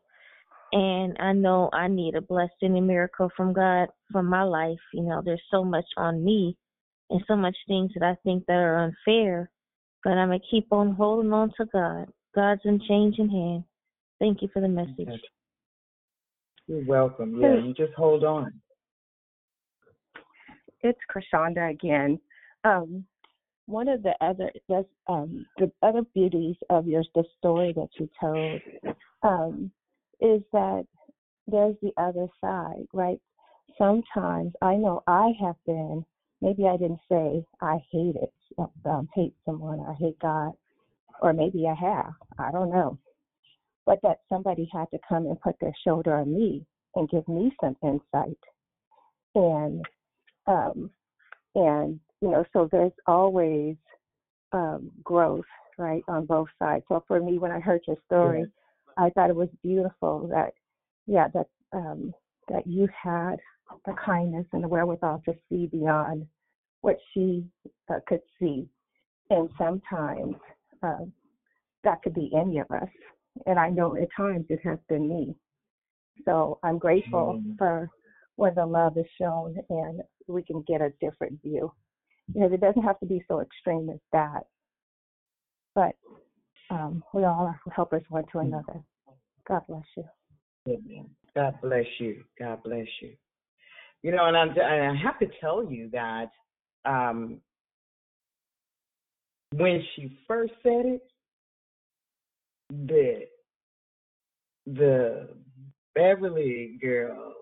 and 0.71 1.15
I 1.19 1.33
know 1.33 1.69
I 1.73 1.87
need 1.87 2.15
a 2.15 2.21
blessing 2.21 2.75
and 2.77 2.87
miracle 2.87 3.29
from 3.37 3.53
God 3.53 3.89
for 4.11 4.23
my 4.23 4.43
life. 4.43 4.79
You 4.93 5.03
know, 5.03 5.21
there's 5.23 5.41
so 5.51 5.63
much 5.63 5.85
on 5.97 6.23
me, 6.23 6.57
and 7.09 7.23
so 7.27 7.35
much 7.35 7.55
things 7.67 7.91
that 7.95 8.03
I 8.03 8.15
think 8.23 8.45
that 8.47 8.53
are 8.53 8.83
unfair, 8.83 9.49
but 10.03 10.13
I'm 10.13 10.29
gonna 10.29 10.39
keep 10.49 10.67
on 10.71 10.93
holding 10.93 11.33
on 11.33 11.51
to 11.57 11.65
God. 11.71 12.07
God's 12.35 12.61
unchanging 12.65 13.29
hand. 13.29 13.63
Thank 14.19 14.41
you 14.41 14.49
for 14.53 14.61
the 14.61 14.67
message. 14.67 15.07
Okay. 15.07 15.21
You're 16.67 16.85
welcome. 16.85 17.39
Yeah, 17.41 17.55
you 17.55 17.73
just 17.73 17.93
hold 17.93 18.23
on. 18.23 18.51
it's 20.81 20.99
Krishanda 21.09 21.71
again. 21.71 22.19
Um, 22.63 23.05
one 23.67 23.87
of 23.87 24.03
the 24.03 24.13
other 24.21 24.51
that's, 24.67 24.87
um, 25.07 25.45
the 25.57 25.71
other 25.81 26.01
beauties 26.13 26.55
of 26.69 26.87
your 26.87 27.03
the 27.15 27.23
story 27.37 27.73
that 27.73 27.89
you 27.99 28.09
told 28.19 28.61
um, 29.23 29.71
is 30.19 30.41
that 30.53 30.85
there's 31.47 31.75
the 31.81 31.91
other 31.97 32.27
side, 32.41 32.85
right? 32.93 33.19
Sometimes 33.77 34.53
I 34.61 34.75
know 34.75 35.03
I 35.07 35.31
have 35.41 35.55
been. 35.65 36.05
Maybe 36.41 36.67
I 36.67 36.77
didn't 36.77 36.99
say 37.09 37.45
I 37.61 37.77
hate 37.91 38.15
it, 38.15 38.33
um, 38.85 39.09
hate 39.13 39.33
someone, 39.45 39.79
I 39.81 39.93
hate 39.93 40.19
God, 40.19 40.51
or 41.21 41.33
maybe 41.33 41.67
I 41.67 41.73
have. 41.73 42.13
I 42.37 42.51
don't 42.51 42.69
know. 42.71 42.97
But 43.85 43.99
that 44.03 44.19
somebody 44.29 44.69
had 44.71 44.85
to 44.91 44.99
come 45.07 45.25
and 45.25 45.39
put 45.41 45.55
their 45.59 45.73
shoulder 45.83 46.15
on 46.15 46.33
me 46.33 46.65
and 46.95 47.09
give 47.09 47.27
me 47.27 47.51
some 47.61 47.75
insight. 47.81 48.37
And 49.35 49.85
um, 50.47 50.91
and 51.57 51.99
you 52.21 52.29
know 52.29 52.45
so 52.53 52.69
there's 52.71 52.91
always 53.05 53.75
um, 54.53 54.91
growth 55.03 55.45
right 55.77 56.03
on 56.07 56.25
both 56.25 56.47
sides 56.59 56.83
so 56.87 57.03
for 57.07 57.19
me 57.19 57.37
when 57.37 57.51
i 57.51 57.59
heard 57.59 57.81
your 57.87 57.97
story 58.05 58.45
i 58.97 59.09
thought 59.11 59.29
it 59.29 59.35
was 59.35 59.49
beautiful 59.63 60.27
that 60.31 60.53
yeah 61.05 61.27
that 61.33 61.47
um, 61.73 62.13
that 62.47 62.65
you 62.65 62.87
had 63.03 63.37
the 63.85 63.93
kindness 64.03 64.45
and 64.53 64.63
the 64.63 64.67
wherewithal 64.67 65.21
to 65.25 65.33
see 65.49 65.67
beyond 65.67 66.25
what 66.81 66.97
she 67.13 67.45
uh, 67.89 67.99
could 68.07 68.21
see 68.39 68.67
and 69.29 69.49
sometimes 69.57 70.35
um, 70.83 71.11
that 71.83 72.01
could 72.01 72.13
be 72.13 72.31
any 72.39 72.59
of 72.59 72.69
us 72.71 72.89
and 73.45 73.59
i 73.59 73.69
know 73.69 73.95
at 73.95 74.07
times 74.15 74.45
it 74.49 74.59
has 74.63 74.79
been 74.89 75.07
me 75.07 75.35
so 76.25 76.59
i'm 76.63 76.77
grateful 76.77 77.41
Mm. 77.43 77.57
for 77.57 77.89
when 78.37 78.53
the 78.55 78.65
love 78.65 78.97
is 78.97 79.05
shown 79.19 79.57
and 79.69 80.01
we 80.27 80.43
can 80.43 80.63
get 80.67 80.81
a 80.81 80.93
different 81.01 81.41
view. 81.41 81.71
You 82.33 82.41
know, 82.41 82.53
it 82.53 82.61
doesn't 82.61 82.83
have 82.83 82.99
to 82.99 83.05
be 83.05 83.23
so 83.27 83.41
extreme 83.41 83.89
as 83.89 83.99
that. 84.13 84.45
But 85.75 85.95
um, 86.69 87.03
we 87.13 87.23
all 87.23 87.45
are 87.47 87.59
helpers 87.75 88.03
one 88.09 88.25
to 88.31 88.39
another. 88.39 88.81
God 89.47 89.61
bless 89.67 89.83
you. 89.95 90.03
Amen. 90.67 91.09
God 91.35 91.55
bless 91.61 91.85
you. 91.99 92.23
God 92.37 92.61
bless 92.63 92.87
you. 93.01 93.13
You 94.03 94.11
know, 94.11 94.25
and 94.25 94.37
I, 94.37 94.43
and 94.43 94.97
I 94.97 95.01
have 95.01 95.19
to 95.19 95.27
tell 95.41 95.69
you 95.69 95.89
that 95.91 96.29
um, 96.85 97.41
when 99.53 99.83
she 99.95 100.17
first 100.27 100.53
said 100.63 100.85
it, 100.85 101.01
the 102.69 103.21
the 104.65 105.29
Beverly 105.95 106.77
girl, 106.81 107.33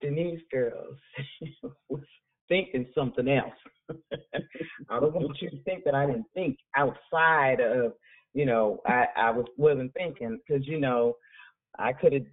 Denise 0.00 0.40
girls, 0.50 0.96
was 1.88 2.02
thinking 2.48 2.86
something 2.94 3.28
else. 3.28 3.98
I 4.90 5.00
don't 5.00 5.14
want 5.14 5.38
you 5.40 5.50
to 5.50 5.62
think 5.62 5.84
that 5.84 5.94
I 5.94 6.06
didn't 6.06 6.26
think 6.34 6.56
outside 6.76 7.60
of, 7.60 7.92
you 8.34 8.46
know, 8.46 8.80
I 8.86 9.04
I 9.16 9.30
was 9.30 9.46
wasn't 9.56 9.92
thinking 9.94 10.38
because 10.46 10.66
you 10.66 10.80
know 10.80 11.16
I 11.78 11.92
could 11.92 12.12
have 12.12 12.26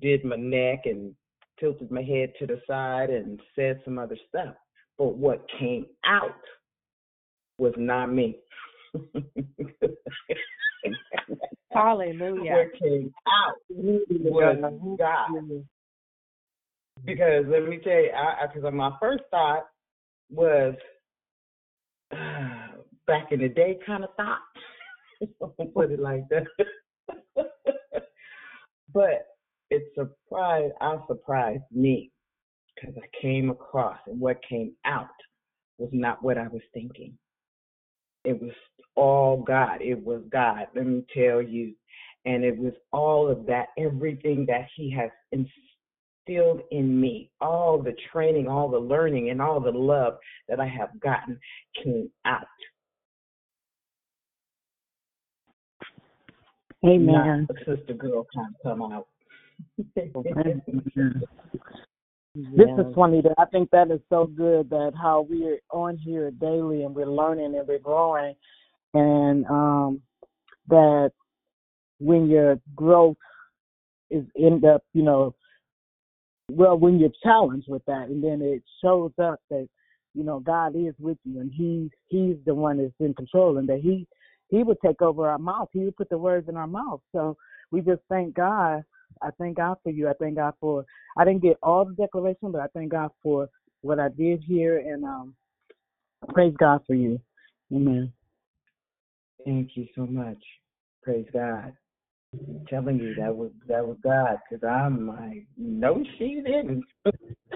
did 0.00 0.24
my 0.24 0.36
neck 0.36 0.82
and 0.84 1.14
tilted 1.58 1.90
my 1.90 2.02
head 2.02 2.32
to 2.38 2.46
the 2.46 2.60
side 2.66 3.10
and 3.10 3.40
said 3.54 3.80
some 3.84 3.98
other 3.98 4.16
stuff, 4.28 4.54
but 4.98 5.16
what 5.16 5.46
came 5.58 5.86
out 6.04 6.34
was 7.58 7.74
not 7.76 8.12
me. 8.12 8.38
Hallelujah. 11.72 12.52
What 12.52 12.80
came 12.80 13.12
out 13.26 13.54
was 13.70 14.96
God. 14.98 15.64
Because 17.04 17.44
let 17.48 17.68
me 17.68 17.78
tell 17.84 17.92
you, 17.92 18.10
I 18.16 18.46
because 18.46 18.72
my 18.72 18.92
first 19.00 19.24
thought 19.30 19.66
was 20.30 20.74
uh, 22.12 22.68
back 23.06 23.32
in 23.32 23.40
the 23.40 23.48
day 23.48 23.78
kind 23.86 24.04
of 24.04 24.10
thought. 24.16 24.40
Put 25.74 25.90
it 25.90 26.00
like 26.00 26.24
that. 26.30 26.46
but 28.92 29.35
it 29.70 29.82
surprised, 29.94 30.74
I 30.80 30.96
surprised 31.06 31.64
me 31.72 32.10
because 32.74 32.94
I 32.96 33.06
came 33.20 33.50
across 33.50 33.98
and 34.06 34.20
what 34.20 34.38
came 34.48 34.72
out 34.84 35.08
was 35.78 35.90
not 35.92 36.22
what 36.22 36.38
I 36.38 36.48
was 36.48 36.62
thinking. 36.72 37.16
It 38.24 38.40
was 38.40 38.52
all 38.94 39.42
God. 39.42 39.80
It 39.80 40.02
was 40.02 40.22
God, 40.30 40.66
let 40.74 40.86
me 40.86 41.04
tell 41.14 41.42
you. 41.42 41.74
And 42.24 42.44
it 42.44 42.56
was 42.56 42.72
all 42.92 43.30
of 43.30 43.46
that, 43.46 43.68
everything 43.78 44.46
that 44.48 44.66
He 44.74 44.90
has 44.92 45.10
instilled 45.30 46.62
in 46.72 47.00
me, 47.00 47.30
all 47.40 47.80
the 47.80 47.94
training, 48.12 48.48
all 48.48 48.68
the 48.68 48.78
learning, 48.78 49.30
and 49.30 49.40
all 49.40 49.60
the 49.60 49.70
love 49.70 50.14
that 50.48 50.58
I 50.58 50.66
have 50.66 50.98
gotten 51.00 51.38
came 51.84 52.10
out. 52.24 52.46
Amen. 56.84 57.46
Not 57.48 57.56
a 57.56 57.76
sister 57.76 57.94
girl 57.94 58.20
of 58.20 58.26
come 58.62 58.82
out. 58.82 59.06
This 62.34 62.68
is 62.78 62.94
Juanita. 62.94 63.34
I 63.38 63.46
think 63.46 63.70
that 63.70 63.90
is 63.90 64.00
so 64.10 64.26
good 64.26 64.68
that 64.68 64.92
how 65.00 65.26
we're 65.28 65.58
on 65.70 65.96
here 65.96 66.30
daily 66.30 66.84
and 66.84 66.94
we're 66.94 67.06
learning 67.06 67.54
and 67.56 67.66
we're 67.66 67.78
growing, 67.78 68.34
and 68.92 69.46
um, 69.46 70.02
that 70.68 71.12
when 71.98 72.28
your 72.28 72.60
growth 72.74 73.16
is 74.10 74.24
end 74.38 74.64
up, 74.66 74.84
you 74.92 75.02
know, 75.02 75.34
well, 76.50 76.78
when 76.78 76.98
you're 76.98 77.10
challenged 77.22 77.68
with 77.68 77.84
that, 77.86 78.08
and 78.08 78.22
then 78.22 78.40
it 78.42 78.62
shows 78.84 79.12
up 79.20 79.40
that 79.48 79.66
you 80.14 80.22
know 80.22 80.38
God 80.38 80.76
is 80.76 80.94
with 80.98 81.18
you, 81.24 81.40
and 81.40 81.50
He's 81.52 81.90
He's 82.08 82.36
the 82.44 82.54
one 82.54 82.76
that's 82.76 82.92
in 83.00 83.14
control, 83.14 83.56
and 83.56 83.68
that 83.68 83.80
He 83.80 84.06
He 84.48 84.62
would 84.62 84.78
take 84.84 85.00
over 85.00 85.28
our 85.28 85.38
mouth. 85.38 85.70
He 85.72 85.80
would 85.80 85.96
put 85.96 86.10
the 86.10 86.18
words 86.18 86.48
in 86.48 86.56
our 86.56 86.66
mouth. 86.66 87.00
So 87.12 87.36
we 87.70 87.80
just 87.80 88.02
thank 88.10 88.34
God. 88.34 88.84
I 89.22 89.30
thank 89.38 89.56
God 89.56 89.76
for 89.82 89.90
you. 89.90 90.08
I 90.08 90.12
thank 90.14 90.36
God 90.36 90.54
for. 90.60 90.84
I 91.16 91.24
didn't 91.24 91.42
get 91.42 91.58
all 91.62 91.84
the 91.84 91.94
declaration, 91.94 92.52
but 92.52 92.60
I 92.60 92.66
thank 92.74 92.92
God 92.92 93.10
for 93.22 93.48
what 93.82 93.98
I 93.98 94.08
did 94.08 94.42
here, 94.46 94.78
and 94.78 95.04
um, 95.04 95.34
praise 96.28 96.54
God 96.58 96.80
for 96.86 96.94
you. 96.94 97.20
Amen. 97.74 98.12
Thank 99.44 99.76
you 99.76 99.86
so 99.94 100.06
much. 100.06 100.42
Praise 101.02 101.26
God. 101.32 101.72
I'm 102.34 102.66
telling 102.68 102.98
you 102.98 103.14
that 103.14 103.34
was 103.34 103.50
that 103.68 103.86
was 103.86 103.96
God 104.02 104.38
because 104.48 104.66
I'm 104.68 105.08
like, 105.08 105.46
no, 105.56 106.02
she 106.18 106.42
didn't. 106.44 106.84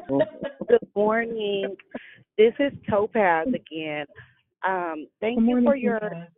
Good 0.09 0.89
morning. 0.95 1.77
This 2.39 2.55
is 2.59 2.73
Topaz 2.89 3.49
again. 3.49 4.07
Um, 4.67 5.07
thank 5.21 5.41
Good 5.41 5.49
you 5.49 5.63
for 5.65 5.77
your 5.77 6.01
Topaz. 6.01 6.29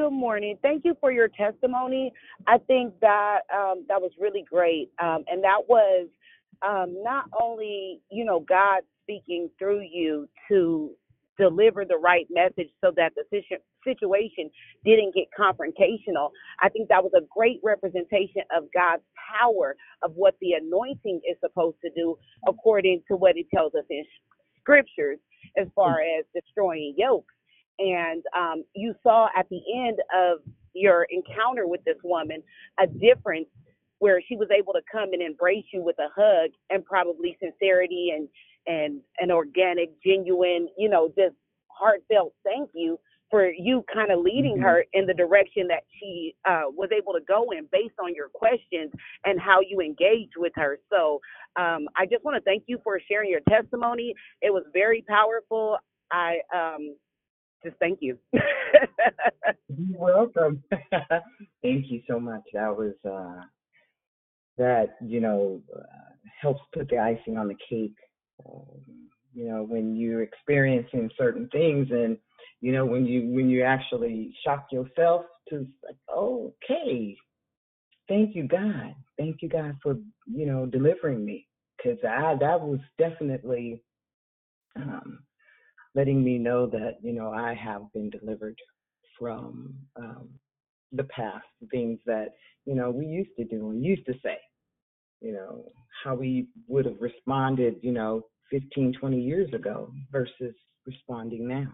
Good 0.00 0.12
morning. 0.12 0.56
Thank 0.62 0.86
you 0.86 0.96
for 0.98 1.12
your 1.12 1.28
testimony. 1.28 2.10
I 2.46 2.56
think 2.56 2.94
that 3.00 3.40
um, 3.54 3.84
that 3.88 4.00
was 4.00 4.12
really 4.18 4.42
great, 4.50 4.90
um, 5.02 5.24
and 5.28 5.44
that 5.44 5.68
was 5.68 6.08
um, 6.66 6.96
not 7.02 7.26
only 7.38 8.00
you 8.10 8.24
know 8.24 8.40
God 8.40 8.80
speaking 9.02 9.50
through 9.58 9.82
you 9.82 10.26
to 10.48 10.92
deliver 11.36 11.84
the 11.84 11.98
right 11.98 12.26
message 12.30 12.70
so 12.82 12.92
that 12.96 13.12
the 13.14 13.24
situ- 13.28 13.62
situation 13.84 14.50
didn't 14.86 15.14
get 15.14 15.24
confrontational. 15.38 16.30
I 16.62 16.70
think 16.70 16.88
that 16.88 17.02
was 17.02 17.12
a 17.14 17.26
great 17.36 17.60
representation 17.62 18.42
of 18.56 18.64
God's 18.72 19.02
power 19.38 19.76
of 20.02 20.12
what 20.14 20.34
the 20.40 20.52
anointing 20.52 21.20
is 21.30 21.36
supposed 21.40 21.76
to 21.84 21.90
do 21.94 22.16
according 22.48 23.02
to 23.08 23.16
what 23.16 23.36
it 23.36 23.46
tells 23.54 23.74
us 23.74 23.84
in 23.90 24.02
scriptures 24.60 25.18
as 25.58 25.66
far 25.74 26.00
as 26.00 26.24
destroying 26.34 26.94
yokes. 26.96 27.34
And 27.80 28.24
um, 28.38 28.64
you 28.76 28.94
saw 29.02 29.28
at 29.38 29.48
the 29.50 29.60
end 29.86 30.00
of 30.14 30.40
your 30.74 31.06
encounter 31.10 31.68
with 31.68 31.84
this 31.84 31.98
woman 32.04 32.42
a 32.80 32.88
difference 32.88 33.48
where 34.00 34.22
she 34.28 34.36
was 34.36 34.48
able 34.56 34.74
to 34.74 34.82
come 34.92 35.10
and 35.14 35.22
embrace 35.22 35.66
you 35.74 35.82
with 35.82 35.96
a 36.00 36.08
hug 36.16 36.52
and 36.70 36.84
probably 36.86 37.38
sincerity 37.42 38.12
and 38.16 38.28
and 38.68 39.00
an 39.20 39.32
organic, 39.32 39.90
genuine, 40.04 40.68
you 40.78 40.88
know, 40.90 41.08
just 41.18 41.36
heartfelt 41.68 42.34
thank 42.44 42.70
you 42.74 43.00
for 43.30 43.50
you 43.50 43.84
kind 43.92 44.12
of 44.12 44.20
leading 44.20 44.58
Mhm. 44.58 44.62
her 44.62 44.86
in 44.94 45.06
the 45.06 45.14
direction 45.14 45.68
that 45.68 45.84
she 45.98 46.36
uh, 46.46 46.64
was 46.68 46.90
able 46.92 47.14
to 47.14 47.20
go 47.22 47.50
in 47.52 47.66
based 47.72 47.96
on 48.02 48.14
your 48.14 48.28
questions 48.30 48.92
and 49.24 49.40
how 49.40 49.60
you 49.60 49.80
engaged 49.80 50.36
with 50.36 50.52
her. 50.56 50.80
So 50.90 51.20
um, 51.56 51.88
I 51.96 52.06
just 52.06 52.24
want 52.24 52.36
to 52.36 52.42
thank 52.42 52.64
you 52.68 52.80
for 52.84 53.00
sharing 53.08 53.30
your 53.30 53.40
testimony. 53.48 54.14
It 54.42 54.52
was 54.52 54.64
very 54.74 55.02
powerful. 55.08 55.78
I 56.12 56.40
um, 56.54 56.96
just 57.62 57.76
thank 57.78 57.98
you. 58.00 58.18
You're 58.32 59.98
welcome. 59.98 60.62
Thank 61.62 61.90
you 61.90 62.02
so 62.08 62.18
much. 62.18 62.42
That 62.52 62.76
was 62.76 62.94
uh 63.04 63.42
that 64.58 64.96
you 65.04 65.20
know 65.20 65.62
uh, 65.74 65.82
helps 66.40 66.60
put 66.72 66.88
the 66.88 66.98
icing 66.98 67.36
on 67.36 67.48
the 67.48 67.56
cake. 67.68 67.96
Um, 68.44 69.08
you 69.32 69.48
know 69.48 69.62
when 69.62 69.96
you're 69.96 70.22
experiencing 70.22 71.10
certain 71.16 71.48
things, 71.52 71.88
and 71.90 72.16
you 72.60 72.72
know 72.72 72.84
when 72.84 73.06
you 73.06 73.28
when 73.28 73.48
you 73.48 73.62
actually 73.62 74.34
shock 74.44 74.66
yourself 74.72 75.22
to 75.48 75.66
like, 75.84 75.96
okay, 76.14 77.16
thank 78.08 78.34
you 78.34 78.46
God, 78.48 78.94
thank 79.18 79.42
you 79.42 79.48
God 79.48 79.76
for 79.82 79.96
you 80.26 80.46
know 80.46 80.66
delivering 80.66 81.24
me 81.24 81.46
because 81.76 81.98
I 82.04 82.34
that 82.40 82.60
was 82.60 82.80
definitely 82.98 83.82
um, 84.76 85.20
letting 85.94 86.22
me 86.22 86.38
know 86.38 86.66
that 86.66 86.98
you 87.02 87.12
know 87.12 87.30
I 87.30 87.54
have 87.54 87.82
been 87.92 88.10
delivered 88.10 88.56
from 89.18 89.74
um, 89.96 90.28
the 90.92 91.04
past, 91.04 91.46
things 91.70 91.98
that 92.06 92.28
you 92.64 92.74
know 92.74 92.90
we 92.90 93.06
used 93.06 93.36
to 93.38 93.44
do 93.44 93.70
and 93.70 93.84
used 93.84 94.06
to 94.06 94.14
say, 94.22 94.38
you 95.20 95.32
know 95.32 95.64
how 96.04 96.14
we 96.14 96.48
would 96.66 96.86
have 96.86 97.00
responded, 97.00 97.76
you 97.82 97.92
know, 97.92 98.22
15, 98.50 98.94
20 98.98 99.20
years 99.20 99.52
ago 99.52 99.92
versus 100.10 100.54
responding 100.86 101.46
now. 101.46 101.68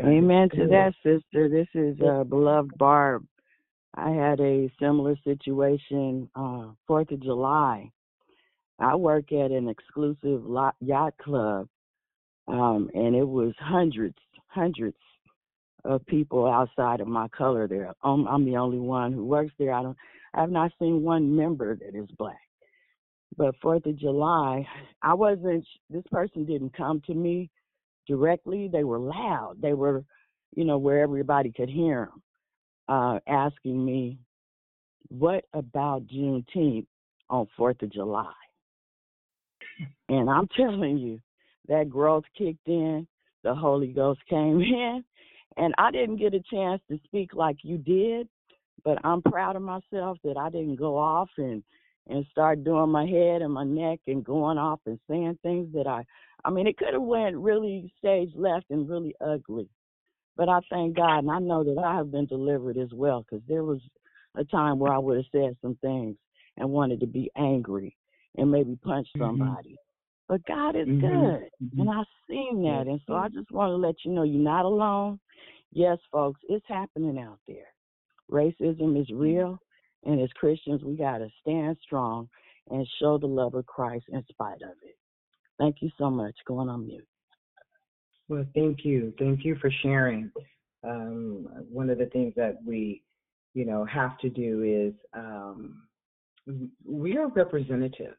Amen 0.00 0.48
to 0.50 0.66
that, 0.68 0.92
sister. 1.02 1.48
This 1.48 1.66
is 1.74 2.00
uh, 2.00 2.24
beloved 2.24 2.76
Barb. 2.78 3.26
I 3.94 4.10
had 4.10 4.38
a 4.40 4.70
similar 4.80 5.16
situation 5.24 6.28
uh, 6.36 6.66
Fourth 6.86 7.10
of 7.10 7.20
July. 7.20 7.90
I 8.78 8.94
work 8.94 9.32
at 9.32 9.50
an 9.50 9.68
exclusive 9.68 10.44
lot, 10.44 10.76
yacht 10.80 11.14
club, 11.20 11.68
um, 12.48 12.90
and 12.94 13.14
it 13.14 13.26
was 13.26 13.52
hundreds, 13.58 14.16
hundreds 14.46 14.96
of 15.84 16.04
people 16.06 16.46
outside 16.46 17.00
of 17.00 17.06
my 17.06 17.28
color 17.28 17.68
there. 17.68 17.92
I'm, 18.02 18.26
I'm 18.26 18.44
the 18.44 18.56
only 18.56 18.78
one 18.78 19.12
who 19.12 19.24
works 19.24 19.52
there. 19.58 19.72
I 19.72 19.82
don't, 19.82 19.96
I 20.34 20.40
have 20.40 20.50
not 20.50 20.72
seen 20.78 21.02
one 21.02 21.34
member 21.34 21.76
that 21.76 21.94
is 21.94 22.08
black. 22.18 22.40
But 23.36 23.54
Fourth 23.62 23.86
of 23.86 23.96
July, 23.96 24.66
I 25.02 25.14
wasn't. 25.14 25.64
This 25.90 26.02
person 26.10 26.44
didn't 26.44 26.76
come 26.76 27.00
to 27.06 27.14
me 27.14 27.50
directly. 28.06 28.68
They 28.72 28.84
were 28.84 28.98
loud. 28.98 29.56
They 29.60 29.74
were, 29.74 30.02
you 30.56 30.64
know, 30.64 30.78
where 30.78 31.02
everybody 31.02 31.52
could 31.52 31.68
hear 31.68 32.06
them, 32.10 32.22
uh, 32.88 33.20
asking 33.28 33.84
me, 33.84 34.18
"What 35.08 35.44
about 35.52 36.06
Juneteenth 36.06 36.86
on 37.30 37.46
Fourth 37.56 37.80
of 37.82 37.92
July?" 37.92 38.32
And 40.08 40.28
I'm 40.28 40.48
telling 40.48 40.98
you, 40.98 41.20
that 41.68 41.88
growth 41.88 42.24
kicked 42.36 42.66
in. 42.66 43.06
The 43.44 43.54
Holy 43.54 43.88
Ghost 43.88 44.20
came 44.28 44.60
in, 44.60 45.04
and 45.56 45.74
I 45.78 45.90
didn't 45.90 46.16
get 46.16 46.34
a 46.34 46.42
chance 46.50 46.80
to 46.90 46.98
speak 47.04 47.34
like 47.34 47.58
you 47.62 47.78
did. 47.78 48.28
But 48.84 48.98
I'm 49.04 49.22
proud 49.22 49.56
of 49.56 49.62
myself 49.62 50.18
that 50.24 50.36
I 50.36 50.50
didn't 50.50 50.76
go 50.76 50.96
off 50.96 51.28
and 51.36 51.62
and 52.08 52.24
start 52.30 52.64
doing 52.64 52.88
my 52.88 53.04
head 53.04 53.42
and 53.42 53.52
my 53.52 53.64
neck 53.64 54.00
and 54.06 54.24
going 54.24 54.56
off 54.56 54.80
and 54.86 54.98
saying 55.08 55.38
things 55.42 55.68
that 55.74 55.86
I 55.86 56.04
I 56.44 56.50
mean 56.50 56.66
it 56.66 56.78
could 56.78 56.94
have 56.94 57.02
went 57.02 57.36
really 57.36 57.92
stage 57.98 58.30
left 58.34 58.66
and 58.70 58.88
really 58.88 59.14
ugly. 59.20 59.68
But 60.36 60.48
I 60.48 60.60
thank 60.70 60.96
God 60.96 61.18
and 61.18 61.30
I 61.30 61.38
know 61.38 61.64
that 61.64 61.78
I 61.78 61.96
have 61.96 62.12
been 62.12 62.26
delivered 62.26 62.78
as 62.78 62.92
well 62.92 63.22
because 63.28 63.44
there 63.48 63.64
was 63.64 63.80
a 64.36 64.44
time 64.44 64.78
where 64.78 64.92
I 64.92 64.98
would 64.98 65.16
have 65.16 65.26
said 65.32 65.56
some 65.60 65.76
things 65.82 66.16
and 66.56 66.70
wanted 66.70 67.00
to 67.00 67.06
be 67.06 67.30
angry 67.36 67.96
and 68.36 68.50
maybe 68.50 68.76
punch 68.76 69.08
mm-hmm. 69.16 69.24
somebody. 69.24 69.76
But 70.28 70.44
God 70.44 70.76
is 70.76 70.86
Mhm. 70.86 71.00
good 71.00 71.50
Mhm. 71.62 71.80
and 71.80 71.90
I've 71.90 72.06
seen 72.28 72.62
that 72.62 72.86
and 72.86 73.00
so 73.06 73.14
I 73.14 73.28
just 73.28 73.50
want 73.50 73.70
to 73.70 73.76
let 73.76 74.04
you 74.04 74.12
know 74.12 74.22
you're 74.22 74.42
not 74.42 74.64
alone. 74.64 75.18
Yes, 75.72 75.98
folks, 76.12 76.40
it's 76.48 76.66
happening 76.66 77.18
out 77.18 77.40
there. 77.46 77.72
Racism 78.30 79.00
is 79.00 79.10
real 79.10 79.58
and 80.04 80.20
as 80.20 80.32
Christians, 80.34 80.84
we 80.84 80.96
got 80.96 81.18
to 81.18 81.30
stand 81.40 81.76
strong 81.82 82.28
and 82.70 82.86
show 82.98 83.18
the 83.18 83.26
love 83.26 83.54
of 83.54 83.66
Christ 83.66 84.06
in 84.10 84.24
spite 84.26 84.62
of 84.62 84.76
it. 84.82 84.96
Thank 85.58 85.82
you 85.82 85.90
so 85.98 86.10
much. 86.10 86.36
Going 86.44 86.68
on 86.68 86.86
mute. 86.86 87.06
Well, 88.28 88.46
thank 88.54 88.84
you. 88.84 89.12
Thank 89.18 89.44
you 89.44 89.56
for 89.56 89.70
sharing. 89.70 90.30
Um, 90.84 91.48
one 91.70 91.90
of 91.90 91.98
the 91.98 92.06
things 92.06 92.34
that 92.36 92.58
we, 92.64 93.02
you 93.54 93.64
know, 93.64 93.84
have 93.86 94.18
to 94.18 94.28
do 94.28 94.62
is 94.62 94.94
um, 95.14 95.82
we 96.84 97.16
are 97.16 97.28
representatives. 97.28 98.16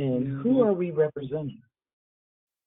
And 0.00 0.40
who 0.40 0.62
are 0.62 0.72
we 0.72 0.90
representing? 0.90 1.60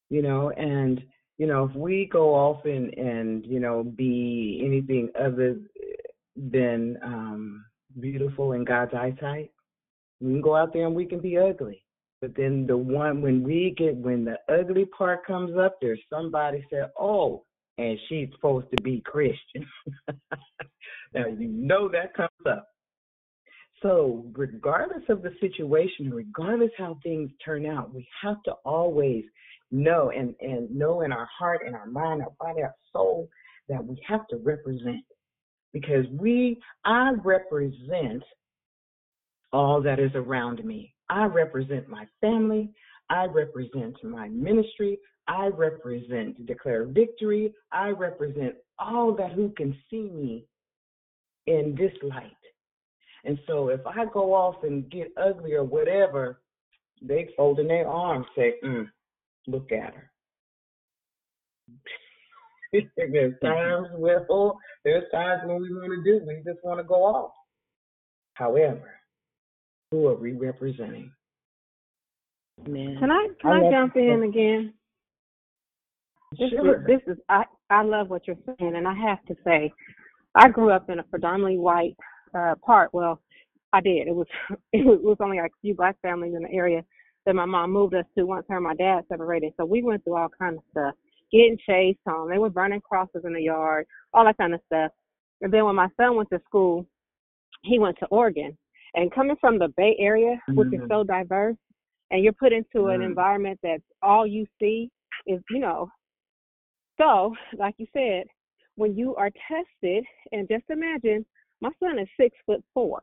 You 0.10 0.22
know, 0.22 0.51
and, 0.51 1.03
you 1.39 1.47
know, 1.47 1.64
if 1.65 1.76
we 1.76 2.07
go 2.11 2.35
off 2.35 2.65
and, 2.65 2.93
and 2.93 3.43
you 3.45 3.60
know, 3.60 3.84
be 3.84 4.61
anything 4.64 5.10
other 5.19 5.57
than 6.35 6.97
um, 7.03 7.65
beautiful 7.99 8.51
in 8.51 8.64
God's 8.64 8.93
eyesight, 8.93 9.51
we 10.22 10.34
can 10.34 10.41
go 10.41 10.55
out 10.55 10.73
there 10.73 10.85
and 10.85 10.95
we 10.95 11.05
can 11.05 11.19
be 11.19 11.38
ugly. 11.38 11.84
But 12.22 12.35
then 12.38 12.68
the 12.68 12.77
one 12.77 13.22
when 13.22 13.41
we 13.41 13.73
get 13.77 13.95
when 13.95 14.23
the 14.23 14.38
ugly 14.47 14.85
part 14.85 15.26
comes 15.26 15.57
up, 15.57 15.77
there's 15.81 15.99
somebody 16.10 16.64
said, 16.69 16.91
"Oh, 16.97 17.43
and 17.77 17.97
she's 18.07 18.30
supposed 18.34 18.68
to 18.69 18.81
be 18.84 19.01
Christian." 19.01 19.68
now 21.14 21.26
you 21.27 21.47
know 21.47 21.89
that 21.89 22.14
comes 22.14 22.30
up. 22.47 22.68
So 23.84 24.26
regardless 24.34 25.03
of 25.10 25.22
the 25.22 25.34
situation, 25.41 26.10
regardless 26.10 26.72
how 26.77 26.97
things 27.03 27.30
turn 27.43 27.65
out, 27.65 27.93
we 27.93 28.07
have 28.23 28.41
to 28.43 28.53
always 28.65 29.26
know 29.72 30.11
and 30.11 30.34
and 30.39 30.72
know 30.72 31.01
in 31.01 31.11
our 31.11 31.27
heart, 31.38 31.61
in 31.68 31.76
our 31.76 31.85
mind, 31.88 32.22
our 32.22 32.31
body, 32.39 32.64
our 32.64 32.73
soul 32.91 33.27
that 33.68 33.84
we 33.85 34.01
have 34.07 34.26
to 34.30 34.38
represent 34.38 35.03
because 35.73 36.05
we 36.18 36.61
I 36.85 37.11
represent 37.23 38.23
all 39.51 39.81
that 39.81 39.99
is 39.99 40.11
around 40.15 40.64
me. 40.64 40.93
I 41.10 41.26
represent 41.26 41.89
my 41.89 42.05
family. 42.22 42.72
I 43.10 43.26
represent 43.26 44.01
my 44.03 44.30
ministry. 44.30 44.97
I 45.27 45.47
represent 45.47 46.45
Declare 46.45 46.85
Victory. 46.85 47.53
I 47.72 47.89
represent 47.89 48.55
all 48.80 49.14
that 49.15 49.34
who 49.34 49.49
can 49.49 49.76
see 49.89 50.10
me 50.10 50.45
in 51.47 51.76
this 51.77 51.91
light. 52.01 52.31
And 53.23 53.39
so 53.47 53.69
if 53.69 53.85
I 53.87 54.05
go 54.05 54.33
off 54.33 54.63
and 54.63 54.89
get 54.89 55.11
ugly 55.17 55.53
or 55.53 55.63
whatever, 55.63 56.41
they 57.01 57.29
fold 57.37 57.59
in 57.59 57.67
their 57.67 57.87
arms, 57.87 58.25
say, 58.35 58.55
mm, 58.63 58.87
look 59.47 59.71
at 59.71 59.93
her. 59.93 60.11
there's 62.97 63.33
times 63.41 63.87
where 63.97 64.25
oh, 64.29 64.57
there's 64.83 65.09
times 65.11 65.41
when 65.45 65.61
we 65.61 65.73
want 65.73 66.03
to 66.03 66.19
do, 66.19 66.25
we 66.25 66.35
just 66.45 66.63
want 66.63 66.79
to 66.79 66.83
go 66.83 66.95
off. 66.95 67.31
However, 68.33 68.95
who 69.91 70.07
are 70.07 70.15
we 70.15 70.33
representing? 70.33 71.11
Man. 72.67 72.97
Can 72.99 73.11
I 73.11 73.27
can 73.41 73.51
I 73.51 73.67
I, 73.67 73.71
jump 73.71 73.95
you. 73.95 74.11
in 74.11 74.23
again? 74.23 74.73
This 76.39 76.49
Sure. 76.49 76.81
is 76.81 76.87
this 76.87 77.01
is 77.15 77.21
I 77.29 77.45
I 77.69 77.83
love 77.83 78.09
what 78.09 78.27
you're 78.27 78.37
saying, 78.45 78.75
and 78.75 78.87
I 78.87 78.93
have 78.93 79.23
to 79.25 79.35
say, 79.43 79.71
I 80.35 80.49
grew 80.49 80.71
up 80.71 80.89
in 80.89 80.99
a 80.99 81.03
predominantly 81.03 81.57
white 81.57 81.95
uh 82.35 82.55
part. 82.65 82.93
Well, 82.93 83.22
I 83.73 83.81
did. 83.81 84.07
It 84.07 84.15
was 84.15 84.27
it 84.72 84.85
was, 85.03 85.18
only 85.19 85.38
like 85.39 85.51
a 85.51 85.61
few 85.61 85.76
black 85.76 85.95
families 86.01 86.34
in 86.35 86.43
the 86.43 86.51
area 86.51 86.84
that 87.26 87.35
my 87.35 87.45
mom 87.45 87.72
moved 87.72 87.93
us 87.93 88.05
to 88.18 88.26
once 88.26 88.45
her 88.49 88.57
and 88.57 88.64
my 88.65 88.76
dad 88.76 89.05
separated. 89.10 89.53
So 89.57 89.65
we 89.65 89.81
went 89.81 90.03
through 90.03 90.18
all 90.18 90.30
kinds 90.30 90.57
of 90.57 90.64
stuff, 90.72 90.95
getting 91.31 91.57
chased 91.65 91.99
home. 92.07 92.30
They 92.30 92.38
were 92.38 92.49
burning 92.49 92.81
crosses 92.81 93.23
in 93.23 93.34
the 93.34 93.41
yard, 93.41 93.85
all 94.14 94.26
that 94.26 94.38
kind 94.38 94.53
of 94.53 94.60
stuff. 94.65 94.91
And 95.41 95.51
then 95.53 95.65
when 95.65 95.76
my 95.76 95.88
son 95.97 96.15
went 96.15 96.30
to 96.31 96.41
school, 96.45 96.85
he 97.64 97.80
went 97.80 97.97
to 97.99 98.05
Oregon. 98.07 98.57
And 98.95 99.11
coming 99.11 99.38
from 99.39 99.57
the 99.57 99.69
Bay 99.77 99.95
Area, 99.99 100.39
which 100.49 100.68
is 100.73 100.81
Mhm. 100.81 100.88
so 100.89 101.03
diverse, 101.03 101.57
and 102.11 102.23
you're 102.23 102.34
put 102.34 102.53
into 102.53 102.89
an 102.89 103.01
Mm. 103.01 103.05
environment 103.05 103.60
that's 103.64 103.84
all 104.01 104.27
you 104.27 104.45
see 104.60 104.91
is, 105.26 105.41
you 105.49 105.60
know, 105.60 105.89
so 106.97 107.34
like 107.57 107.76
you 107.80 107.88
said, 107.93 108.27
when 108.76 108.95
you 108.95 109.15
are 109.15 109.31
tested, 109.47 110.05
and 110.31 110.47
just 110.47 110.69
imagine, 110.69 111.26
my 111.64 111.72
son 111.80 111.98
is 111.98 112.07
six 112.19 112.38
foot 112.45 112.64
four, 112.73 113.02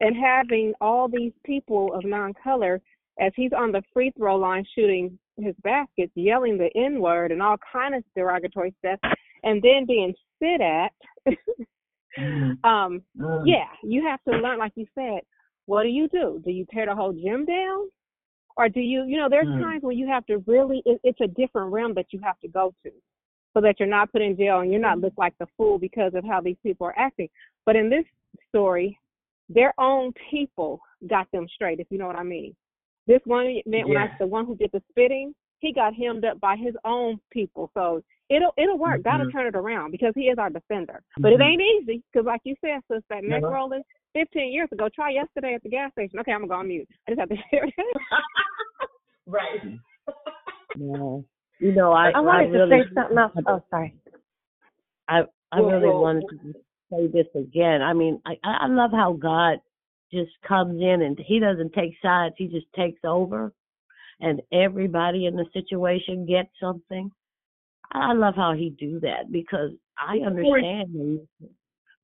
and 0.00 0.14
having 0.14 0.74
all 0.80 1.08
these 1.08 1.32
people 1.44 1.92
of 1.94 2.04
non-color 2.04 2.80
as 3.18 3.32
he's 3.34 3.52
on 3.52 3.72
the 3.72 3.82
free 3.92 4.12
throw 4.16 4.36
line 4.36 4.64
shooting 4.74 5.18
his 5.36 5.54
baskets, 5.64 6.12
yelling 6.14 6.58
the 6.58 6.70
N 6.76 7.00
word 7.00 7.32
and 7.32 7.42
all 7.42 7.56
kind 7.72 7.94
of 7.94 8.04
derogatory 8.14 8.74
stuff, 8.78 9.00
and 9.42 9.62
then 9.62 9.86
being 9.86 10.14
spit 10.36 10.60
at. 10.60 10.92
Mm. 12.18 12.64
um, 12.64 13.02
Mm. 13.18 13.44
yeah, 13.46 13.68
you 13.82 14.02
have 14.06 14.22
to 14.24 14.32
learn, 14.32 14.58
like 14.58 14.72
you 14.76 14.86
said. 14.94 15.20
What 15.66 15.84
do 15.84 15.88
you 15.88 16.08
do? 16.08 16.40
Do 16.44 16.50
you 16.50 16.66
tear 16.72 16.86
the 16.86 16.94
whole 16.94 17.12
gym 17.12 17.46
down, 17.46 17.88
or 18.56 18.68
do 18.68 18.80
you, 18.80 19.04
you 19.04 19.16
know, 19.16 19.28
there's 19.30 19.46
Mm. 19.46 19.62
times 19.62 19.82
when 19.82 19.96
you 19.96 20.06
have 20.08 20.26
to 20.26 20.38
really. 20.46 20.82
It, 20.84 21.00
it's 21.04 21.20
a 21.20 21.28
different 21.28 21.72
realm 21.72 21.94
that 21.94 22.12
you 22.12 22.20
have 22.20 22.38
to 22.40 22.48
go 22.48 22.74
to, 22.84 22.90
so 23.54 23.60
that 23.60 23.78
you're 23.78 23.88
not 23.88 24.12
put 24.12 24.22
in 24.22 24.36
jail 24.36 24.60
and 24.60 24.70
you're 24.70 24.80
not 24.80 24.98
looked 25.00 25.18
like 25.18 25.34
the 25.38 25.46
fool 25.56 25.78
because 25.78 26.14
of 26.14 26.24
how 26.24 26.40
these 26.40 26.56
people 26.62 26.86
are 26.86 26.98
acting. 26.98 27.28
But 27.66 27.76
in 27.76 27.90
this 27.90 28.04
story, 28.48 28.98
their 29.48 29.74
own 29.78 30.12
people 30.30 30.80
got 31.08 31.30
them 31.32 31.46
straight, 31.52 31.80
if 31.80 31.86
you 31.90 31.98
know 31.98 32.06
what 32.06 32.16
I 32.16 32.22
mean. 32.22 32.54
This 33.06 33.20
one 33.24 33.60
man, 33.66 33.88
when 33.88 33.96
I 33.96 34.08
the 34.18 34.26
one 34.26 34.46
who 34.46 34.54
did 34.56 34.70
the 34.72 34.82
spitting, 34.90 35.34
he 35.58 35.72
got 35.72 35.94
hemmed 35.94 36.24
up 36.24 36.38
by 36.40 36.56
his 36.56 36.74
own 36.84 37.18
people. 37.32 37.70
So 37.74 38.02
it'll 38.28 38.52
it'll 38.56 38.78
work. 38.78 39.02
God 39.02 39.18
will 39.18 39.26
Mhm. 39.26 39.32
turn 39.32 39.46
it 39.46 39.56
around 39.56 39.90
because 39.90 40.14
He 40.14 40.28
is 40.28 40.38
our 40.38 40.50
defender. 40.50 41.02
But 41.18 41.32
it 41.32 41.40
Mhm. 41.40 41.44
ain't 41.44 41.62
easy 41.62 42.02
because, 42.12 42.26
like 42.26 42.40
you 42.44 42.54
said, 42.60 42.80
sis, 42.88 43.02
that 43.08 43.24
neck 43.24 43.42
No. 43.42 43.50
rolling. 43.50 43.82
Fifteen 44.12 44.52
years 44.52 44.70
ago, 44.72 44.88
try 44.88 45.10
yesterday 45.10 45.54
at 45.54 45.62
the 45.62 45.68
gas 45.68 45.90
station. 45.92 46.18
Okay, 46.20 46.32
I'm 46.32 46.40
gonna 46.40 46.48
go 46.48 46.54
on 46.54 46.68
mute. 46.68 46.88
I 47.06 47.12
just 47.12 47.20
have 47.20 47.28
to 47.28 47.36
share 47.50 47.66
that. 47.76 48.22
Right. 49.26 49.60
No. 50.76 51.24
You 51.60 51.72
know, 51.72 51.92
I, 51.92 52.10
I 52.14 52.20
wanted 52.20 52.50
really, 52.50 52.78
to 52.78 52.84
say 52.86 52.94
something 52.94 53.18
else. 53.18 53.32
Oh, 53.46 53.62
sorry. 53.68 53.94
I 55.08 55.20
I 55.52 55.60
Well, 55.60 55.70
really 55.70 55.88
well, 55.88 56.00
wanted 56.00 56.24
to 56.30 56.54
say 56.90 57.06
this 57.06 57.26
again. 57.34 57.82
I 57.82 57.92
mean, 57.92 58.20
I 58.24 58.36
I 58.42 58.66
love 58.66 58.92
how 58.92 59.12
God 59.12 59.58
just 60.10 60.32
comes 60.46 60.80
in 60.80 61.02
and 61.02 61.18
he 61.24 61.38
doesn't 61.38 61.74
take 61.74 61.92
sides. 62.02 62.34
He 62.38 62.46
just 62.46 62.66
takes 62.74 63.00
over, 63.04 63.52
and 64.20 64.40
everybody 64.52 65.26
in 65.26 65.36
the 65.36 65.44
situation 65.52 66.26
gets 66.26 66.50
something. 66.58 67.10
I 67.92 68.14
love 68.14 68.34
how 68.36 68.54
he 68.54 68.70
do 68.70 68.98
that 69.00 69.30
because 69.30 69.72
I 69.98 70.18
understand 70.18 71.20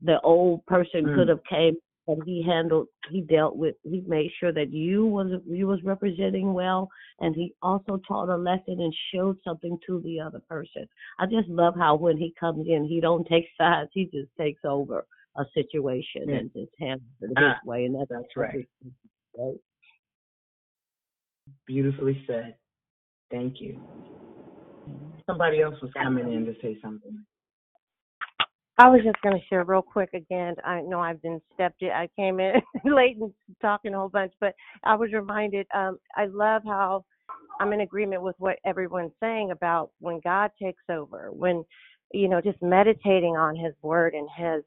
the 0.02 0.20
old 0.20 0.66
person 0.66 1.06
Mm. 1.06 1.14
could 1.14 1.28
have 1.28 1.44
came 1.44 1.76
and 2.08 2.22
he 2.24 2.42
handled 2.42 2.86
he 3.10 3.20
dealt 3.22 3.56
with 3.56 3.74
he 3.82 4.02
made 4.06 4.30
sure 4.38 4.52
that 4.52 4.72
you 4.72 5.06
was 5.06 5.40
you 5.46 5.66
was 5.66 5.82
representing 5.82 6.52
well 6.54 6.88
and 7.20 7.34
he 7.34 7.52
also 7.62 8.00
taught 8.06 8.28
a 8.28 8.36
lesson 8.36 8.80
and 8.80 8.94
showed 9.12 9.36
something 9.44 9.78
to 9.86 10.00
the 10.02 10.20
other 10.20 10.40
person 10.48 10.86
i 11.18 11.26
just 11.26 11.48
love 11.48 11.74
how 11.76 11.94
when 11.94 12.16
he 12.16 12.32
comes 12.38 12.66
in 12.68 12.84
he 12.84 13.00
don't 13.00 13.26
take 13.26 13.46
sides 13.58 13.90
he 13.92 14.04
just 14.06 14.28
takes 14.38 14.60
over 14.64 15.06
a 15.36 15.44
situation 15.52 16.22
Yeah. 16.28 16.36
and 16.36 16.52
just 16.52 16.72
handles 16.78 17.02
it 17.20 17.28
his 17.28 17.36
Ah, 17.38 17.60
way 17.64 17.84
and 17.84 17.94
that's 17.94 18.08
that's 18.10 18.36
right. 18.36 18.66
right. 19.36 19.56
Beautifully 21.66 22.22
said. 22.26 22.54
Thank 23.30 23.60
you. 23.60 23.80
Somebody 25.26 25.60
else 25.60 25.74
was 25.82 25.90
coming 25.92 26.32
in 26.32 26.46
to 26.46 26.54
say 26.62 26.78
something. 26.82 27.24
I 28.78 28.88
was 28.88 29.00
just 29.04 29.20
going 29.22 29.34
to 29.38 29.46
share 29.48 29.64
real 29.64 29.82
quick 29.82 30.10
again. 30.12 30.54
I 30.64 30.82
know 30.82 31.00
I've 31.00 31.22
been 31.22 31.40
stepped 31.54 31.82
in. 31.82 31.90
I 31.90 32.08
came 32.16 32.40
in 32.40 32.54
late 32.84 33.16
and 33.18 33.32
talking 33.62 33.94
a 33.94 33.98
whole 33.98 34.10
bunch, 34.10 34.32
but 34.40 34.54
I 34.84 34.94
was 34.96 35.12
reminded. 35.12 35.66
Um, 35.74 35.98
I 36.14 36.26
love 36.26 36.62
how 36.66 37.04
I'm 37.58 37.72
in 37.72 37.80
agreement 37.80 38.22
with 38.22 38.36
what 38.38 38.58
everyone's 38.66 39.12
saying 39.20 39.50
about 39.50 39.90
when 40.00 40.20
God 40.22 40.50
takes 40.62 40.82
over, 40.90 41.30
when 41.32 41.64
you 42.12 42.28
know, 42.28 42.40
just 42.40 42.62
meditating 42.62 43.36
on 43.36 43.56
His 43.56 43.72
Word 43.82 44.14
and 44.14 44.28
His 44.36 44.62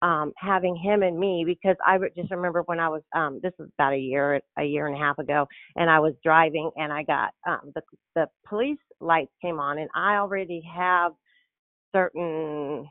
um, 0.00 0.32
having 0.36 0.76
Him 0.76 1.02
and 1.02 1.18
me. 1.18 1.44
Because 1.44 1.76
I 1.84 1.98
just 2.16 2.30
remember 2.30 2.62
when 2.66 2.78
I 2.78 2.88
was 2.88 3.02
um, 3.16 3.40
this 3.42 3.52
was 3.58 3.68
about 3.78 3.94
a 3.94 3.98
year, 3.98 4.40
a 4.58 4.64
year 4.64 4.86
and 4.86 4.96
a 4.96 5.00
half 5.00 5.18
ago, 5.18 5.46
and 5.74 5.90
I 5.90 5.98
was 5.98 6.14
driving 6.22 6.70
and 6.76 6.92
I 6.92 7.02
got 7.02 7.30
um, 7.48 7.72
the 7.74 7.82
the 8.14 8.26
police 8.48 8.78
lights 9.00 9.32
came 9.42 9.58
on, 9.58 9.78
and 9.78 9.90
I 9.94 10.16
already 10.16 10.62
have 10.72 11.12
certain 11.92 12.88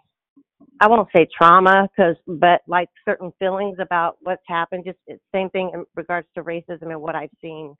I 0.81 0.87
won't 0.87 1.09
say 1.15 1.27
trauma, 1.35 1.89
cause 1.95 2.15
but 2.27 2.61
like 2.67 2.89
certain 3.05 3.31
feelings 3.39 3.77
about 3.79 4.17
what's 4.21 4.43
happened. 4.47 4.85
Just 4.85 4.99
it's 5.07 5.21
same 5.33 5.49
thing 5.49 5.71
in 5.73 5.85
regards 5.95 6.27
to 6.35 6.43
racism 6.43 6.91
and 6.91 7.01
what 7.01 7.15
I've 7.15 7.31
seen, 7.41 7.75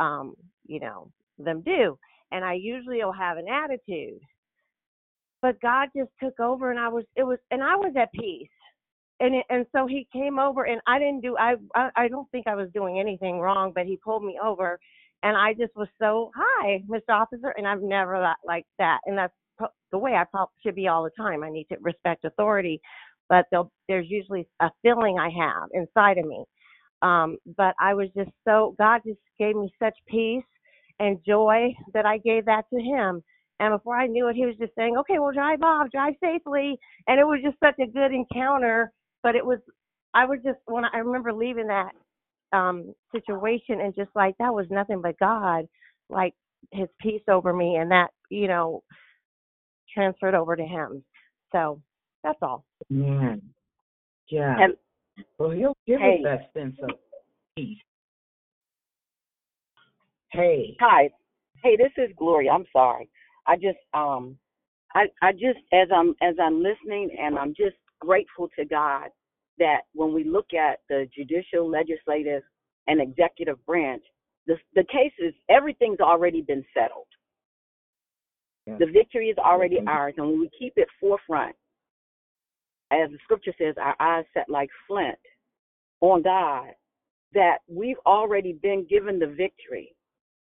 um, 0.00 0.34
you 0.66 0.80
know, 0.80 1.10
them 1.38 1.62
do. 1.62 1.98
And 2.32 2.44
I 2.44 2.54
usually 2.54 3.04
will 3.04 3.12
have 3.12 3.36
an 3.38 3.46
attitude, 3.48 4.20
but 5.42 5.60
God 5.60 5.88
just 5.96 6.10
took 6.22 6.38
over, 6.40 6.70
and 6.70 6.80
I 6.80 6.88
was 6.88 7.04
it 7.16 7.24
was 7.24 7.38
and 7.50 7.62
I 7.62 7.76
was 7.76 7.94
at 8.00 8.12
peace. 8.12 8.48
And 9.20 9.36
it, 9.36 9.46
and 9.50 9.66
so 9.72 9.86
he 9.86 10.08
came 10.12 10.38
over, 10.40 10.64
and 10.64 10.80
I 10.86 10.98
didn't 10.98 11.20
do 11.22 11.36
I, 11.38 11.54
I 11.76 11.90
I 11.96 12.08
don't 12.08 12.30
think 12.32 12.46
I 12.48 12.56
was 12.56 12.68
doing 12.74 12.98
anything 12.98 13.38
wrong, 13.38 13.72
but 13.74 13.86
he 13.86 13.96
pulled 13.96 14.24
me 14.24 14.38
over, 14.42 14.80
and 15.22 15.36
I 15.36 15.54
just 15.54 15.76
was 15.76 15.88
so 16.00 16.32
hi, 16.34 16.82
Mr. 16.88 17.10
Officer, 17.10 17.54
and 17.56 17.68
I've 17.68 17.82
never 17.82 18.18
that 18.18 18.38
like 18.44 18.66
that, 18.78 19.00
and 19.06 19.16
that's 19.16 19.34
the 19.90 19.98
way 19.98 20.14
I 20.14 20.24
should 20.64 20.74
be 20.74 20.88
all 20.88 21.04
the 21.04 21.10
time. 21.22 21.44
I 21.44 21.50
need 21.50 21.66
to 21.72 21.76
respect 21.80 22.24
authority, 22.24 22.80
but 23.28 23.46
there's 23.88 24.06
usually 24.08 24.48
a 24.60 24.70
feeling 24.82 25.18
I 25.18 25.30
have 25.30 25.68
inside 25.72 26.18
of 26.18 26.26
me. 26.26 26.44
Um, 27.02 27.36
but 27.56 27.74
I 27.80 27.94
was 27.94 28.08
just 28.16 28.30
so 28.46 28.74
God 28.78 29.02
just 29.06 29.18
gave 29.38 29.56
me 29.56 29.72
such 29.82 29.94
peace 30.08 30.44
and 31.00 31.18
joy 31.26 31.74
that 31.94 32.06
I 32.06 32.18
gave 32.18 32.44
that 32.46 32.64
to 32.72 32.80
Him. 32.80 33.22
And 33.60 33.74
before 33.74 33.96
I 33.96 34.06
knew 34.06 34.28
it, 34.28 34.36
He 34.36 34.46
was 34.46 34.56
just 34.58 34.74
saying, 34.76 34.96
"Okay, 34.98 35.18
well, 35.18 35.32
drive 35.32 35.62
off, 35.62 35.90
drive 35.90 36.14
safely," 36.22 36.78
and 37.08 37.18
it 37.20 37.24
was 37.24 37.40
just 37.44 37.58
such 37.60 37.78
a 37.80 37.90
good 37.90 38.12
encounter. 38.12 38.92
But 39.22 39.34
it 39.36 39.44
was, 39.44 39.58
I 40.14 40.26
was 40.26 40.38
just 40.44 40.58
when 40.66 40.84
I 40.84 40.98
remember 40.98 41.32
leaving 41.32 41.68
that 41.68 41.92
um 42.52 42.94
situation 43.12 43.80
and 43.80 43.94
just 43.94 44.10
like 44.14 44.36
that 44.38 44.54
was 44.54 44.66
nothing 44.70 45.02
but 45.02 45.18
God, 45.18 45.66
like 46.08 46.34
His 46.72 46.88
peace 47.00 47.22
over 47.28 47.52
me, 47.52 47.76
and 47.76 47.90
that 47.90 48.10
you 48.30 48.46
know 48.48 48.82
transferred 49.92 50.34
over 50.34 50.56
to 50.56 50.64
him. 50.64 51.04
So 51.52 51.80
that's 52.22 52.38
all. 52.42 52.64
Man. 52.88 53.42
Yeah. 54.28 54.56
And 54.58 54.74
well, 55.38 55.50
he'll 55.50 55.76
give 55.86 56.00
Hey. 56.00 56.22
us 56.24 56.50
that 56.54 56.60
sense 56.60 56.76
of 56.82 56.90
peace. 57.56 57.78
Hey. 60.32 60.76
Hi. 60.80 61.10
Hey, 61.62 61.76
this 61.76 61.92
is 61.96 62.10
Gloria. 62.16 62.50
I'm 62.50 62.66
sorry. 62.72 63.08
I 63.46 63.56
just 63.56 63.78
um 63.94 64.38
I 64.94 65.06
I 65.20 65.32
just 65.32 65.60
as 65.72 65.88
I'm 65.94 66.14
as 66.22 66.36
I'm 66.42 66.62
listening 66.62 67.10
and 67.20 67.38
I'm 67.38 67.54
just 67.54 67.76
grateful 68.00 68.48
to 68.58 68.64
God 68.64 69.08
that 69.58 69.82
when 69.92 70.12
we 70.12 70.24
look 70.24 70.54
at 70.54 70.80
the 70.88 71.08
judicial, 71.14 71.68
legislative 71.68 72.42
and 72.88 73.00
executive 73.00 73.64
branch, 73.66 74.02
the 74.46 74.56
the 74.74 74.84
cases 74.84 75.34
everything's 75.48 76.00
already 76.00 76.42
been 76.42 76.64
settled. 76.74 77.06
Yeah. 78.66 78.76
The 78.78 78.86
victory 78.86 79.30
is 79.30 79.38
already 79.38 79.78
Mhm. 79.78 79.88
ours 79.88 80.14
and 80.18 80.28
when 80.28 80.40
we 80.40 80.48
keep 80.50 80.74
it 80.78 80.88
forefront, 81.00 81.56
as 82.90 83.10
the 83.10 83.18
scripture 83.18 83.54
says, 83.58 83.76
our 83.78 83.96
eyes 84.00 84.26
set 84.34 84.48
like 84.48 84.70
flint 84.86 85.18
on 86.00 86.22
God, 86.22 86.74
that 87.34 87.58
we've 87.68 87.98
already 88.06 88.54
been 88.54 88.84
given 88.86 89.18
the 89.18 89.26
victory. 89.26 89.94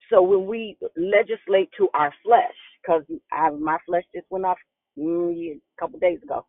So 0.09 0.21
when 0.21 0.47
we 0.47 0.77
legislate 0.97 1.71
to 1.77 1.89
our 1.93 2.13
flesh, 2.23 2.55
because 2.81 3.03
my 3.59 3.77
flesh 3.85 4.05
just 4.15 4.27
went 4.31 4.45
off 4.45 4.59
mm, 4.97 5.33
a 5.57 5.59
couple 5.79 5.99
days 5.99 6.21
ago, 6.23 6.45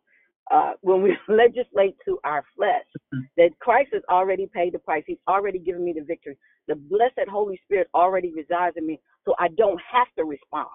uh, 0.51 0.73
when 0.81 1.01
we 1.03 1.17
legislate 1.29 1.97
to 2.05 2.19
our 2.25 2.43
flesh, 2.55 2.85
that 3.37 3.51
Christ 3.59 3.91
has 3.93 4.03
already 4.09 4.47
paid 4.47 4.73
the 4.73 4.79
price. 4.79 5.03
He's 5.07 5.17
already 5.27 5.59
given 5.59 5.85
me 5.85 5.93
the 5.93 6.03
victory. 6.05 6.37
The 6.67 6.75
blessed 6.75 7.29
Holy 7.29 7.59
Spirit 7.65 7.89
already 7.95 8.31
resides 8.33 8.77
in 8.77 8.87
me, 8.87 8.99
so 9.25 9.35
I 9.39 9.49
don't 9.49 9.81
have 9.91 10.07
to 10.17 10.25
respond. 10.25 10.67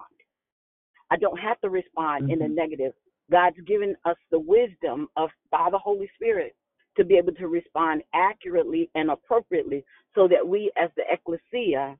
I 1.11 1.17
don't 1.17 1.39
have 1.39 1.59
to 1.61 1.69
respond 1.69 2.29
in 2.29 2.39
the 2.39 2.47
negative. 2.47 2.93
God's 3.31 3.57
given 3.65 3.95
us 4.05 4.17
the 4.31 4.39
wisdom 4.39 5.07
of 5.17 5.29
by 5.51 5.69
the 5.71 5.77
Holy 5.77 6.09
Spirit 6.15 6.55
to 6.97 7.03
be 7.03 7.15
able 7.17 7.33
to 7.33 7.47
respond 7.47 8.01
accurately 8.13 8.89
and 8.95 9.11
appropriately 9.11 9.83
so 10.15 10.27
that 10.27 10.45
we 10.45 10.71
as 10.81 10.89
the 10.95 11.03
ecclesia 11.11 11.97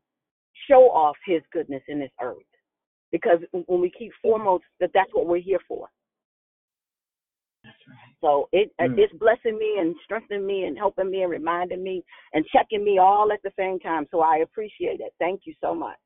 show 0.67 0.89
off 0.89 1.15
his 1.25 1.41
goodness 1.51 1.83
in 1.87 1.99
this 1.99 2.11
earth. 2.21 2.37
Because 3.11 3.39
when 3.65 3.81
we 3.81 3.91
keep 3.97 4.11
foremost 4.21 4.65
that 4.79 4.91
that's 4.93 5.13
what 5.13 5.27
we're 5.27 5.37
here 5.41 5.59
for. 5.67 5.89
So 8.21 8.49
it 8.51 8.71
uh, 8.79 8.85
Mm. 8.85 8.97
it's 8.97 9.13
blessing 9.13 9.57
me 9.57 9.77
and 9.79 9.95
strengthening 10.03 10.45
me 10.45 10.63
and 10.63 10.77
helping 10.77 11.09
me 11.11 11.21
and 11.21 11.31
reminding 11.31 11.83
me 11.83 12.03
and 12.33 12.45
checking 12.47 12.83
me 12.83 12.97
all 12.97 13.31
at 13.31 13.41
the 13.43 13.51
same 13.57 13.79
time. 13.79 14.07
So 14.11 14.21
I 14.21 14.37
appreciate 14.37 14.99
it. 15.01 15.13
Thank 15.19 15.41
you 15.45 15.53
so 15.61 15.75
much. 15.75 15.99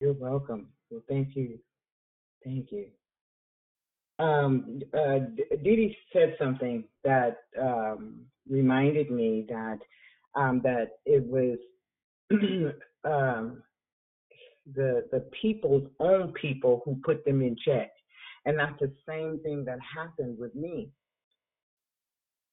You're 0.00 0.14
welcome. 0.14 0.68
Well, 0.90 1.02
thank 1.08 1.34
you. 1.36 1.58
Thank 2.44 2.70
you. 2.72 2.86
Um, 4.18 4.80
uh, 4.94 5.18
D- 5.36 5.44
Dee 5.62 5.76
Dee 5.76 5.96
said 6.12 6.36
something 6.38 6.84
that 7.04 7.38
um, 7.60 8.20
reminded 8.48 9.10
me 9.10 9.46
that 9.48 9.78
um, 10.34 10.60
that 10.64 10.98
it 11.04 11.24
was 11.26 11.58
um, 13.04 13.62
the 14.74 15.06
the 15.12 15.24
people's 15.40 15.88
own 16.00 16.32
people 16.32 16.82
who 16.84 16.96
put 17.04 17.24
them 17.24 17.42
in 17.42 17.56
check, 17.64 17.90
and 18.46 18.58
that's 18.58 18.78
the 18.80 18.92
same 19.08 19.38
thing 19.42 19.64
that 19.64 19.78
happened 19.80 20.38
with 20.38 20.54
me. 20.54 20.90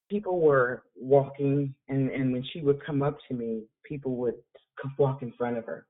People 0.09 0.41
were 0.41 0.83
walking, 0.95 1.73
and 1.87 2.09
and 2.09 2.33
when 2.33 2.43
she 2.51 2.61
would 2.61 2.83
come 2.85 3.01
up 3.01 3.17
to 3.29 3.33
me, 3.33 3.63
people 3.83 4.15
would 4.17 4.35
walk 4.99 5.21
in 5.21 5.31
front 5.37 5.57
of 5.57 5.65
her, 5.65 5.87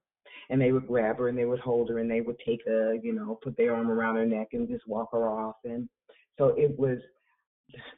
and 0.53 0.61
they 0.61 0.71
would 0.71 0.85
grab 0.85 1.17
her 1.17 1.29
and 1.29 1.37
they 1.37 1.45
would 1.45 1.59
hold 1.59 1.89
her 1.89 1.97
and 1.97 2.09
they 2.09 2.21
would 2.21 2.37
take 2.45 2.61
a, 2.67 2.93
you 3.01 3.11
know, 3.11 3.39
put 3.41 3.57
their 3.57 3.75
arm 3.75 3.89
around 3.89 4.17
her 4.17 4.25
neck 4.25 4.49
and 4.53 4.69
just 4.69 4.87
walk 4.87 5.09
her 5.11 5.27
off. 5.27 5.55
And 5.63 5.89
so 6.37 6.53
it 6.55 6.77
was 6.77 6.99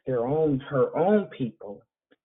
their 0.06 0.26
own, 0.26 0.58
her 0.60 0.96
own 0.96 1.26
people 1.36 1.82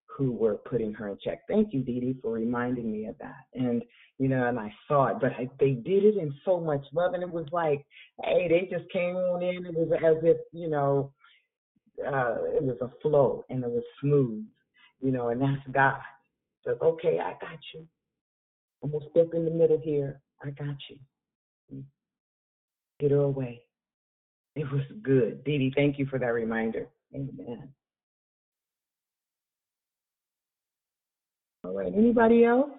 who 0.08 0.32
were 0.32 0.56
putting 0.56 0.94
her 0.94 1.10
in 1.10 1.18
check. 1.22 1.42
Thank 1.50 1.74
you, 1.74 1.82
Dee 1.82 2.00
Dee, 2.00 2.16
for 2.22 2.32
reminding 2.32 2.90
me 2.90 3.08
of 3.08 3.18
that. 3.20 3.44
And 3.56 3.84
you 4.20 4.30
know, 4.30 4.48
and 4.48 4.58
I 4.58 4.74
saw 4.88 5.08
it, 5.08 5.18
but 5.20 5.34
I, 5.34 5.50
they 5.60 5.72
did 5.72 6.06
it 6.06 6.16
in 6.16 6.34
so 6.46 6.62
much 6.62 6.84
love, 6.94 7.14
and 7.14 7.24
it 7.24 7.30
was 7.30 7.48
like, 7.52 7.84
hey, 8.24 8.48
they 8.48 8.70
just 8.74 8.90
came 8.92 9.16
on 9.16 9.42
in. 9.42 9.66
It 9.66 9.74
was 9.74 9.90
as 9.98 10.24
if 10.24 10.38
you 10.54 10.70
know, 10.70 11.12
uh, 12.00 12.36
it 12.56 12.64
was 12.64 12.78
a 12.82 12.92
flow 13.02 13.44
and 13.50 13.64
it 13.64 13.70
was 13.70 13.84
smooth, 14.00 14.46
you 15.02 15.12
know, 15.12 15.30
and 15.30 15.42
that's 15.42 15.68
God. 15.74 16.00
So 16.64 16.78
okay, 16.82 17.20
I 17.20 17.32
got 17.42 17.60
you. 17.74 17.86
I'm 18.84 18.92
gonna 18.92 19.06
step 19.12 19.30
in 19.34 19.46
the 19.46 19.52
middle 19.52 19.80
here. 19.84 20.22
I 20.44 20.50
got 20.52 20.76
you. 20.90 21.84
Get 23.00 23.12
her 23.12 23.22
away. 23.22 23.62
It 24.56 24.70
was 24.72 24.82
good. 25.02 25.44
Dee 25.44 25.58
Dee, 25.58 25.74
thank 25.76 25.98
you 26.00 26.06
for 26.08 26.20
that 26.20 26.34
reminder. 26.34 26.88
Amen. 27.16 27.70
All 31.64 31.74
right, 31.74 31.94
anybody 31.96 32.44
else? 32.44 32.72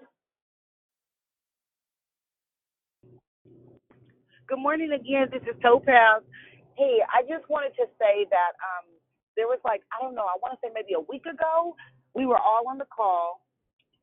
Good 4.49 4.59
morning 4.59 4.93
again. 4.93 5.29
This 5.33 5.43
is 5.43 5.57
Topaz. 5.63 6.23
Hey, 6.77 6.99
I 7.09 7.23
just 7.23 7.49
wanted 7.49 7.73
to 7.77 7.87
say 7.99 8.27
that 8.29 8.53
um, 8.61 8.85
there 9.37 9.47
was 9.47 9.61
like, 9.65 9.83
I 9.95 10.03
don't 10.03 10.15
know, 10.15 10.27
I 10.27 10.37
want 10.43 10.53
to 10.53 10.59
say 10.61 10.73
maybe 10.75 10.95
a 10.95 11.01
week 11.01 11.25
ago, 11.27 11.77
we 12.15 12.27
were 12.27 12.39
all 12.39 12.69
on 12.69 12.77
the 12.77 12.87
call, 12.95 13.41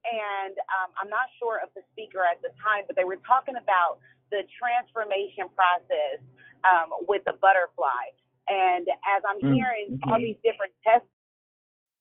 and 0.09 0.55
um, 0.81 0.89
I'm 1.01 1.11
not 1.11 1.29
sure 1.39 1.61
of 1.61 1.69
the 1.77 1.83
speaker 1.93 2.25
at 2.25 2.41
the 2.41 2.51
time, 2.61 2.85
but 2.89 2.97
they 2.97 3.05
were 3.05 3.21
talking 3.25 3.55
about 3.57 4.01
the 4.33 4.43
transformation 4.57 5.49
process 5.53 6.21
um, 6.65 7.05
with 7.07 7.23
the 7.29 7.37
butterfly. 7.39 8.13
And 8.49 8.87
as 8.89 9.21
I'm 9.25 9.41
Mm, 9.43 9.53
hearing 9.53 9.93
all 10.09 10.19
these 10.19 10.39
different 10.43 10.73
tests, 10.85 11.09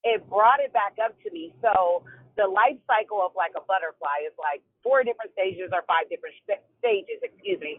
it 0.04 0.22
brought 0.30 0.60
it 0.60 0.72
back 0.72 0.96
up 1.02 1.16
to 1.24 1.28
me. 1.32 1.54
So 1.62 2.04
the 2.38 2.46
life 2.48 2.78
cycle 2.86 3.20
of 3.24 3.32
like 3.36 3.52
a 3.58 3.64
butterfly 3.66 4.26
is 4.28 4.34
like 4.38 4.62
four 4.84 5.04
different 5.04 5.34
stages 5.34 5.70
or 5.74 5.82
five 5.90 6.06
different 6.08 6.36
st- 6.46 6.64
stages, 6.80 7.20
excuse 7.24 7.60
me. 7.60 7.78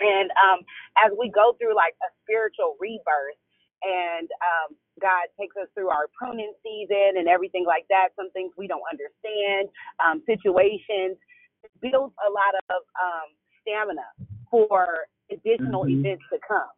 And 0.00 0.30
um, 0.36 0.60
as 0.98 1.12
we 1.18 1.30
go 1.30 1.54
through 1.58 1.76
like 1.76 1.94
a 2.02 2.10
spiritual 2.24 2.76
rebirth, 2.80 3.38
and 3.84 4.28
um, 4.42 4.76
God 5.00 5.28
takes 5.38 5.56
us 5.56 5.68
through 5.74 5.88
our 5.88 6.06
pruning 6.18 6.52
season 6.62 7.16
and 7.18 7.28
everything 7.28 7.64
like 7.66 7.86
that, 7.90 8.10
some 8.16 8.30
things 8.32 8.52
we 8.56 8.66
don't 8.66 8.82
understand, 8.90 9.68
um, 10.04 10.22
situations, 10.26 11.16
it 11.64 11.70
builds 11.80 12.14
a 12.26 12.30
lot 12.30 12.54
of 12.70 12.82
um, 13.00 13.28
stamina 13.62 14.06
for 14.50 15.06
additional 15.30 15.84
Mhm. 15.84 16.00
events 16.00 16.24
to 16.32 16.38
come. 16.46 16.70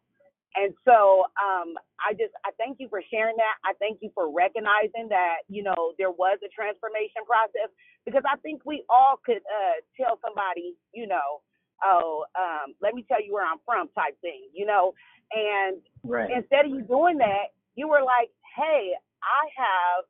And 0.55 0.73
so 0.83 1.25
um, 1.41 1.77
I 2.05 2.13
just 2.13 2.33
I 2.43 2.51
thank 2.57 2.79
you 2.79 2.89
for 2.89 3.01
sharing 3.09 3.37
that. 3.37 3.55
I 3.63 3.73
thank 3.79 3.99
you 4.01 4.11
for 4.13 4.29
recognizing 4.29 5.07
that 5.09 5.47
you 5.47 5.63
know 5.63 5.93
there 5.97 6.11
was 6.11 6.39
a 6.43 6.49
transformation 6.49 7.23
process 7.25 7.69
because 8.05 8.23
I 8.27 8.35
think 8.37 8.61
we 8.65 8.83
all 8.89 9.17
could 9.25 9.37
uh, 9.47 9.79
tell 9.95 10.19
somebody 10.25 10.75
you 10.93 11.07
know 11.07 11.41
oh 11.83 12.25
um, 12.35 12.75
let 12.81 12.93
me 12.95 13.05
tell 13.07 13.23
you 13.23 13.33
where 13.33 13.45
I'm 13.45 13.59
from 13.65 13.87
type 13.95 14.19
thing 14.21 14.49
you 14.53 14.65
know 14.65 14.93
and 15.31 15.77
Right. 16.03 16.31
instead 16.35 16.65
of 16.65 16.71
you 16.71 16.81
doing 16.81 17.17
that 17.19 17.53
you 17.75 17.87
were 17.87 18.01
like 18.03 18.29
hey 18.57 18.93
I 19.23 19.43
have 19.57 20.03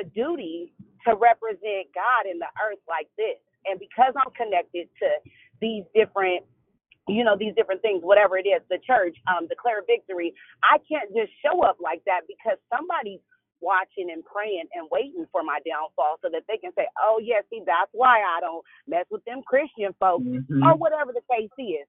a 0.00 0.08
duty 0.10 0.72
to 1.06 1.14
represent 1.16 1.90
God 1.94 2.30
in 2.30 2.38
the 2.38 2.50
earth 2.62 2.80
like 2.88 3.08
this 3.18 3.38
and 3.66 3.78
because 3.80 4.14
I'm 4.16 4.32
connected 4.34 4.88
to 5.02 5.08
these 5.60 5.84
different 5.94 6.44
you 7.08 7.24
know, 7.24 7.36
these 7.36 7.54
different 7.56 7.82
things, 7.82 8.02
whatever 8.04 8.38
it 8.38 8.46
is, 8.46 8.62
the 8.70 8.78
church, 8.86 9.16
um, 9.26 9.48
declare 9.48 9.82
victory. 9.86 10.34
I 10.62 10.78
can't 10.86 11.10
just 11.14 11.32
show 11.42 11.62
up 11.64 11.78
like 11.82 12.02
that 12.06 12.22
because 12.28 12.58
somebody's 12.70 13.20
watching 13.60 14.10
and 14.12 14.24
praying 14.24 14.64
and 14.74 14.86
waiting 14.92 15.26
for 15.32 15.42
my 15.42 15.58
downfall 15.66 16.18
so 16.22 16.28
that 16.32 16.44
they 16.48 16.58
can 16.58 16.70
say, 16.76 16.86
oh, 17.02 17.20
yeah, 17.22 17.42
see, 17.50 17.62
that's 17.66 17.90
why 17.92 18.20
I 18.22 18.40
don't 18.40 18.62
mess 18.86 19.06
with 19.10 19.24
them 19.24 19.42
Christian 19.46 19.92
folks 19.98 20.24
Mhm. 20.24 20.62
or 20.64 20.76
whatever 20.76 21.12
the 21.12 21.22
case 21.30 21.50
is. 21.58 21.86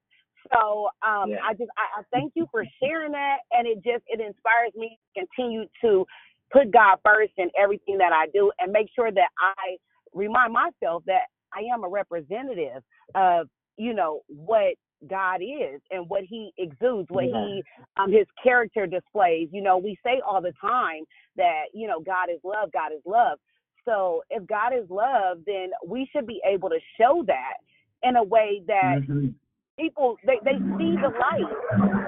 So 0.54 0.90
um, 1.06 1.32
Yeah. 1.32 1.40
I 1.44 1.54
just 1.54 1.72
I, 1.78 2.02
I 2.02 2.04
thank 2.12 2.34
you 2.36 2.48
for 2.52 2.66
sharing 2.82 3.12
that, 3.14 3.40
and 3.52 3.68
it 3.68 3.78
just 3.84 4.04
it 4.08 4.20
inspires 4.20 4.74
me 4.76 4.98
to 5.16 5.26
continue 5.26 5.66
to 5.82 6.06
put 6.52 6.72
God 6.72 6.98
first 7.04 7.34
in 7.38 7.50
everything 7.58 7.98
that 8.00 8.14
I 8.14 8.28
do, 8.34 8.52
and 8.60 8.72
make 8.72 8.88
sure 8.96 9.12
that 9.12 9.30
I 9.40 9.78
remind 10.14 10.54
myself 10.54 11.04
that 11.08 11.28
I 11.54 11.62
am 11.74 11.84
a 11.84 11.90
representative 11.90 12.84
of 13.16 13.48
you 13.78 13.94
know 13.94 14.22
what 14.28 14.76
God 15.10 15.42
is 15.42 15.82
and 15.92 16.10
what 16.10 16.24
He 16.24 16.52
exudes, 16.58 17.10
what 17.10 17.26
Yeah. 17.26 17.46
He 17.46 17.64
um 17.98 18.12
His 18.12 18.28
character 18.44 18.86
displays. 18.88 19.50
You 19.52 19.62
know, 19.62 19.78
we 19.78 19.98
say 20.04 20.22
all 20.28 20.42
the 20.42 20.54
time 20.62 21.06
that 21.38 21.66
you 21.74 21.88
know 21.88 22.02
God 22.02 22.30
is 22.34 22.40
love, 22.44 22.72
God 22.72 22.92
is 22.94 23.02
love. 23.06 23.40
So 23.86 24.24
if 24.30 24.46
God 24.48 24.74
is 24.74 24.90
love, 24.90 25.40
then 25.46 25.72
we 25.86 26.08
should 26.14 26.28
be 26.28 26.42
able 26.46 26.70
to 26.70 26.80
show 27.00 27.24
that 27.28 27.58
in 28.04 28.16
a 28.16 28.24
way 28.24 28.62
that 28.68 29.00
Mhm. 29.00 29.34
People 29.82 30.20
they 30.26 30.42
they 30.46 30.64
see 30.78 30.98
the 31.02 31.10
light. 31.10 31.52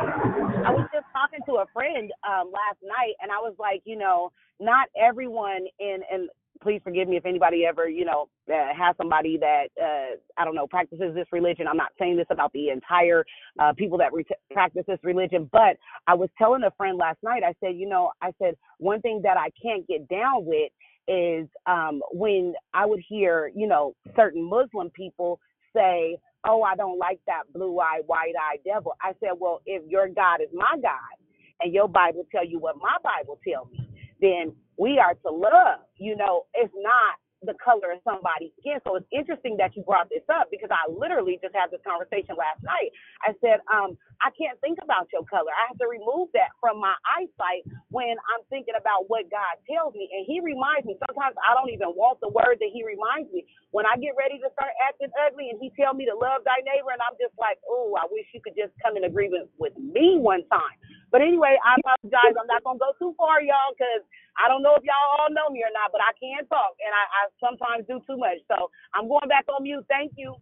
I 0.64 0.72
was 0.72 0.86
just 0.94 1.06
talking 1.12 1.42
to 1.46 1.62
a 1.62 1.66
friend 1.74 2.12
um 2.28 2.52
last 2.52 2.78
night, 2.82 3.14
and 3.22 3.32
I 3.32 3.38
was 3.38 3.54
like, 3.58 3.82
you 3.86 3.96
know, 3.98 4.32
not 4.60 4.88
everyone 5.00 5.66
in 5.80 6.00
and 6.12 6.30
please 6.62 6.80
forgive 6.84 7.08
me 7.08 7.16
if 7.16 7.26
anybody 7.26 7.66
ever 7.66 7.88
you 7.88 8.04
know 8.04 8.28
uh, 8.52 8.74
has 8.78 8.96
somebody 8.98 9.38
that 9.38 9.68
uh 9.82 10.16
I 10.38 10.44
don't 10.44 10.56
know 10.56 10.68
practices 10.68 11.14
this 11.14 11.28
religion. 11.32 11.68
I'm 11.68 11.78
not 11.78 11.92
saying 11.98 12.18
this 12.18 12.26
about 12.30 12.52
the 12.54 12.70
entire 12.70 13.24
uh 13.60 13.74
people 13.74 13.98
that 13.98 14.12
re- 14.14 14.26
practice 14.52 14.84
this 14.88 15.00
religion, 15.04 15.48
but 15.52 15.78
I 16.08 16.14
was 16.14 16.30
telling 16.38 16.64
a 16.64 16.72
friend 16.72 16.98
last 16.98 17.18
night. 17.24 17.44
I 17.44 17.54
said, 17.64 17.76
you 17.76 17.88
know, 17.88 18.12
I 18.22 18.32
said 18.42 18.56
one 18.78 19.02
thing 19.02 19.22
that 19.24 19.38
I 19.38 19.50
can't 19.62 19.86
get 19.88 20.08
down 20.08 20.46
with 20.46 20.72
is 21.08 21.48
um 21.66 22.02
when 22.12 22.54
I 22.74 22.86
would 22.86 23.02
hear 23.08 23.52
you 23.56 23.68
know 23.68 23.94
certain 24.16 24.44
Muslim 24.48 24.90
people 24.90 25.40
say 25.76 26.18
oh, 26.46 26.62
I 26.62 26.76
don't 26.76 26.98
like 26.98 27.20
that 27.26 27.44
blue 27.52 27.78
eyed, 27.80 28.02
white 28.06 28.34
eyed 28.40 28.60
devil. 28.64 28.94
I 29.00 29.12
said, 29.20 29.32
well, 29.38 29.62
if 29.66 29.82
your 29.88 30.08
God 30.08 30.40
is 30.40 30.48
my 30.52 30.76
God 30.82 31.16
and 31.60 31.72
your 31.72 31.88
Bible 31.88 32.26
tell 32.32 32.46
you 32.46 32.58
what 32.58 32.76
my 32.80 32.96
Bible 33.02 33.38
tell 33.46 33.66
me, 33.66 33.88
then 34.20 34.54
we 34.78 34.98
are 34.98 35.14
to 35.14 35.30
love. 35.30 35.80
You 35.98 36.16
know, 36.16 36.46
it's 36.54 36.74
not 36.76 37.16
the 37.44 37.54
color 37.62 37.92
of 37.94 38.00
somebody's 38.06 38.54
skin. 38.60 38.80
So 38.86 38.96
it's 38.96 39.08
interesting 39.12 39.56
that 39.58 39.76
you 39.76 39.82
brought 39.84 40.08
this 40.10 40.24
up 40.32 40.48
because 40.50 40.70
I 40.72 40.86
literally 40.90 41.38
just 41.42 41.54
had 41.54 41.70
this 41.70 41.82
conversation 41.86 42.36
last 42.38 42.62
night. 42.64 42.90
I 43.22 43.34
said, 43.42 43.60
um, 43.70 43.98
I 44.22 44.30
can't 44.34 44.58
think 44.62 44.78
about 44.82 45.08
your 45.12 45.24
color. 45.28 45.50
I 45.52 45.68
have 45.70 45.78
to 45.82 45.88
remove 45.90 46.30
that 46.34 46.54
from 46.62 46.80
my 46.80 46.94
eyesight 47.04 47.66
when 47.90 48.16
I'm 48.34 48.42
thinking 48.50 48.74
about 48.78 49.10
what 49.10 49.28
God 49.30 49.60
tells 49.68 49.94
me. 49.94 50.08
And 50.12 50.24
He 50.26 50.40
reminds 50.40 50.86
me. 50.86 50.96
Sometimes 51.10 51.36
I 51.42 51.54
don't 51.54 51.70
even 51.74 51.94
want 51.98 52.20
the 52.22 52.30
word 52.32 52.58
that 52.62 52.72
He 52.72 52.82
reminds 52.86 53.30
me. 53.32 53.46
When 53.72 53.86
I 53.86 53.98
get 53.98 54.16
ready 54.16 54.38
to 54.40 54.48
start 54.54 54.72
acting 54.84 55.12
ugly 55.20 55.50
and 55.52 55.58
He 55.60 55.72
tell 55.76 55.94
me 55.94 56.06
to 56.08 56.16
love 56.16 56.42
thy 56.46 56.60
neighbor, 56.64 56.92
and 56.94 57.02
I'm 57.04 57.18
just 57.20 57.34
like, 57.38 57.58
oh, 57.68 57.94
I 57.98 58.06
wish 58.10 58.26
you 58.34 58.40
could 58.42 58.56
just 58.56 58.72
come 58.82 58.96
in 58.96 59.04
agreement 59.04 59.50
with 59.58 59.74
me 59.78 60.18
one 60.18 60.44
time. 60.50 60.76
But 61.12 61.20
anyway, 61.20 61.60
I 61.60 61.76
apologize. 61.76 62.34
I'm 62.40 62.48
not 62.48 62.64
gonna 62.64 62.80
go 62.80 62.96
too 62.98 63.14
far, 63.20 63.44
y'all, 63.44 63.76
because 63.76 64.00
I 64.40 64.48
don't 64.48 64.64
know 64.64 64.74
if 64.74 64.82
y'all 64.82 65.20
all 65.20 65.28
know 65.28 65.52
me 65.52 65.60
or 65.60 65.70
not, 65.76 65.92
but 65.92 66.00
I 66.00 66.16
can 66.16 66.48
talk, 66.48 66.72
and 66.80 66.88
I, 66.88 67.04
I 67.04 67.20
sometimes 67.36 67.86
do 67.86 68.00
too 68.08 68.16
much. 68.16 68.40
So 68.48 68.72
I'm 68.96 69.06
going 69.06 69.28
back 69.28 69.44
on 69.52 69.62
mute. 69.62 69.84
Thank 69.92 70.12
you. 70.16 70.34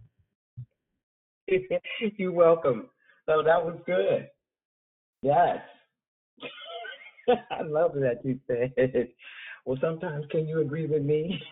You're 2.16 2.32
welcome. 2.32 2.88
So 3.26 3.42
that 3.42 3.58
was 3.58 3.76
good. 3.84 4.30
Yes. 5.22 5.58
I 7.50 7.62
love 7.62 7.94
that 7.94 8.24
you 8.24 8.38
said. 8.46 9.08
Well, 9.66 9.78
sometimes 9.80 10.24
can 10.30 10.46
you 10.46 10.60
agree 10.60 10.86
with 10.86 11.02
me? 11.02 11.42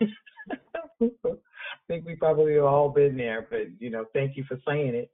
I 1.03 1.09
think 1.89 2.07
we 2.07 2.15
probably 2.15 2.55
have 2.55 2.65
all 2.65 2.89
been 2.89 3.17
there, 3.17 3.47
but 3.51 3.67
you 3.81 3.91
know, 3.91 4.05
thank 4.15 4.37
you 4.37 4.45
for 4.49 4.59
saying 4.67 4.95
it. 4.95 5.11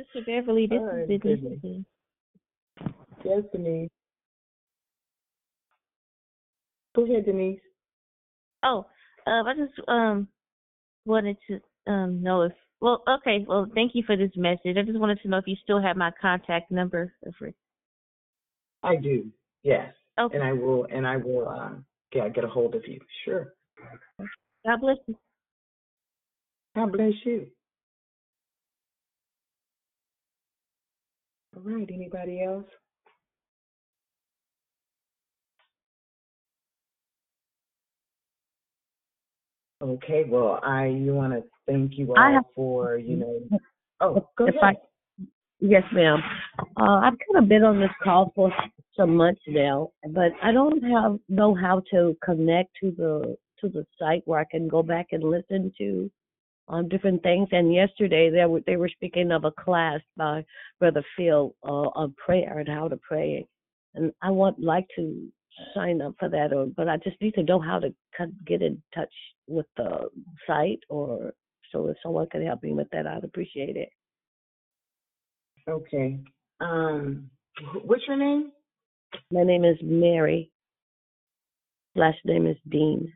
Sister 0.00 0.24
Beverly, 0.26 0.66
this 0.66 0.78
All 0.78 0.88
is 0.88 1.08
right, 1.08 1.22
Denise 1.22 1.84
Yes, 3.24 3.42
Denise. 3.52 3.90
Go 6.94 7.04
ahead, 7.04 7.26
Denise. 7.26 7.60
Oh, 8.62 8.86
um, 9.26 9.46
I 9.46 9.54
just 9.54 9.88
um 9.88 10.28
wanted 11.04 11.36
to 11.48 11.60
um 11.90 12.22
know 12.22 12.42
if 12.42 12.52
well, 12.80 13.02
okay, 13.08 13.44
well, 13.46 13.66
thank 13.74 13.94
you 13.94 14.02
for 14.06 14.16
this 14.16 14.30
message. 14.36 14.76
I 14.78 14.82
just 14.82 14.98
wanted 14.98 15.20
to 15.22 15.28
know 15.28 15.36
if 15.36 15.46
you 15.46 15.56
still 15.62 15.80
have 15.82 15.96
my 15.96 16.10
contact 16.20 16.70
number. 16.70 17.12
For, 17.38 17.52
I 18.82 18.96
do. 18.96 19.30
Yes. 19.62 19.92
Okay. 20.18 20.36
And 20.36 20.44
I 20.44 20.52
will 20.52 20.86
and 20.90 21.06
I 21.06 21.16
will 21.16 21.48
um 21.48 21.84
get 22.10 22.34
get 22.34 22.44
a 22.44 22.48
hold 22.48 22.74
of 22.74 22.86
you. 22.86 23.00
Sure. 23.24 23.52
God 24.66 24.80
bless 24.80 24.96
you. 25.06 25.18
God 26.74 26.92
bless 26.92 27.12
you. 27.24 27.46
All 31.66 31.72
right, 31.72 31.88
anybody 31.92 32.42
else? 32.42 32.64
Okay, 39.82 40.24
well, 40.26 40.58
I 40.62 40.86
you 40.86 41.14
want 41.14 41.32
to 41.34 41.42
thank 41.66 41.98
you 41.98 42.14
all 42.14 42.32
have- 42.32 42.44
for 42.54 42.96
you 42.96 43.16
know. 43.16 43.40
Oh, 44.02 44.26
go 44.38 44.46
if 44.46 44.54
ahead. 44.56 44.76
I, 45.18 45.24
yes, 45.58 45.82
ma'am. 45.92 46.22
Uh, 46.80 47.00
I've 47.04 47.18
kind 47.18 47.36
of 47.36 47.50
been 47.50 47.64
on 47.64 47.78
this 47.80 47.90
call 48.02 48.32
for 48.34 48.50
some 48.96 49.14
months 49.14 49.42
now, 49.46 49.90
but 50.14 50.32
I 50.42 50.52
don't 50.52 50.82
have 50.84 51.18
know 51.28 51.54
how 51.54 51.82
to 51.90 52.16
connect 52.24 52.70
to 52.80 52.92
the 52.96 53.36
to 53.60 53.68
the 53.68 53.84
site 53.98 54.22
where 54.24 54.40
I 54.40 54.46
can 54.50 54.68
go 54.68 54.82
back 54.82 55.08
and 55.12 55.22
listen 55.22 55.70
to 55.76 56.10
um, 56.70 56.88
different 56.88 57.22
things. 57.22 57.48
And 57.52 57.74
yesterday 57.74 58.30
they 58.30 58.46
were 58.46 58.60
they 58.66 58.76
were 58.76 58.88
speaking 58.88 59.32
of 59.32 59.44
a 59.44 59.50
class 59.50 60.00
by 60.16 60.44
Brother 60.78 61.04
Phil 61.16 61.54
uh, 61.62 61.90
on 61.94 62.14
prayer 62.24 62.58
and 62.60 62.68
how 62.68 62.88
to 62.88 62.96
pray, 62.96 63.46
and 63.94 64.12
I 64.22 64.30
want 64.30 64.60
like 64.60 64.86
to 64.96 65.28
sign 65.74 66.00
up 66.00 66.14
for 66.18 66.28
that, 66.28 66.52
or 66.52 66.66
but 66.66 66.88
I 66.88 66.96
just 66.98 67.20
need 67.20 67.34
to 67.34 67.42
know 67.42 67.60
how 67.60 67.78
to 67.80 67.92
get 68.46 68.62
in 68.62 68.80
touch 68.94 69.12
with 69.46 69.66
the 69.76 70.08
site, 70.46 70.80
or 70.88 71.32
so 71.72 71.88
if 71.88 71.96
someone 72.02 72.28
could 72.30 72.42
help 72.42 72.62
me 72.62 72.72
with 72.72 72.88
that, 72.92 73.06
I'd 73.06 73.24
appreciate 73.24 73.76
it. 73.76 73.90
Okay. 75.68 76.18
Um, 76.60 77.30
what's 77.84 78.02
your 78.06 78.16
name? 78.16 78.52
My 79.30 79.42
name 79.42 79.64
is 79.64 79.76
Mary. 79.82 80.50
Last 81.94 82.18
name 82.24 82.46
is 82.46 82.56
Dean. 82.68 83.12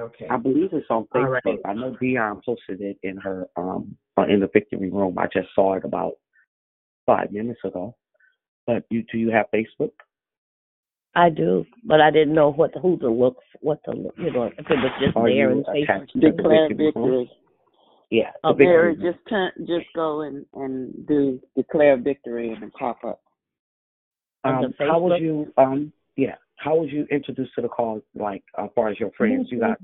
Okay. 0.00 0.26
I 0.28 0.36
believe 0.36 0.70
it's 0.72 0.86
on 0.90 1.06
Facebook. 1.14 1.42
right. 1.44 1.58
I 1.64 1.74
know 1.74 1.96
Dion 2.00 2.40
posted 2.44 2.80
it 2.80 2.98
in 3.02 3.16
her 3.18 3.46
um 3.56 3.96
uh, 4.16 4.22
in 4.22 4.40
the 4.40 4.48
victory 4.52 4.90
room. 4.90 5.18
I 5.18 5.26
just 5.32 5.48
saw 5.54 5.74
it 5.74 5.84
about 5.84 6.14
five 7.06 7.30
minutes 7.32 7.60
ago. 7.64 7.94
But 8.66 8.84
you 8.90 9.04
do 9.10 9.18
you 9.18 9.30
have 9.30 9.46
Facebook? 9.54 9.92
I 11.14 11.28
do, 11.28 11.66
but 11.84 12.00
I 12.00 12.10
didn't 12.10 12.34
know 12.34 12.50
what 12.52 12.72
who 12.80 12.96
to 13.00 13.10
look, 13.10 13.36
what 13.60 13.84
to 13.84 13.90
look, 13.92 14.14
you 14.16 14.32
know, 14.32 14.44
if 14.44 14.58
it 14.58 14.70
was 14.70 14.92
just 14.98 15.16
Are 15.16 15.28
there 15.28 15.50
you 15.50 15.58
in 15.58 15.64
Facebook. 15.64 16.08
to 16.12 16.20
the 16.20 16.30
Declare 16.30 16.68
victory 16.68 16.86
victory. 16.86 17.30
Yeah, 18.10 18.30
Okay. 18.44 18.58
victory 18.58 18.66
Mary, 18.66 18.94
room. 18.96 19.02
just 19.12 19.28
turn, 19.28 19.52
just 19.66 19.86
go 19.94 20.22
and 20.22 20.46
and 20.54 21.06
do 21.06 21.40
declare 21.56 21.96
victory 21.98 22.50
and 22.52 22.62
it 22.62 22.72
pop 22.74 22.98
up. 23.04 23.20
Um, 24.44 24.74
how 24.78 24.98
would 25.00 25.20
you 25.20 25.52
um 25.56 25.92
yeah 26.16 26.34
how 26.56 26.76
would 26.76 26.90
you 26.90 27.06
introduce 27.10 27.48
to 27.54 27.62
the 27.62 27.68
call 27.68 28.00
like 28.14 28.44
as 28.58 28.70
far 28.74 28.88
as 28.88 29.00
your 29.00 29.10
friends? 29.12 29.48
You 29.50 29.58
got 29.58 29.78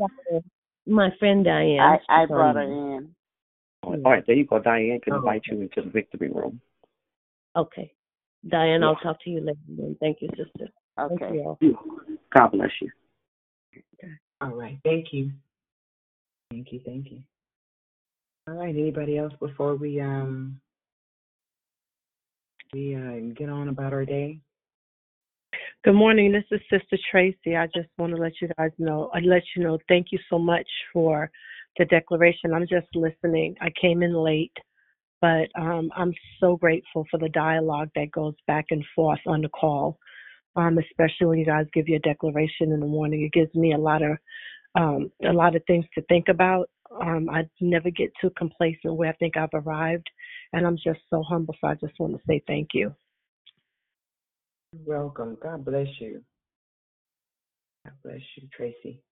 My 0.87 1.11
friend 1.19 1.45
Diane. 1.45 1.81
I 1.81 1.99
I 2.09 2.23
she's 2.23 2.29
brought 2.29 2.55
her 2.57 2.63
in. 2.63 3.15
all 3.83 3.97
right. 4.05 4.25
There 4.27 4.37
you 4.37 4.47
go. 4.47 4.61
Diane 4.61 5.01
can 5.01 5.15
Oh, 5.15 5.17
invite 5.17 5.43
you 5.47 5.61
into 5.61 5.83
the 5.83 5.91
victory 5.91 6.31
room. 6.31 6.61
Okay. 7.57 7.93
Diane, 8.47 8.83
Yeah. 8.83 8.89
I'll 8.89 8.97
talk 8.97 9.21
to 9.25 9.31
you 9.31 9.41
later. 9.41 9.59
Then. 9.69 9.97
Thank 10.01 10.23
you, 10.23 10.29
sister. 10.37 10.69
Thank 10.97 11.21
Okay. 11.21 11.35
you 11.35 11.43
all. 11.43 11.59
God 12.33 12.49
bless 12.53 12.71
you. 12.81 12.91
All 14.41 14.51
right. 14.55 14.79
Thank 14.85 15.13
you. 15.13 15.33
Thank 16.51 16.73
you. 16.73 16.81
Thank 16.85 17.11
you. 17.11 17.23
All 18.47 18.55
right. 18.55 18.75
Anybody 18.75 19.19
else 19.19 19.33
before 19.41 19.75
we 19.75 20.01
um 20.01 20.61
we 22.73 22.95
uh 22.95 23.35
get 23.35 23.49
on 23.49 23.69
about 23.69 23.93
our 23.93 24.05
day? 24.05 24.41
Good 25.89 25.94
morning. 25.94 26.32
This 26.32 26.44
is 26.51 26.60
Sister 26.70 26.98
Tracy. 27.10 27.56
I 27.56 27.65
just 27.69 27.89
want 27.97 28.15
to 28.15 28.20
let 28.20 28.32
you 28.43 28.51
guys 28.59 28.73
know, 28.77 29.10
I 29.15 29.20
let 29.20 29.43
you 29.56 29.65
know, 29.65 29.78
thank 29.89 30.09
you 30.12 30.19
so 30.28 30.39
much 30.39 30.69
for 30.93 31.31
the 31.78 31.86
declaration. 31.86 32.52
I'm 32.52 32.66
just 32.69 32.89
listening. 32.94 33.55
I 33.62 33.70
came 33.81 34.02
in 34.02 34.12
late, 34.12 34.52
but 35.23 35.48
um, 35.59 35.90
I'm 35.97 36.12
so 36.40 36.59
grateful 36.59 37.06
for 37.10 37.19
the 37.19 37.31
dialogue 37.31 37.89
that 37.94 38.12
goes 38.12 38.35
back 38.47 38.66
and 38.69 38.85
forth 38.94 39.20
on 39.27 39.40
the 39.40 39.48
call, 39.48 39.98
um, 40.56 40.77
especially 40.77 41.27
when 41.27 41.39
you 41.39 41.47
guys 41.47 41.65
give 41.73 41.89
your 41.89 42.01
declaration 42.01 42.70
in 42.70 42.81
the 42.81 42.86
morning. 42.86 43.23
It 43.23 43.32
gives 43.32 43.55
me 43.55 43.73
a 43.73 43.78
lot 43.78 44.02
of 44.02 44.19
um, 44.74 45.10
a 45.27 45.32
lot 45.32 45.56
of 45.56 45.62
things 45.66 45.86
to 45.94 46.02
think 46.02 46.28
about. 46.28 46.69
Um, 47.01 47.31
I 47.31 47.48
never 47.62 47.89
get 47.89 48.12
too 48.20 48.31
complacent 48.36 48.94
where 48.94 49.09
I 49.09 49.15
think 49.15 49.39
I've 49.39 49.48
arrived, 49.55 50.10
and 50.52 50.66
I'm 50.66 50.77
just 50.77 51.01
so 51.09 51.23
humble. 51.23 51.56
So 51.62 51.69
I 51.69 51.77
just 51.77 51.98
want 51.98 52.12
to 52.12 52.20
say 52.28 52.43
thank 52.47 52.74
you. 52.74 52.94
Welcome. 54.74 55.36
God 55.43 55.65
bless 55.65 55.89
you. 56.01 56.23
God 57.85 57.95
bless 58.05 58.20
you, 58.36 58.49
Tracy. 58.57 59.03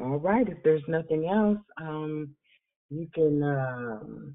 All 0.00 0.18
right. 0.18 0.48
If 0.48 0.58
there's 0.64 0.82
nothing 0.88 1.28
else, 1.28 1.58
um, 1.80 2.30
you 2.90 3.08
can 3.14 3.42
um, 3.42 4.34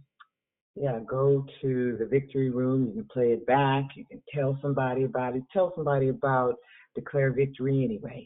yeah 0.75 0.99
go 1.09 1.45
to 1.61 1.97
the 1.99 2.05
victory 2.05 2.49
room. 2.51 2.87
You 2.87 2.93
can 2.93 3.07
play 3.11 3.27
it 3.33 3.45
back. 3.47 3.85
You 3.95 4.05
can 4.05 4.21
tell 4.33 4.57
somebody 4.61 5.03
about 5.03 5.35
it. 5.35 5.43
Tell 5.53 5.73
somebody 5.75 6.09
about 6.09 6.55
declare 6.95 7.31
victory 7.33 7.83
anyway. 7.83 8.25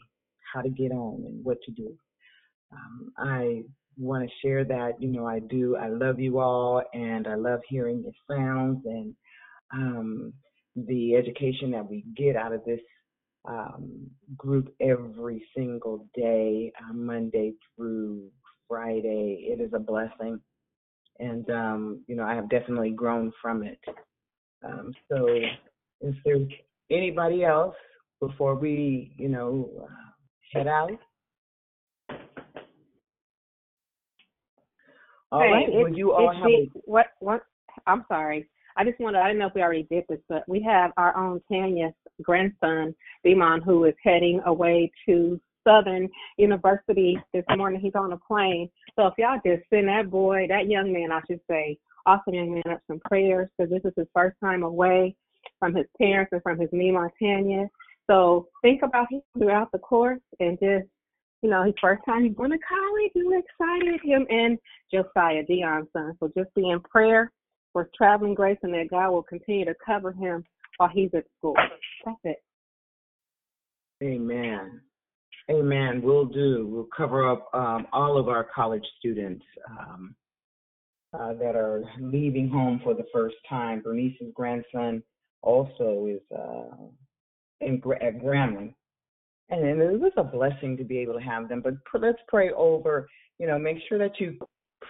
How 0.52 0.62
to 0.62 0.70
get 0.70 0.92
on 0.92 1.24
and 1.26 1.44
what 1.44 1.58
to 1.66 1.72
do. 1.72 1.94
Um, 2.72 3.12
I 3.18 3.64
want 3.96 4.24
to 4.24 4.46
share 4.46 4.64
that, 4.64 5.00
you 5.00 5.08
know, 5.08 5.26
I 5.26 5.40
do. 5.40 5.76
I 5.76 5.88
love 5.88 6.18
you 6.18 6.38
all 6.38 6.82
and 6.92 7.26
I 7.26 7.34
love 7.34 7.60
hearing 7.68 8.02
your 8.02 8.12
sounds 8.28 8.80
and 8.84 9.14
um, 9.72 10.32
the 10.76 11.16
education 11.16 11.70
that 11.72 11.88
we 11.88 12.04
get 12.16 12.36
out 12.36 12.52
of 12.52 12.64
this 12.64 12.80
um, 13.46 14.10
group 14.36 14.74
every 14.80 15.44
single 15.56 16.06
day, 16.14 16.72
uh, 16.80 16.92
Monday 16.92 17.52
through 17.76 18.28
Friday. 18.68 19.48
It 19.50 19.60
is 19.60 19.72
a 19.74 19.78
blessing. 19.78 20.40
And, 21.18 21.48
um, 21.50 22.04
you 22.06 22.16
know, 22.16 22.24
I 22.24 22.34
have 22.34 22.48
definitely 22.48 22.90
grown 22.90 23.32
from 23.40 23.62
it. 23.62 23.78
Um, 24.64 24.92
so, 25.08 25.28
is 26.00 26.14
there 26.24 26.38
anybody 26.90 27.44
else 27.44 27.76
before 28.20 28.56
we, 28.56 29.14
you 29.16 29.28
know, 29.28 29.70
uh, 29.82 29.86
head 30.52 30.66
out? 30.66 30.90
All 35.34 35.40
hey, 35.40 35.50
right. 35.50 35.66
Well, 35.68 35.92
you 35.92 36.12
all 36.12 36.32
have 36.32 36.44
the, 36.44 36.70
what 36.84 37.06
what 37.18 37.42
I'm 37.88 38.04
sorry. 38.06 38.48
I 38.76 38.84
just 38.84 39.00
wanted 39.00 39.18
I 39.18 39.26
didn't 39.26 39.40
know 39.40 39.48
if 39.48 39.54
we 39.54 39.62
already 39.62 39.82
did 39.90 40.04
this, 40.08 40.20
but 40.28 40.48
we 40.48 40.62
have 40.62 40.92
our 40.96 41.16
own 41.16 41.40
Tanya's 41.50 41.92
grandson, 42.22 42.94
Bimon, 43.26 43.64
who 43.64 43.84
is 43.86 43.94
heading 44.00 44.40
away 44.46 44.92
to 45.06 45.40
Southern 45.66 46.08
University 46.38 47.18
this 47.32 47.42
morning. 47.56 47.80
He's 47.80 47.96
on 47.96 48.12
a 48.12 48.16
plane. 48.16 48.70
So 48.94 49.08
if 49.08 49.14
y'all 49.18 49.40
just 49.44 49.68
send 49.70 49.88
that 49.88 50.08
boy, 50.08 50.46
that 50.50 50.68
young 50.68 50.92
man, 50.92 51.10
I 51.10 51.20
should 51.26 51.40
say, 51.50 51.78
awesome 52.06 52.34
young 52.34 52.54
man, 52.54 52.72
up 52.72 52.82
some 52.86 53.00
prayers 53.00 53.48
because 53.58 53.72
this 53.72 53.82
is 53.84 53.92
his 53.96 54.06
first 54.14 54.36
time 54.40 54.62
away 54.62 55.16
from 55.58 55.74
his 55.74 55.86
parents 55.98 56.30
and 56.32 56.42
from 56.44 56.60
his 56.60 56.68
Mima 56.70 57.08
Tanya. 57.20 57.68
So 58.08 58.46
think 58.62 58.82
about 58.84 59.10
him 59.10 59.22
throughout 59.36 59.72
the 59.72 59.78
course 59.80 60.20
and 60.38 60.56
just 60.60 60.86
you 61.44 61.50
know, 61.50 61.62
his 61.62 61.74
first 61.78 62.02
time 62.06 62.24
he's 62.24 62.34
going 62.34 62.50
to 62.50 62.58
college. 62.66 63.12
We're 63.14 63.38
excited. 63.38 64.00
Him 64.02 64.26
and 64.30 64.58
Josiah 64.90 65.42
Dion's 65.46 65.88
son. 65.92 66.16
So 66.18 66.32
just 66.34 66.48
be 66.54 66.70
in 66.70 66.80
prayer 66.80 67.30
for 67.74 67.90
traveling 67.94 68.32
grace 68.32 68.56
and 68.62 68.72
that 68.72 68.88
God 68.90 69.10
will 69.10 69.22
continue 69.22 69.66
to 69.66 69.74
cover 69.84 70.10
him 70.10 70.42
while 70.78 70.88
he's 70.88 71.10
at 71.14 71.24
school. 71.36 71.54
That's 72.06 72.16
it. 72.24 72.42
Amen. 74.02 74.80
Amen. 75.50 76.00
We'll 76.02 76.24
do. 76.24 76.66
We'll 76.66 76.88
cover 76.96 77.30
up 77.30 77.50
um, 77.52 77.88
all 77.92 78.16
of 78.16 78.30
our 78.30 78.46
college 78.54 78.84
students 78.98 79.44
um, 79.68 80.14
uh, 81.12 81.34
that 81.34 81.56
are 81.56 81.82
leaving 82.00 82.48
home 82.48 82.80
for 82.82 82.94
the 82.94 83.04
first 83.12 83.36
time. 83.46 83.82
Bernice's 83.82 84.32
grandson 84.34 85.02
also 85.42 86.08
is 86.10 86.22
uh, 86.34 86.74
in, 87.60 87.82
at 88.00 88.18
Grambling. 88.18 88.72
And 89.50 89.80
it 89.80 90.00
was 90.00 90.12
a 90.16 90.24
blessing 90.24 90.76
to 90.78 90.84
be 90.84 90.98
able 90.98 91.14
to 91.14 91.20
have 91.20 91.48
them. 91.48 91.62
But 91.62 91.74
let's 92.00 92.18
pray 92.28 92.50
over, 92.52 93.08
you 93.38 93.46
know, 93.46 93.58
make 93.58 93.78
sure 93.88 93.98
that 93.98 94.18
you 94.18 94.38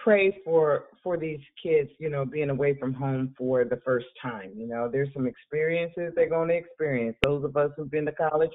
pray 0.03 0.37
for 0.43 0.85
for 1.03 1.17
these 1.17 1.39
kids, 1.61 1.89
you 1.99 2.09
know, 2.09 2.25
being 2.25 2.49
away 2.49 2.77
from 2.77 2.93
home 2.93 3.33
for 3.37 3.65
the 3.65 3.79
first 3.83 4.07
time. 4.21 4.51
You 4.55 4.67
know, 4.67 4.89
there's 4.91 5.09
some 5.13 5.27
experiences 5.27 6.13
they're 6.15 6.29
going 6.29 6.49
to 6.49 6.55
experience. 6.55 7.17
Those 7.23 7.43
of 7.43 7.57
us 7.57 7.71
who've 7.75 7.91
been 7.91 8.05
to 8.05 8.11
college 8.11 8.51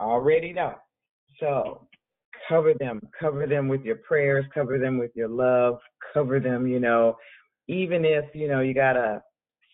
already 0.00 0.52
know. 0.52 0.74
So 1.40 1.86
cover 2.48 2.74
them, 2.74 3.00
cover 3.18 3.46
them 3.46 3.68
with 3.68 3.82
your 3.82 3.96
prayers, 3.96 4.44
cover 4.52 4.78
them 4.78 4.98
with 4.98 5.10
your 5.14 5.28
love, 5.28 5.78
cover 6.12 6.40
them, 6.40 6.66
you 6.66 6.80
know, 6.80 7.16
even 7.68 8.04
if, 8.04 8.24
you 8.34 8.48
know, 8.48 8.60
you 8.60 8.74
got 8.74 8.94
to 8.94 9.22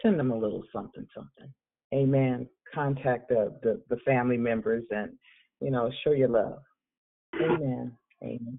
send 0.00 0.18
them 0.18 0.30
a 0.30 0.36
little 0.36 0.62
something, 0.72 1.06
something. 1.14 1.52
Amen. 1.94 2.48
Contact 2.74 3.28
the, 3.28 3.58
the, 3.62 3.82
the 3.90 3.96
family 4.04 4.36
members 4.36 4.84
and, 4.90 5.10
you 5.62 5.70
know, 5.70 5.90
show 6.04 6.12
your 6.12 6.28
love. 6.28 6.60
Amen. 7.36 7.92
Amen. 8.22 8.58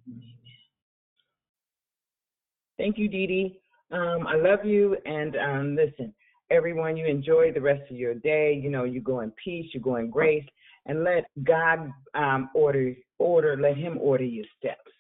Thank 2.78 2.98
you, 2.98 3.08
Dee 3.08 3.28
Dee. 3.28 3.60
Um, 3.92 4.26
I 4.28 4.36
love 4.36 4.66
you. 4.66 4.98
And 5.06 5.36
um, 5.36 5.76
listen, 5.76 6.14
everyone, 6.50 6.98
you 6.98 7.06
enjoy 7.06 7.52
the 7.52 7.62
rest 7.62 7.84
of 7.92 7.98
your 7.98 8.16
day. 8.16 8.60
You 8.62 8.70
know, 8.70 8.84
you 8.84 9.02
go 9.02 9.22
in 9.22 9.32
peace, 9.44 9.70
you 9.74 9.80
go 9.80 9.98
in 9.98 10.10
grace, 10.10 10.46
and 10.86 11.04
let 11.04 11.26
God 11.44 11.92
um, 12.16 12.50
order, 12.56 12.94
order, 13.20 13.56
let 13.58 13.78
Him 13.78 13.98
order 14.00 14.24
your 14.24 14.46
steps 14.58 14.92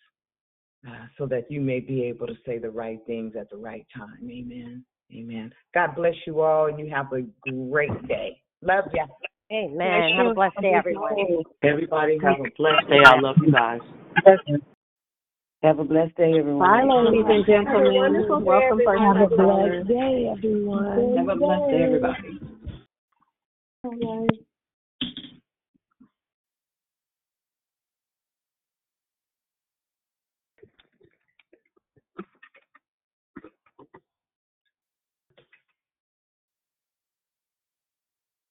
uh, 0.88 1.05
so 1.17 1.25
that 1.27 1.49
you 1.49 1.61
may 1.61 1.80
be 1.80 2.03
able 2.03 2.27
to 2.27 2.35
say 2.45 2.57
the 2.57 2.69
right 2.69 2.99
things 3.07 3.34
at 3.39 3.49
the 3.49 3.57
right 3.57 3.85
time. 3.95 4.30
Amen. 4.30 4.84
Amen. 5.13 5.53
God 5.73 5.95
bless 5.95 6.15
you 6.25 6.41
all, 6.41 6.69
you 6.69 6.89
have 6.89 7.11
a 7.13 7.21
great 7.49 8.07
day. 8.07 8.39
Love 8.61 8.85
ya. 8.93 9.05
Amen. 9.53 10.17
Have 10.17 10.27
a 10.27 10.34
blessed 10.34 10.55
day, 10.61 10.73
everyone. 10.73 11.43
Everybody 11.61 12.17
have 12.23 12.39
a 12.39 12.49
blessed 12.57 12.89
day. 12.89 13.03
I 13.05 13.19
love 13.19 13.35
you 13.39 13.51
guys. 13.51 13.81
Have 15.61 15.77
a 15.77 15.84
blessed 15.84 16.15
day, 16.15 16.34
everyone. 16.39 16.59
Bye, 16.59 16.84
ladies 16.84 17.25
and 17.27 17.45
gentlemen. 17.45 18.43
Welcome 18.43 18.80
for 18.84 18.97
Have 18.97 19.21
a 19.21 19.27
blessed 19.27 19.88
day, 19.88 20.31
everyone. 20.35 21.17
Have 21.17 21.30
a 21.30 21.35
blessed 21.35 21.69
day, 21.69 21.84
everybody. 21.84 22.39
Bye. 23.84 24.43